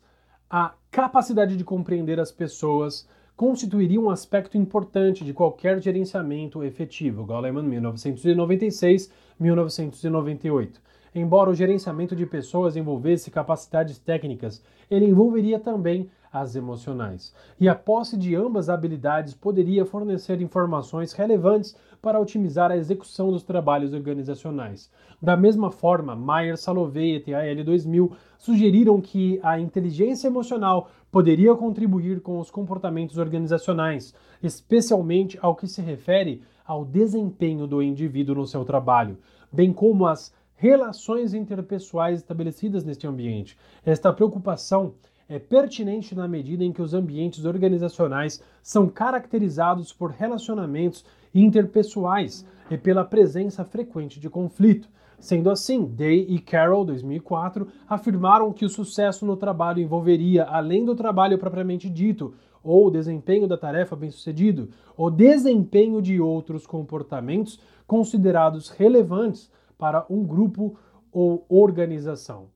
a 0.50 0.74
capacidade 0.92 1.58
de 1.58 1.64
compreender 1.64 2.20
as 2.20 2.32
pessoas 2.32 3.08
constituiria 3.36 4.00
um 4.00 4.10
aspecto 4.10 4.58
importante 4.58 5.26
de 5.26 5.34
qualquer 5.34 5.82
gerenciamento 5.82 6.64
efetivo. 6.64 7.26
Goleman, 7.26 7.68
1996-1998. 7.82 10.80
Embora 11.16 11.50
o 11.50 11.56
gerenciamento 11.56 12.14
de 12.14 12.26
pessoas 12.26 12.76
envolvesse 12.76 13.32
capacidades 13.32 13.98
técnicas, 13.98 14.62
ele 14.92 15.06
envolveria 15.06 15.58
também 15.58 16.10
as 16.30 16.58
emocionais. 16.58 17.34
E 17.58 17.70
a 17.70 17.74
posse 17.74 18.18
de 18.18 18.36
ambas 18.36 18.68
habilidades 18.68 19.34
poderia 19.34 19.86
fornecer 19.86 20.42
informações 20.42 21.14
relevantes 21.14 21.74
para 22.02 22.20
otimizar 22.20 22.70
a 22.70 22.76
execução 22.76 23.32
dos 23.32 23.44
trabalhos 23.44 23.94
organizacionais. 23.94 24.92
Da 25.22 25.38
mesma 25.38 25.72
forma, 25.72 26.14
Meyer, 26.14 26.58
Salovey 26.58 27.16
e 27.16 27.20
TAL 27.22 27.64
2000 27.64 28.12
sugeriram 28.38 29.00
que 29.00 29.40
a 29.42 29.58
inteligência 29.58 30.28
emocional 30.28 30.90
poderia 31.10 31.56
contribuir 31.56 32.20
com 32.20 32.40
os 32.40 32.52
comportamentos 32.52 33.18
organizacionais, 33.18 34.14
especialmente 34.44 35.40
ao 35.42 35.56
que 35.56 35.66
se 35.66 35.82
refere 35.82 36.42
ao 36.66 36.84
desempenho 36.84 37.66
do 37.66 37.82
indivíduo 37.82 38.36
no 38.36 38.46
seu 38.46 38.66
trabalho, 38.66 39.18
bem 39.50 39.72
como 39.72 40.06
as 40.06 40.34
relações 40.56 41.34
interpessoais 41.34 42.20
estabelecidas 42.20 42.84
neste 42.84 43.06
ambiente. 43.06 43.58
Esta 43.86 44.14
preocupação 44.14 44.94
é 45.28 45.40
pertinente 45.40 46.14
na 46.16 46.28
medida 46.28 46.64
em 46.64 46.72
que 46.72 46.82
os 46.82 46.94
ambientes 46.94 47.46
organizacionais 47.46 48.42
são 48.62 48.88
caracterizados 48.88 49.92
por 49.92 50.12
relacionamentos 50.12 51.04
interpessoais 51.34 52.46
e 52.70 52.78
pela 52.78 53.04
presença 53.04 53.66
frequente 53.66 54.20
de 54.20 54.30
conflito. 54.30 54.88
Sendo 55.20 55.50
assim, 55.50 55.86
Day 55.86 56.26
e 56.30 56.40
Carroll, 56.40 56.86
2004, 56.86 57.68
afirmaram 57.88 58.54
que 58.54 58.66
o 58.66 58.70
sucesso 58.70 59.26
no 59.26 59.36
trabalho 59.36 59.82
envolveria, 59.82 60.44
além 60.44 60.86
do 60.86 60.96
trabalho 60.96 61.38
propriamente 61.38 61.90
dito, 61.90 62.34
ou 62.64 62.92
desempenho 62.92 63.48
da 63.48 63.58
tarefa 63.58 63.96
bem-sucedido, 63.96 64.70
o 64.98 65.10
desempenho 65.10 66.02
de 66.02 66.20
outros 66.20 66.66
comportamentos 66.66 67.60
considerados 67.88 68.70
relevantes 68.70 69.50
para 69.78 70.06
um 70.10 70.24
grupo 70.24 70.78
ou 71.12 71.46
organização. 71.50 72.48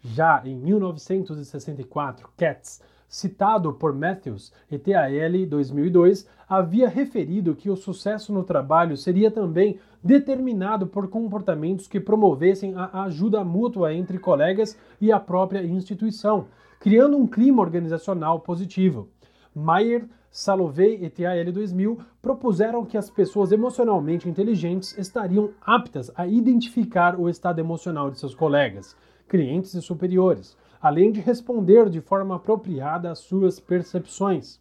Já 0.00 0.40
em 0.44 0.56
1964, 0.56 2.28
Katz, 2.36 2.80
citado 3.08 3.72
por 3.72 3.94
Matthews 3.94 4.52
e 4.70 4.78
TAL 4.78 5.10
2002, 5.48 6.28
havia 6.48 6.88
referido 6.88 7.54
que 7.54 7.70
o 7.70 7.76
sucesso 7.76 8.32
no 8.32 8.44
trabalho 8.44 8.96
seria 8.96 9.30
também 9.30 9.78
determinado 10.02 10.86
por 10.86 11.08
comportamentos 11.08 11.88
que 11.88 11.98
promovessem 11.98 12.74
a 12.76 13.04
ajuda 13.04 13.44
mútua 13.44 13.92
entre 13.92 14.18
colegas 14.18 14.78
e 15.00 15.10
a 15.10 15.18
própria 15.18 15.64
instituição, 15.64 16.46
criando 16.78 17.16
um 17.16 17.26
clima 17.26 17.62
organizacional 17.62 18.40
positivo. 18.40 19.08
Mayer, 19.54 20.06
Salovey 20.36 21.02
e 21.02 21.08
TAL 21.08 21.50
2000 21.50 21.98
propuseram 22.20 22.84
que 22.84 22.98
as 22.98 23.08
pessoas 23.08 23.52
emocionalmente 23.52 24.28
inteligentes 24.28 24.94
estariam 24.98 25.52
aptas 25.62 26.12
a 26.14 26.26
identificar 26.26 27.18
o 27.18 27.26
estado 27.26 27.58
emocional 27.58 28.10
de 28.10 28.18
seus 28.18 28.34
colegas, 28.34 28.94
clientes 29.26 29.72
e 29.72 29.80
superiores, 29.80 30.54
além 30.78 31.10
de 31.10 31.22
responder 31.22 31.88
de 31.88 32.02
forma 32.02 32.36
apropriada 32.36 33.10
às 33.10 33.20
suas 33.20 33.58
percepções. 33.58 34.60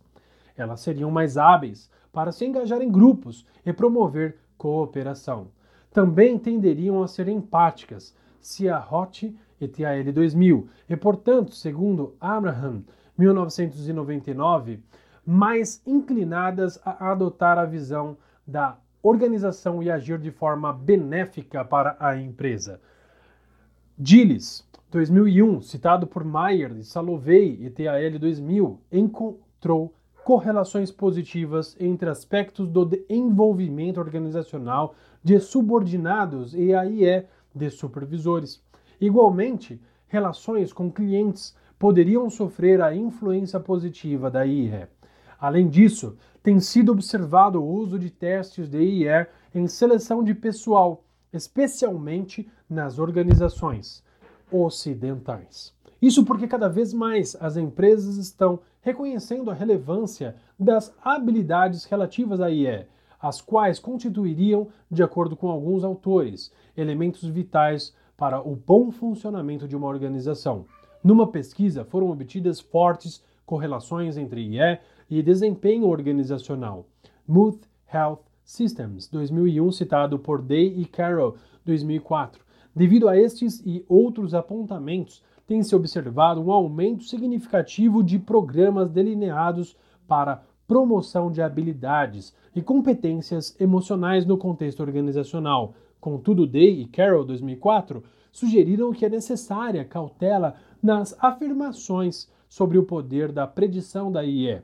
Elas 0.56 0.80
seriam 0.80 1.12
mais 1.12 1.36
hábeis 1.36 1.92
para 2.10 2.32
se 2.32 2.46
engajar 2.46 2.82
em 2.82 2.90
grupos 2.90 3.46
e 3.66 3.74
promover 3.74 4.38
cooperação. 4.58 5.50
Também 5.92 6.40
tenderiam 6.40 7.04
a 7.04 7.08
ser 7.10 7.28
empáticas, 7.28 8.16
se 8.40 8.70
a 8.70 8.80
Hot 8.80 9.38
e 9.60 9.68
TAL 9.68 10.14
2000, 10.14 10.70
e 10.88 10.96
portanto, 10.96 11.54
segundo 11.54 12.16
Abraham, 12.22 12.82
1999, 13.18 14.80
mais 15.26 15.82
inclinadas 15.86 16.80
a 16.86 17.12
adotar 17.12 17.58
a 17.58 17.66
visão 17.66 18.18
da 18.46 18.78
organização 19.02 19.82
e 19.82 19.90
agir 19.90 20.20
de 20.20 20.32
forma 20.32 20.72
benéfica 20.72 21.64
para 21.64 21.96
a 22.00 22.18
empresa. 22.18 22.80
Gilles, 23.98 24.68
2001, 24.92 25.62
citado 25.62 26.08
por 26.08 26.24
Mayer 26.24 26.76
e 26.78 26.84
Salovey 26.84 27.66
e 27.66 27.70
TAL 27.70 28.20
2000, 28.20 28.80
encontrou 28.92 29.94
correlações 30.24 30.92
positivas 30.92 31.78
entre 31.80 32.10
aspectos 32.10 32.68
do 32.68 32.90
envolvimento 33.08 34.00
organizacional 34.00 34.96
de 35.24 35.40
subordinados 35.40 36.56
e 36.56 36.74
a 36.74 36.84
IE 36.84 37.26
de 37.54 37.70
supervisores. 37.70 38.62
Igualmente, 39.00 39.80
relações 40.08 40.74
com 40.74 40.92
clientes 40.92 41.56
poderiam 41.78 42.30
sofrer 42.30 42.82
a 42.82 42.96
influência 42.96 43.60
positiva 43.60 44.32
da 44.32 44.46
IE. 44.46 44.88
Além 45.40 45.68
disso, 45.68 46.18
tem 46.42 46.60
sido 46.60 46.92
observado 46.92 47.62
o 47.62 47.68
uso 47.68 47.98
de 47.98 48.10
testes 48.10 48.70
de 48.70 48.80
IE 48.80 49.28
em 49.54 49.68
seleção 49.68 50.24
de 50.24 50.34
pessoal, 50.34 51.04
especialmente 51.34 52.50
nas 52.70 53.00
organizações 53.00 54.04
ocidentais. 54.52 55.74
Isso 56.02 56.24
porque 56.24 56.48
cada 56.48 56.70
vez 56.70 56.94
mais 56.94 57.36
as 57.40 57.58
empresas 57.58 58.18
estão 58.18 58.60
reconhecendo 58.82 59.50
a 59.50 59.54
relevância 59.54 60.36
das 60.60 60.94
habilidades 61.04 61.86
relativas 61.86 62.40
à 62.40 62.52
IE, 62.52 62.86
as 63.20 63.42
quais 63.42 63.80
constituiriam, 63.80 64.68
de 64.92 65.02
acordo 65.02 65.36
com 65.36 65.50
alguns 65.50 65.84
autores, 65.84 66.52
elementos 66.78 67.24
vitais 67.28 67.96
para 68.16 68.40
o 68.40 68.56
bom 68.56 68.92
funcionamento 68.92 69.68
de 69.68 69.76
uma 69.76 69.88
organização. 69.88 70.66
Numa 71.04 71.28
pesquisa 71.28 71.84
foram 71.84 72.12
obtidas 72.12 72.60
fortes 72.60 73.24
correlações 73.46 74.18
entre 74.18 74.42
IE 74.42 74.80
e 75.10 75.22
desempenho 75.22 75.88
organizacional. 75.88 76.88
Muth 77.28 77.68
Health 77.94 78.24
Systems, 78.44 79.08
2001, 79.08 79.72
citado 79.72 80.20
por 80.20 80.42
Day 80.42 80.74
e 80.78 80.86
Carroll, 80.86 81.36
2004. 81.66 82.44
Devido 82.76 83.08
a 83.08 83.18
estes 83.18 83.62
e 83.66 83.86
outros 83.88 84.34
apontamentos, 84.34 85.24
tem 85.48 85.64
se 85.64 85.76
observado 85.76 86.42
um 86.42 86.52
aumento 86.52 87.04
significativo 87.04 88.04
de 88.04 88.20
programas 88.20 88.90
delineados 88.90 89.76
para 90.08 90.44
promoção 90.68 91.32
de 91.32 91.42
habilidades 91.42 92.34
e 92.56 92.62
competências 92.62 93.56
emocionais 93.60 94.26
no 94.26 94.38
contexto 94.38 94.82
organizacional. 94.82 95.74
Contudo, 96.00 96.48
Day 96.48 96.82
e 96.82 96.86
Carroll, 96.86 97.26
2004, 97.26 98.04
sugeriram 98.32 98.92
que 98.92 99.06
é 99.06 99.10
necessária 99.10 99.86
cautela 99.86 100.56
nas 100.82 101.16
afirmações 101.24 102.30
sobre 102.56 102.78
o 102.78 102.84
poder 102.84 103.34
da 103.34 103.46
predição 103.46 104.10
da 104.10 104.24
IE, 104.24 104.62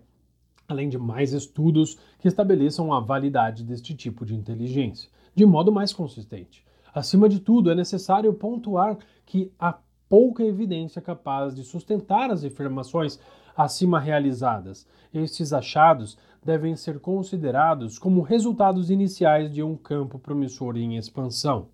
além 0.66 0.88
de 0.88 0.98
mais 0.98 1.34
estudos 1.34 1.98
que 2.20 2.28
estabeleçam 2.30 2.94
a 2.94 3.02
validade 3.02 3.66
deste 3.66 3.94
tipo 3.94 4.26
de 4.26 4.34
inteligência, 4.34 5.10
de 5.36 5.46
modo 5.46 5.74
mais 5.74 5.92
consistente. 5.92 6.66
Acima 6.96 7.28
de 7.28 7.42
tudo, 7.42 7.70
é 7.70 7.76
necessário 7.76 8.34
pontuar 8.34 8.98
que 9.26 9.52
há 9.60 9.78
pouca 10.08 10.42
evidência 10.42 11.02
capaz 11.02 11.54
de 11.54 11.66
sustentar 11.66 12.32
as 12.32 12.46
afirmações 12.46 13.20
acima 13.58 14.00
realizadas. 14.00 14.88
Estes 15.14 15.52
achados 15.52 16.18
devem 16.42 16.78
ser 16.78 16.98
considerados 16.98 18.00
como 18.00 18.22
resultados 18.22 18.90
iniciais 18.90 19.52
de 19.52 19.62
um 19.62 19.76
campo 19.76 20.18
promissor 20.18 20.78
em 20.78 20.96
expansão. 20.96 21.68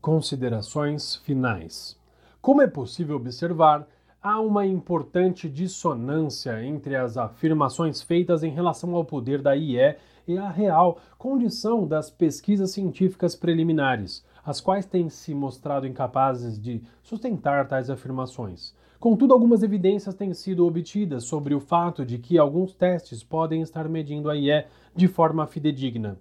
Considerações 0.00 1.16
finais. 1.16 1.98
Como 2.40 2.62
é 2.62 2.68
possível 2.68 3.16
observar, 3.16 3.88
há 4.22 4.40
uma 4.40 4.66
importante 4.66 5.48
dissonância 5.48 6.62
entre 6.64 6.96
as 6.96 7.16
afirmações 7.16 8.02
feitas 8.02 8.42
em 8.42 8.50
relação 8.50 8.94
ao 8.94 9.04
poder 9.04 9.40
da 9.40 9.56
IE 9.56 9.96
e 10.28 10.38
a 10.38 10.48
real 10.48 10.98
condição 11.16 11.86
das 11.86 12.10
pesquisas 12.10 12.70
científicas 12.70 13.34
preliminares 13.34 14.24
as 14.44 14.60
quais 14.60 14.86
têm 14.86 15.08
se 15.08 15.34
mostrado 15.34 15.86
incapazes 15.86 16.60
de 16.60 16.82
sustentar 17.02 17.68
tais 17.68 17.90
afirmações. 17.90 18.74
Contudo, 18.98 19.32
algumas 19.32 19.62
evidências 19.62 20.14
têm 20.14 20.34
sido 20.34 20.66
obtidas 20.66 21.24
sobre 21.24 21.54
o 21.54 21.60
fato 21.60 22.04
de 22.04 22.18
que 22.18 22.38
alguns 22.38 22.74
testes 22.74 23.22
podem 23.22 23.62
estar 23.62 23.88
medindo 23.88 24.28
a 24.28 24.36
IE 24.36 24.64
de 24.94 25.08
forma 25.08 25.46
fidedigna. 25.46 26.18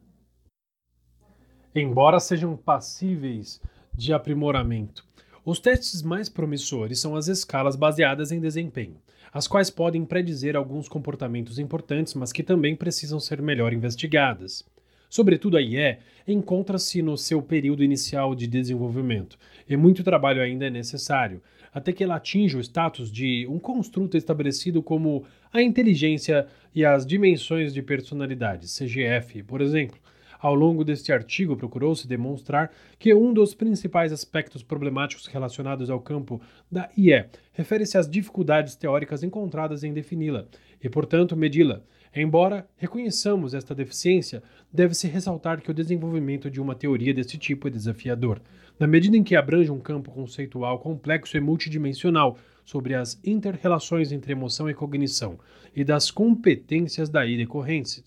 Embora 1.76 2.20
sejam 2.20 2.56
passíveis 2.56 3.62
de 3.94 4.14
aprimoramento, 4.14 5.06
os 5.50 5.60
testes 5.60 6.04
mais 6.04 6.30
promissores 6.30 7.00
são 7.00 7.16
as 7.16 7.28
escalas 7.28 7.76
baseadas 7.76 8.32
em 8.32 8.40
desempenho, 8.40 8.98
as 9.34 9.48
quais 9.48 9.72
podem 9.72 10.06
predizer 10.06 10.56
alguns 10.56 10.88
comportamentos 10.88 11.58
importantes, 11.58 12.14
mas 12.14 12.32
que 12.32 12.44
também 12.44 12.76
precisam 12.76 13.20
ser 13.20 13.42
melhor 13.42 13.74
investigadas. 13.74 14.64
Sobretudo 15.10 15.58
a 15.58 15.62
IE 15.62 15.98
encontra-se 16.28 17.02
no 17.02 17.18
seu 17.18 17.42
período 17.42 17.84
inicial 17.84 18.36
de 18.36 18.46
desenvolvimento 18.46 19.40
e 19.68 19.76
muito 19.76 20.04
trabalho 20.04 20.40
ainda 20.40 20.68
é 20.68 20.70
necessário, 20.70 21.42
até 21.74 21.92
que 21.92 22.04
ela 22.04 22.18
atinja 22.18 22.60
o 22.60 22.62
status 22.62 23.12
de 23.12 23.48
um 23.50 23.58
construto 23.58 24.18
estabelecido 24.18 24.84
como 24.84 25.26
a 25.52 25.64
inteligência 25.64 26.46
e 26.76 26.86
as 26.86 27.08
dimensões 27.08 27.74
de 27.74 27.82
personalidade, 27.82 28.68
CGF, 28.68 29.42
por 29.42 29.62
exemplo. 29.62 29.98
Ao 30.40 30.56
longo 30.56 30.86
deste 30.86 31.12
artigo, 31.12 31.58
procurou-se 31.58 32.08
demonstrar 32.08 32.72
que 32.98 33.14
um 33.14 33.34
dos 33.34 33.54
principais 33.54 34.14
aspectos 34.14 34.64
problemáticos 34.64 35.28
relacionados 35.28 35.90
ao 35.90 36.00
campo 36.00 36.42
da 36.72 36.90
IE 36.98 37.26
refere-se 37.52 37.98
às 37.98 38.10
dificuldades 38.10 38.76
teóricas 38.78 39.22
encontradas 39.22 39.84
em 39.84 39.92
defini-la 39.92 40.46
e, 40.82 40.88
portanto, 40.88 41.36
medi-la. 41.36 41.82
Embora 42.16 42.68
reconheçamos 42.78 43.54
esta 43.54 43.76
deficiência, 43.76 44.42
deve-se 44.72 45.08
ressaltar 45.08 45.62
que 45.62 45.70
o 45.70 45.74
desenvolvimento 45.74 46.50
de 46.50 46.62
uma 46.62 46.74
teoria 46.74 47.14
desse 47.14 47.38
tipo 47.38 47.68
é 47.68 47.72
desafiador, 47.72 48.42
na 48.80 48.88
medida 48.88 49.18
em 49.18 49.24
que 49.24 49.36
abrange 49.36 49.70
um 49.70 49.80
campo 49.80 50.10
conceitual 50.10 50.80
complexo 50.80 51.36
e 51.36 51.42
multidimensional, 51.42 52.38
sobre 52.70 52.94
as 52.94 53.20
interrelações 53.26 54.12
entre 54.12 54.32
emoção 54.32 54.70
e 54.70 54.76
cognição 54.76 55.40
e 55.76 55.84
das 55.84 56.12
competências 56.12 57.10
daí 57.10 57.36
decorrentes, 57.36 58.04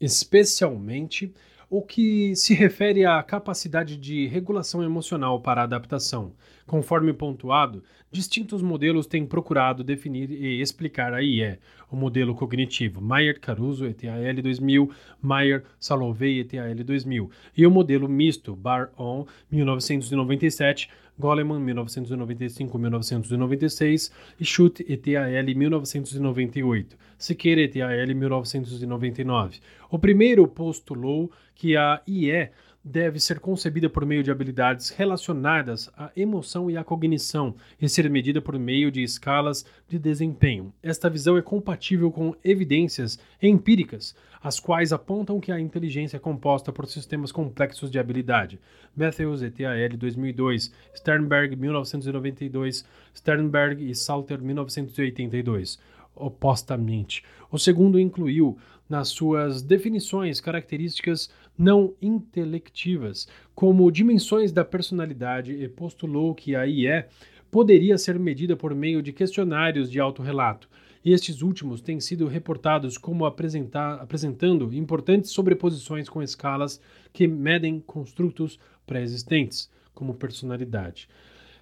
especialmente 0.00 1.32
o 1.70 1.80
que 1.80 2.34
se 2.34 2.52
refere 2.52 3.06
à 3.06 3.22
capacidade 3.22 3.96
de 3.96 4.26
regulação 4.26 4.82
emocional 4.82 5.40
para 5.40 5.62
adaptação. 5.62 6.32
Conforme 6.66 7.12
pontuado, 7.12 7.84
distintos 8.10 8.60
modelos 8.60 9.06
têm 9.06 9.24
procurado 9.24 9.84
definir 9.84 10.32
e 10.32 10.60
explicar 10.60 11.14
a 11.14 11.22
IE, 11.22 11.58
o 11.88 11.94
modelo 11.94 12.34
cognitivo 12.34 13.00
Mayer 13.00 13.38
Caruso 13.38 13.86
ETAL 13.86 14.42
2000, 14.42 14.90
Mayer 15.22 15.64
Salovey 15.78 16.40
ETAL 16.40 16.74
2000, 16.74 17.30
e 17.56 17.64
o 17.64 17.70
modelo 17.70 18.08
misto 18.08 18.56
Bar-On 18.56 19.26
1997, 19.48 20.90
Goleman 21.20 21.64
1995-1996 21.66 24.10
e 24.40 24.44
Schutt 24.44 24.82
ETAL 24.88 25.54
1998, 25.54 26.96
Siqueira 27.18 27.60
ETAL 27.60 28.14
1999. 28.14 29.60
O 29.90 29.98
primeiro 29.98 30.48
postulou 30.48 31.30
que 31.54 31.76
a 31.76 32.00
IE 32.08 32.48
deve 32.82 33.20
ser 33.20 33.40
concebida 33.40 33.90
por 33.90 34.06
meio 34.06 34.22
de 34.22 34.30
habilidades 34.30 34.88
relacionadas 34.90 35.90
à 35.96 36.10
emoção 36.16 36.70
e 36.70 36.76
à 36.76 36.84
cognição 36.84 37.54
e 37.80 37.88
ser 37.88 38.08
medida 38.08 38.40
por 38.40 38.58
meio 38.58 38.90
de 38.90 39.02
escalas 39.02 39.64
de 39.86 39.98
desempenho. 39.98 40.72
Esta 40.82 41.10
visão 41.10 41.36
é 41.36 41.42
compatível 41.42 42.10
com 42.10 42.34
evidências 42.42 43.18
empíricas, 43.40 44.14
as 44.42 44.58
quais 44.58 44.92
apontam 44.92 45.38
que 45.38 45.52
a 45.52 45.60
inteligência 45.60 46.16
é 46.16 46.20
composta 46.20 46.72
por 46.72 46.86
sistemas 46.86 47.30
complexos 47.30 47.90
de 47.90 47.98
habilidade. 47.98 48.58
Matthews 48.96 49.42
et 49.42 49.62
al. 49.62 49.96
2002, 49.96 50.72
Sternberg 50.94 51.56
1992, 51.56 52.84
Sternberg 53.14 53.90
e 53.90 53.94
Salter 53.94 54.40
1982 54.40 55.78
opostamente. 56.14 57.24
O 57.50 57.58
segundo 57.58 57.98
incluiu 57.98 58.58
nas 58.88 59.08
suas 59.08 59.62
definições 59.62 60.40
características 60.40 61.30
não 61.60 61.94
intelectivas, 62.00 63.28
como 63.54 63.92
dimensões 63.92 64.50
da 64.50 64.64
personalidade, 64.64 65.52
e 65.52 65.68
postulou 65.68 66.34
que 66.34 66.56
a 66.56 66.66
IE 66.66 67.04
poderia 67.50 67.98
ser 67.98 68.18
medida 68.18 68.56
por 68.56 68.74
meio 68.74 69.02
de 69.02 69.12
questionários 69.12 69.90
de 69.90 70.00
autorrelato. 70.00 70.70
Estes 71.04 71.42
últimos 71.42 71.82
têm 71.82 72.00
sido 72.00 72.26
reportados 72.26 72.96
como 72.96 73.26
apresentando 73.26 74.72
importantes 74.72 75.32
sobreposições 75.32 76.08
com 76.08 76.22
escalas 76.22 76.80
que 77.12 77.28
medem 77.28 77.78
construtos 77.78 78.58
pré-existentes, 78.86 79.70
como 79.92 80.14
personalidade, 80.14 81.08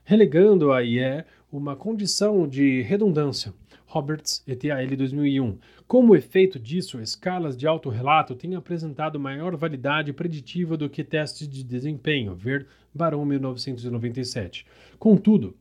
relegando 0.04 0.70
a 0.70 0.80
IE 0.80 1.24
uma 1.50 1.74
condição 1.74 2.46
de 2.46 2.82
redundância. 2.82 3.52
Roberts 3.88 4.42
et 4.46 4.70
al. 4.70 4.86
2001. 4.96 5.58
Como 5.86 6.14
efeito 6.14 6.58
disso, 6.58 7.00
escalas 7.00 7.56
de 7.56 7.66
autorrelato 7.66 8.34
têm 8.34 8.54
apresentado 8.54 9.18
maior 9.18 9.56
validade 9.56 10.12
preditiva 10.12 10.76
do 10.76 10.90
que 10.90 11.02
testes 11.02 11.48
de 11.48 11.64
desempenho, 11.64 12.34
ver 12.34 12.66
Barão 12.94 13.24
1997. 13.24 14.66
Contudo, 14.98 15.56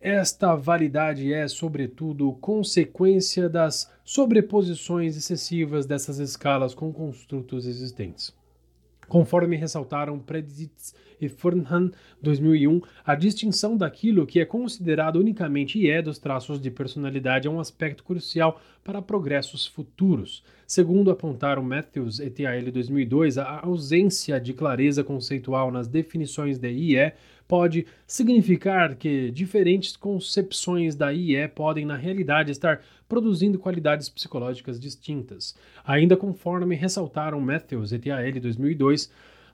esta 0.00 0.54
validade 0.54 1.32
é, 1.32 1.46
sobretudo, 1.48 2.32
consequência 2.40 3.48
das 3.48 3.90
sobreposições 4.04 5.16
excessivas 5.16 5.84
dessas 5.84 6.18
escalas 6.18 6.74
com 6.74 6.92
construtos 6.92 7.66
existentes. 7.66 8.34
Conforme 9.12 9.56
ressaltaram 9.56 10.18
Preditz 10.18 10.94
e 11.20 11.28
Fernhan 11.28 11.90
2001, 12.22 12.80
a 13.04 13.14
distinção 13.14 13.76
daquilo 13.76 14.26
que 14.26 14.40
é 14.40 14.46
considerado 14.46 15.16
unicamente 15.16 15.78
e 15.78 15.90
é 15.90 16.00
dos 16.00 16.18
traços 16.18 16.58
de 16.58 16.70
personalidade 16.70 17.46
é 17.46 17.50
um 17.50 17.60
aspecto 17.60 18.04
crucial 18.04 18.58
para 18.82 19.02
progressos 19.02 19.66
futuros. 19.66 20.42
Segundo 20.66 21.10
apontaram 21.10 21.62
Matthews 21.62 22.20
et 22.20 22.46
al. 22.46 22.72
2002, 22.72 23.36
a 23.36 23.60
ausência 23.60 24.40
de 24.40 24.54
clareza 24.54 25.04
conceitual 25.04 25.70
nas 25.70 25.86
definições 25.86 26.56
de 26.56 26.70
IE 26.70 27.12
pode 27.52 27.84
significar 28.06 28.94
que 28.96 29.30
diferentes 29.30 29.94
concepções 29.94 30.94
da 30.94 31.12
IE 31.12 31.46
podem, 31.48 31.84
na 31.84 31.96
realidade, 31.96 32.50
estar 32.50 32.80
produzindo 33.06 33.58
qualidades 33.58 34.08
psicológicas 34.08 34.80
distintas. 34.80 35.54
Ainda 35.84 36.16
conforme 36.16 36.74
ressaltaram 36.74 37.38
Matthews 37.42 37.92
et 37.92 38.10
al. 38.10 38.40
2002, 38.40 39.12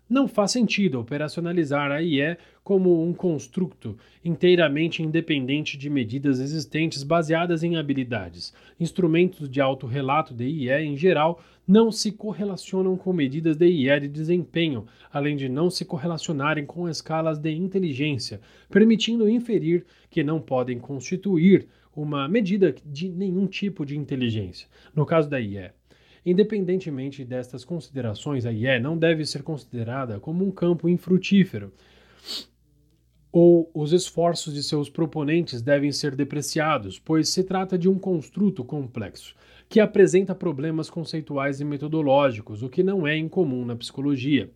não 0.08 0.26
faz 0.26 0.52
sentido 0.52 0.98
operacionalizar 0.98 1.92
a 1.92 2.02
IE 2.02 2.36
como 2.64 3.04
um 3.04 3.12
construto 3.12 3.96
inteiramente 4.24 5.02
independente 5.02 5.76
de 5.76 5.90
medidas 5.90 6.40
existentes 6.40 7.02
baseadas 7.02 7.62
em 7.62 7.76
habilidades. 7.76 8.54
Instrumentos 8.80 9.48
de 9.48 9.60
autorrelato 9.60 10.32
de 10.32 10.44
IE, 10.44 10.70
em 10.70 10.96
geral, 10.96 11.40
não 11.66 11.92
se 11.92 12.12
correlacionam 12.12 12.96
com 12.96 13.12
medidas 13.12 13.56
de 13.56 13.66
IE 13.66 14.00
de 14.00 14.08
desempenho, 14.08 14.86
além 15.12 15.36
de 15.36 15.48
não 15.48 15.68
se 15.68 15.84
correlacionarem 15.84 16.64
com 16.64 16.88
escalas 16.88 17.38
de 17.38 17.52
inteligência, 17.52 18.40
permitindo 18.70 19.28
inferir 19.28 19.84
que 20.08 20.24
não 20.24 20.40
podem 20.40 20.78
constituir 20.78 21.68
uma 21.94 22.28
medida 22.28 22.74
de 22.86 23.08
nenhum 23.08 23.46
tipo 23.46 23.84
de 23.84 23.98
inteligência. 23.98 24.68
No 24.94 25.04
caso 25.04 25.28
da 25.28 25.40
IE, 25.40 25.70
Independentemente 26.30 27.24
destas 27.24 27.64
considerações, 27.64 28.44
a 28.44 28.52
IE 28.52 28.78
não 28.80 28.98
deve 28.98 29.24
ser 29.24 29.42
considerada 29.42 30.20
como 30.20 30.44
um 30.44 30.50
campo 30.50 30.86
infrutífero, 30.86 31.72
ou 33.32 33.70
os 33.72 33.94
esforços 33.94 34.52
de 34.52 34.62
seus 34.62 34.90
proponentes 34.90 35.62
devem 35.62 35.90
ser 35.90 36.14
depreciados, 36.14 36.98
pois 36.98 37.30
se 37.30 37.42
trata 37.44 37.78
de 37.78 37.88
um 37.88 37.98
construto 37.98 38.62
complexo, 38.62 39.34
que 39.70 39.80
apresenta 39.80 40.34
problemas 40.34 40.90
conceituais 40.90 41.62
e 41.62 41.64
metodológicos, 41.64 42.62
o 42.62 42.68
que 42.68 42.82
não 42.82 43.06
é 43.06 43.16
incomum 43.16 43.64
na 43.64 43.74
psicologia. 43.74 44.50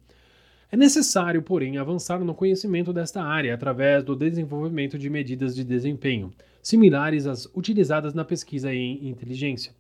É 0.71 0.77
necessário, 0.77 1.41
porém, 1.41 1.79
avançar 1.79 2.23
no 2.23 2.35
conhecimento 2.35 2.93
desta 2.93 3.23
área 3.23 3.55
através 3.55 4.05
do 4.05 4.15
desenvolvimento 4.15 4.99
de 4.99 5.09
medidas 5.09 5.55
de 5.55 5.65
desempenho, 5.65 6.35
similares 6.63 7.27
às 7.27 7.47
utilizadas 7.55 8.13
na 8.13 8.27
pesquisa 8.27 8.75
em 8.75 9.09
inteligência. 9.09 9.73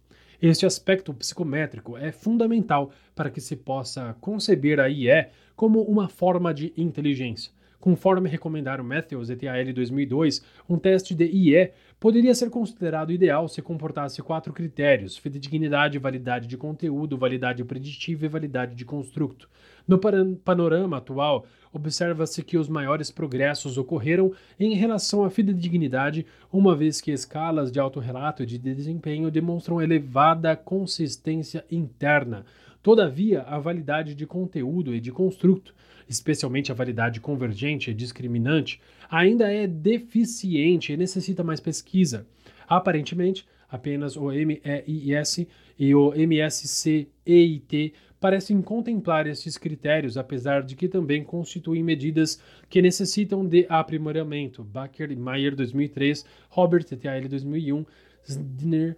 Este 0.42 0.66
aspecto 0.66 1.14
psicométrico 1.14 1.96
é 1.96 2.10
fundamental 2.10 2.90
para 3.14 3.30
que 3.30 3.40
se 3.40 3.54
possa 3.54 4.16
conceber 4.20 4.80
a 4.80 4.88
IE 4.88 5.28
como 5.54 5.80
uma 5.82 6.08
forma 6.08 6.52
de 6.52 6.72
inteligência. 6.76 7.52
Conforme 7.78 8.28
recomendaram 8.28 8.82
Matthews 8.82 9.30
et 9.30 9.46
al. 9.46 9.72
2002, 9.72 10.44
um 10.68 10.80
teste 10.80 11.14
de 11.14 11.26
IE 11.26 11.70
poderia 12.00 12.34
ser 12.34 12.50
considerado 12.50 13.12
ideal 13.12 13.46
se 13.46 13.62
comportasse 13.62 14.20
quatro 14.20 14.52
critérios: 14.52 15.16
fidedignidade, 15.16 15.96
validade 16.00 16.48
de 16.48 16.56
conteúdo, 16.56 17.16
validade 17.16 17.62
preditiva 17.62 18.26
e 18.26 18.28
validade 18.28 18.74
de 18.74 18.84
construto. 18.84 19.48
No 19.86 19.98
panorama 19.98 20.98
atual, 20.98 21.44
observa-se 21.72 22.42
que 22.42 22.56
os 22.56 22.68
maiores 22.68 23.10
progressos 23.10 23.76
ocorreram 23.78 24.32
em 24.58 24.74
relação 24.74 25.24
à 25.24 25.30
fidedignidade, 25.30 26.26
uma 26.52 26.76
vez 26.76 27.00
que 27.00 27.10
escalas 27.10 27.72
de 27.72 27.80
autorrelato 27.80 28.42
e 28.42 28.46
de 28.46 28.58
desempenho 28.58 29.30
demonstram 29.30 29.80
elevada 29.80 30.54
consistência 30.54 31.64
interna. 31.70 32.44
Todavia, 32.82 33.42
a 33.42 33.58
validade 33.58 34.14
de 34.14 34.26
conteúdo 34.26 34.94
e 34.94 35.00
de 35.00 35.12
construto, 35.12 35.74
especialmente 36.08 36.72
a 36.72 36.74
validade 36.74 37.20
convergente 37.20 37.90
e 37.90 37.94
discriminante, 37.94 38.80
ainda 39.08 39.52
é 39.52 39.66
deficiente 39.66 40.92
e 40.92 40.96
necessita 40.96 41.44
mais 41.44 41.60
pesquisa. 41.60 42.26
Aparentemente, 42.68 43.46
apenas 43.68 44.16
o 44.16 44.26
MEIS 44.26 45.46
e 45.78 45.94
o 45.94 46.12
MSCEIT 46.12 47.94
parecem 48.22 48.62
contemplar 48.62 49.26
estes 49.26 49.58
critérios, 49.58 50.16
apesar 50.16 50.62
de 50.62 50.76
que 50.76 50.86
também 50.86 51.24
constituem 51.24 51.82
medidas 51.82 52.40
que 52.70 52.80
necessitam 52.80 53.44
de 53.44 53.66
aprimoramento. 53.68 54.62
Baker 54.62 55.10
e 55.10 55.16
Mayer 55.16 55.56
2003, 55.56 56.24
Robert 56.48 56.86
et 56.92 57.08
al 57.08 57.22
2001, 57.22 57.84
Zdner 58.24 58.96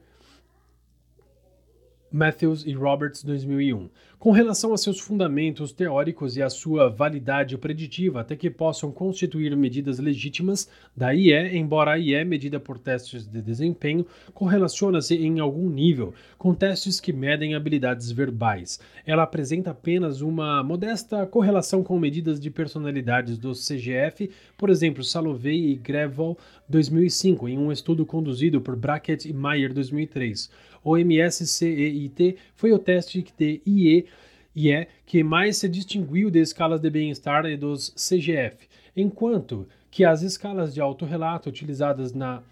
Matthews 2.14 2.64
e 2.64 2.72
Roberts 2.72 3.24
2001, 3.24 3.90
com 4.20 4.30
relação 4.30 4.72
a 4.72 4.78
seus 4.78 5.00
fundamentos 5.00 5.72
teóricos 5.72 6.36
e 6.36 6.42
a 6.42 6.48
sua 6.48 6.88
validade 6.88 7.58
preditiva 7.58 8.20
até 8.20 8.36
que 8.36 8.48
possam 8.48 8.92
constituir 8.92 9.56
medidas 9.56 9.98
legítimas 9.98 10.68
da 10.96 11.12
IE, 11.12 11.58
embora 11.58 11.94
a 11.94 11.98
IE, 11.98 12.24
medida 12.24 12.60
por 12.60 12.78
testes 12.78 13.26
de 13.26 13.42
desempenho, 13.42 14.06
correlaciona-se 14.32 15.16
em 15.16 15.40
algum 15.40 15.68
nível 15.68 16.14
com 16.38 16.54
testes 16.54 17.00
que 17.00 17.12
medem 17.12 17.56
habilidades 17.56 18.12
verbais. 18.12 18.78
Ela 19.04 19.24
apresenta 19.24 19.72
apenas 19.72 20.20
uma 20.20 20.62
modesta 20.62 21.26
correlação 21.26 21.82
com 21.82 21.98
medidas 21.98 22.38
de 22.38 22.48
personalidades 22.48 23.38
do 23.38 23.54
CGF, 23.54 24.30
por 24.56 24.70
exemplo, 24.70 25.02
Salovey 25.02 25.72
e 25.72 25.74
Grevol 25.74 26.38
2005, 26.68 27.48
em 27.48 27.58
um 27.58 27.72
estudo 27.72 28.06
conduzido 28.06 28.60
por 28.60 28.76
Brackett 28.76 29.28
e 29.28 29.32
Mayer 29.32 29.74
2003. 29.74 30.48
O 30.84 30.98
MSCEIT 30.98 32.36
foi 32.54 32.72
o 32.72 32.78
teste 32.78 33.24
de 33.38 33.62
IE 33.66 34.06
IE 34.54 34.86
que 35.04 35.24
mais 35.24 35.56
se 35.56 35.68
distinguiu 35.68 36.30
de 36.30 36.40
escalas 36.40 36.80
de 36.80 36.88
bem-estar 36.88 37.44
e 37.46 37.56
dos 37.56 37.92
CGF, 37.96 38.68
enquanto 38.94 39.66
que 39.90 40.04
as 40.04 40.22
escalas 40.22 40.72
de 40.72 40.80
autorrelato 40.80 41.48
utilizadas 41.48 42.12
na 42.12 42.42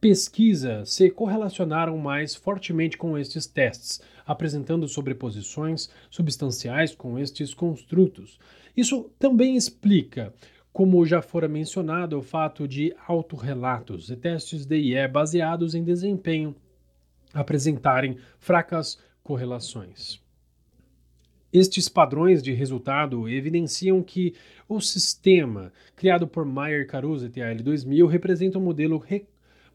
pesquisa 0.00 0.84
se 0.84 1.08
correlacionaram 1.10 1.96
mais 1.96 2.34
fortemente 2.34 2.98
com 2.98 3.16
estes 3.16 3.46
testes, 3.46 4.00
apresentando 4.26 4.88
sobreposições 4.88 5.88
substanciais 6.10 6.94
com 6.94 7.16
estes 7.18 7.54
construtos. 7.54 8.40
Isso 8.76 9.08
também 9.18 9.54
explica 9.54 10.32
como 10.72 11.04
já 11.04 11.20
fora 11.20 11.46
mencionado, 11.46 12.18
o 12.18 12.22
fato 12.22 12.66
de 12.66 12.94
autorrelatos 13.06 14.08
e 14.08 14.16
testes 14.16 14.64
de 14.64 14.76
IE 14.76 15.06
baseados 15.06 15.74
em 15.74 15.84
desempenho 15.84 16.56
apresentarem 17.32 18.16
fracas 18.38 18.98
correlações. 19.22 20.20
Estes 21.52 21.86
padrões 21.86 22.42
de 22.42 22.52
resultado 22.52 23.28
evidenciam 23.28 24.02
que 24.02 24.34
o 24.66 24.80
sistema 24.80 25.70
criado 25.94 26.26
por 26.26 26.46
Meyer 26.46 26.86
Caruso 26.86 27.26
et 27.26 27.42
al. 27.42 27.56
2000 27.56 28.06
representa 28.06 28.58
um 28.58 28.62
modelo 28.62 28.96
re 28.96 29.26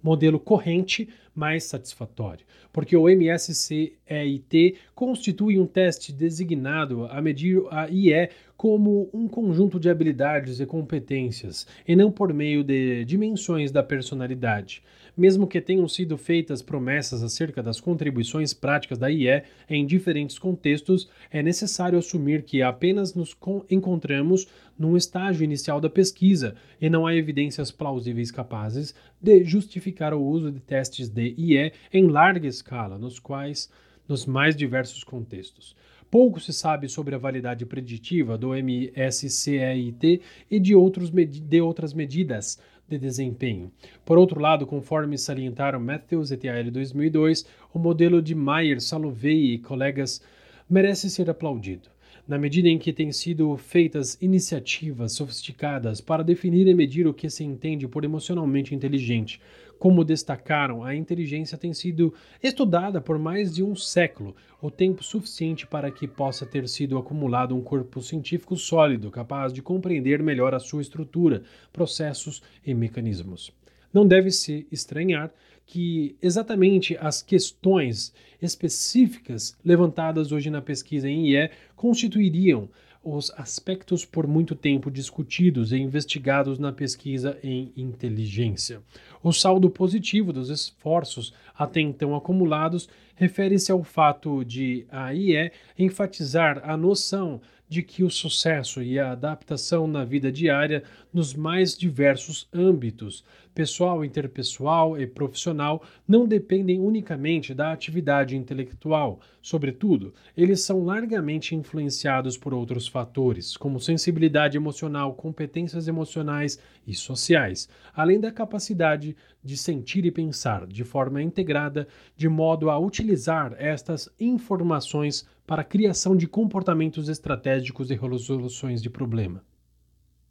modelo 0.01 0.39
corrente 0.39 1.09
mais 1.35 1.63
satisfatório, 1.65 2.45
porque 2.71 2.95
o 2.95 3.09
MSCEIT 3.09 4.75
constitui 4.95 5.59
um 5.59 5.65
teste 5.65 6.13
designado 6.13 7.05
a 7.05 7.21
medir 7.21 7.61
a 7.71 7.89
IE 7.89 8.29
como 8.55 9.09
um 9.13 9.27
conjunto 9.27 9.79
de 9.79 9.89
habilidades 9.89 10.59
e 10.59 10.65
competências, 10.65 11.67
e 11.87 11.95
não 11.95 12.11
por 12.11 12.33
meio 12.33 12.63
de 12.63 13.05
dimensões 13.05 13.71
da 13.71 13.83
personalidade. 13.83 14.81
Mesmo 15.17 15.47
que 15.47 15.59
tenham 15.59 15.87
sido 15.87 16.15
feitas 16.15 16.61
promessas 16.61 17.23
acerca 17.23 17.63
das 17.63 17.81
contribuições 17.81 18.53
práticas 18.53 18.99
da 18.99 19.09
IE 19.09 19.41
em 19.67 19.83
diferentes 19.83 20.37
contextos, 20.37 21.09
é 21.31 21.41
necessário 21.41 21.97
assumir 21.97 22.43
que 22.43 22.61
apenas 22.61 23.15
nos 23.15 23.35
encontramos 23.67 24.47
num 24.77 24.95
estágio 24.95 25.43
inicial 25.43 25.81
da 25.81 25.89
pesquisa 25.89 26.55
e 26.79 26.87
não 26.87 27.07
há 27.07 27.15
evidências 27.15 27.71
plausíveis 27.71 28.29
capazes 28.29 28.93
de 29.19 29.43
justificar 29.43 30.13
o 30.13 30.23
uso 30.23 30.51
de 30.51 30.59
testes 30.59 31.09
de 31.09 31.33
IE 31.35 31.71
em 31.91 32.07
larga 32.07 32.47
escala, 32.47 32.99
nos 32.99 33.17
quais 33.17 33.71
nos 34.07 34.27
mais 34.27 34.55
diversos 34.55 35.03
contextos. 35.03 35.75
Pouco 36.09 36.39
se 36.39 36.53
sabe 36.53 36.87
sobre 36.87 37.15
a 37.15 37.17
validade 37.17 37.65
preditiva 37.65 38.37
do 38.37 38.53
MSCEIT 38.53 40.21
e 40.49 40.59
de, 40.59 40.73
outros 40.73 41.09
de 41.11 41.59
outras 41.59 41.93
medidas 41.93 42.57
de 42.87 42.97
desempenho. 42.97 43.71
Por 44.05 44.17
outro 44.17 44.39
lado, 44.39 44.65
conforme 44.65 45.17
salientaram 45.17 45.79
Matthews 45.79 46.31
et 46.31 46.47
al. 46.47 46.71
2002, 46.71 47.45
o 47.73 47.79
modelo 47.79 48.21
de 48.21 48.33
Mayer, 48.33 48.81
Salovey 48.81 49.53
e 49.53 49.59
colegas 49.59 50.21
merece 50.69 51.09
ser 51.09 51.29
aplaudido 51.29 51.89
na 52.27 52.37
medida 52.37 52.67
em 52.67 52.77
que 52.77 52.91
têm 52.91 53.11
sido 53.11 53.55
feitas 53.55 54.17
iniciativas 54.21 55.13
sofisticadas 55.13 56.01
para 56.01 56.23
definir 56.23 56.67
e 56.67 56.73
medir 56.73 57.07
o 57.07 57.13
que 57.13 57.29
se 57.29 57.43
entende 57.43 57.87
por 57.87 58.03
emocionalmente 58.03 58.75
inteligente. 58.75 59.39
Como 59.79 60.03
destacaram, 60.03 60.83
a 60.83 60.95
inteligência 60.95 61.57
tem 61.57 61.73
sido 61.73 62.13
estudada 62.41 62.99
por 62.99 63.19
mais 63.19 63.53
de 63.53 63.63
um 63.63 63.75
século, 63.75 64.35
o 64.61 64.71
tempo 64.71 65.03
suficiente 65.03 65.67
para 65.67 65.91
que 65.91 66.07
possa 66.07 66.45
ter 66.45 66.67
sido 66.67 66.97
acumulado 66.97 67.55
um 67.55 67.61
corpo 67.61 68.01
científico 68.01 68.55
sólido, 68.55 69.11
capaz 69.11 69.53
de 69.53 69.61
compreender 69.61 70.23
melhor 70.23 70.55
a 70.55 70.59
sua 70.59 70.81
estrutura, 70.81 71.43
processos 71.71 72.41
e 72.65 72.73
mecanismos. 72.73 73.51
Não 73.93 74.05
deve 74.05 74.31
se 74.31 74.67
estranhar 74.71 75.31
que 75.65 76.15
exatamente 76.21 76.97
as 76.99 77.21
questões 77.21 78.13
específicas 78.41 79.57
levantadas 79.63 80.31
hoje 80.31 80.49
na 80.49 80.61
pesquisa 80.61 81.09
em 81.09 81.27
IE 81.27 81.49
constituiriam 81.75 82.69
os 83.09 83.31
aspectos 83.37 84.03
por 84.03 84.27
muito 84.27 84.53
tempo 84.53 84.91
discutidos 84.91 85.71
e 85.71 85.77
investigados 85.77 86.59
na 86.59 86.73
pesquisa 86.73 87.37
em 87.41 87.71
inteligência. 87.77 88.81
O 89.23 89.31
saldo 89.31 89.69
positivo 89.69 90.33
dos 90.33 90.49
esforços 90.49 91.33
até 91.55 91.79
então 91.79 92.15
acumulados 92.15 92.89
refere-se 93.15 93.71
ao 93.71 93.81
fato 93.83 94.43
de 94.43 94.85
a 94.91 95.13
IE 95.13 95.51
enfatizar 95.77 96.61
a 96.63 96.75
noção 96.75 97.39
de 97.69 97.81
que 97.81 98.03
o 98.03 98.09
sucesso 98.09 98.81
e 98.81 98.99
a 98.99 99.11
adaptação 99.11 99.87
na 99.87 100.05
vida 100.05 100.31
diária 100.31 100.83
nos 101.13 101.33
mais 101.33 101.77
diversos 101.77 102.47
âmbitos, 102.53 103.23
pessoal, 103.57 104.05
interpessoal 104.05 105.01
e 105.01 105.07
profissional, 105.07 105.81
não 106.07 106.27
dependem 106.27 106.79
unicamente 106.79 107.55
da 107.55 107.71
atividade 107.71 108.37
intelectual. 108.37 109.19
Sobretudo, 109.41 110.13
eles 110.37 110.61
são 110.61 110.85
largamente 110.85 111.55
influenciados 111.55 112.37
por 112.37 112.53
outros 112.53 112.87
fatores, 112.87 113.57
como 113.57 113.79
sensibilidade 113.79 114.57
emocional, 114.57 115.15
competências 115.15 115.87
emocionais 115.87 116.59
e 116.85 116.93
sociais, 116.93 117.67
além 117.95 118.19
da 118.19 118.31
capacidade 118.31 119.17
de 119.43 119.57
sentir 119.57 120.05
e 120.05 120.11
pensar 120.11 120.67
de 120.67 120.83
forma 120.83 121.19
integrada, 121.19 121.87
de 122.15 122.29
modo 122.29 122.69
a 122.69 122.77
utilizar 122.77 123.55
estas 123.57 124.07
informações 124.19 125.27
para 125.47 125.63
a 125.63 125.65
criação 125.65 126.15
de 126.15 126.27
comportamentos 126.27 127.09
estratégicos 127.09 127.89
e 127.89 127.95
resoluções 127.95 128.83
de 128.83 128.89
problema. 128.91 129.41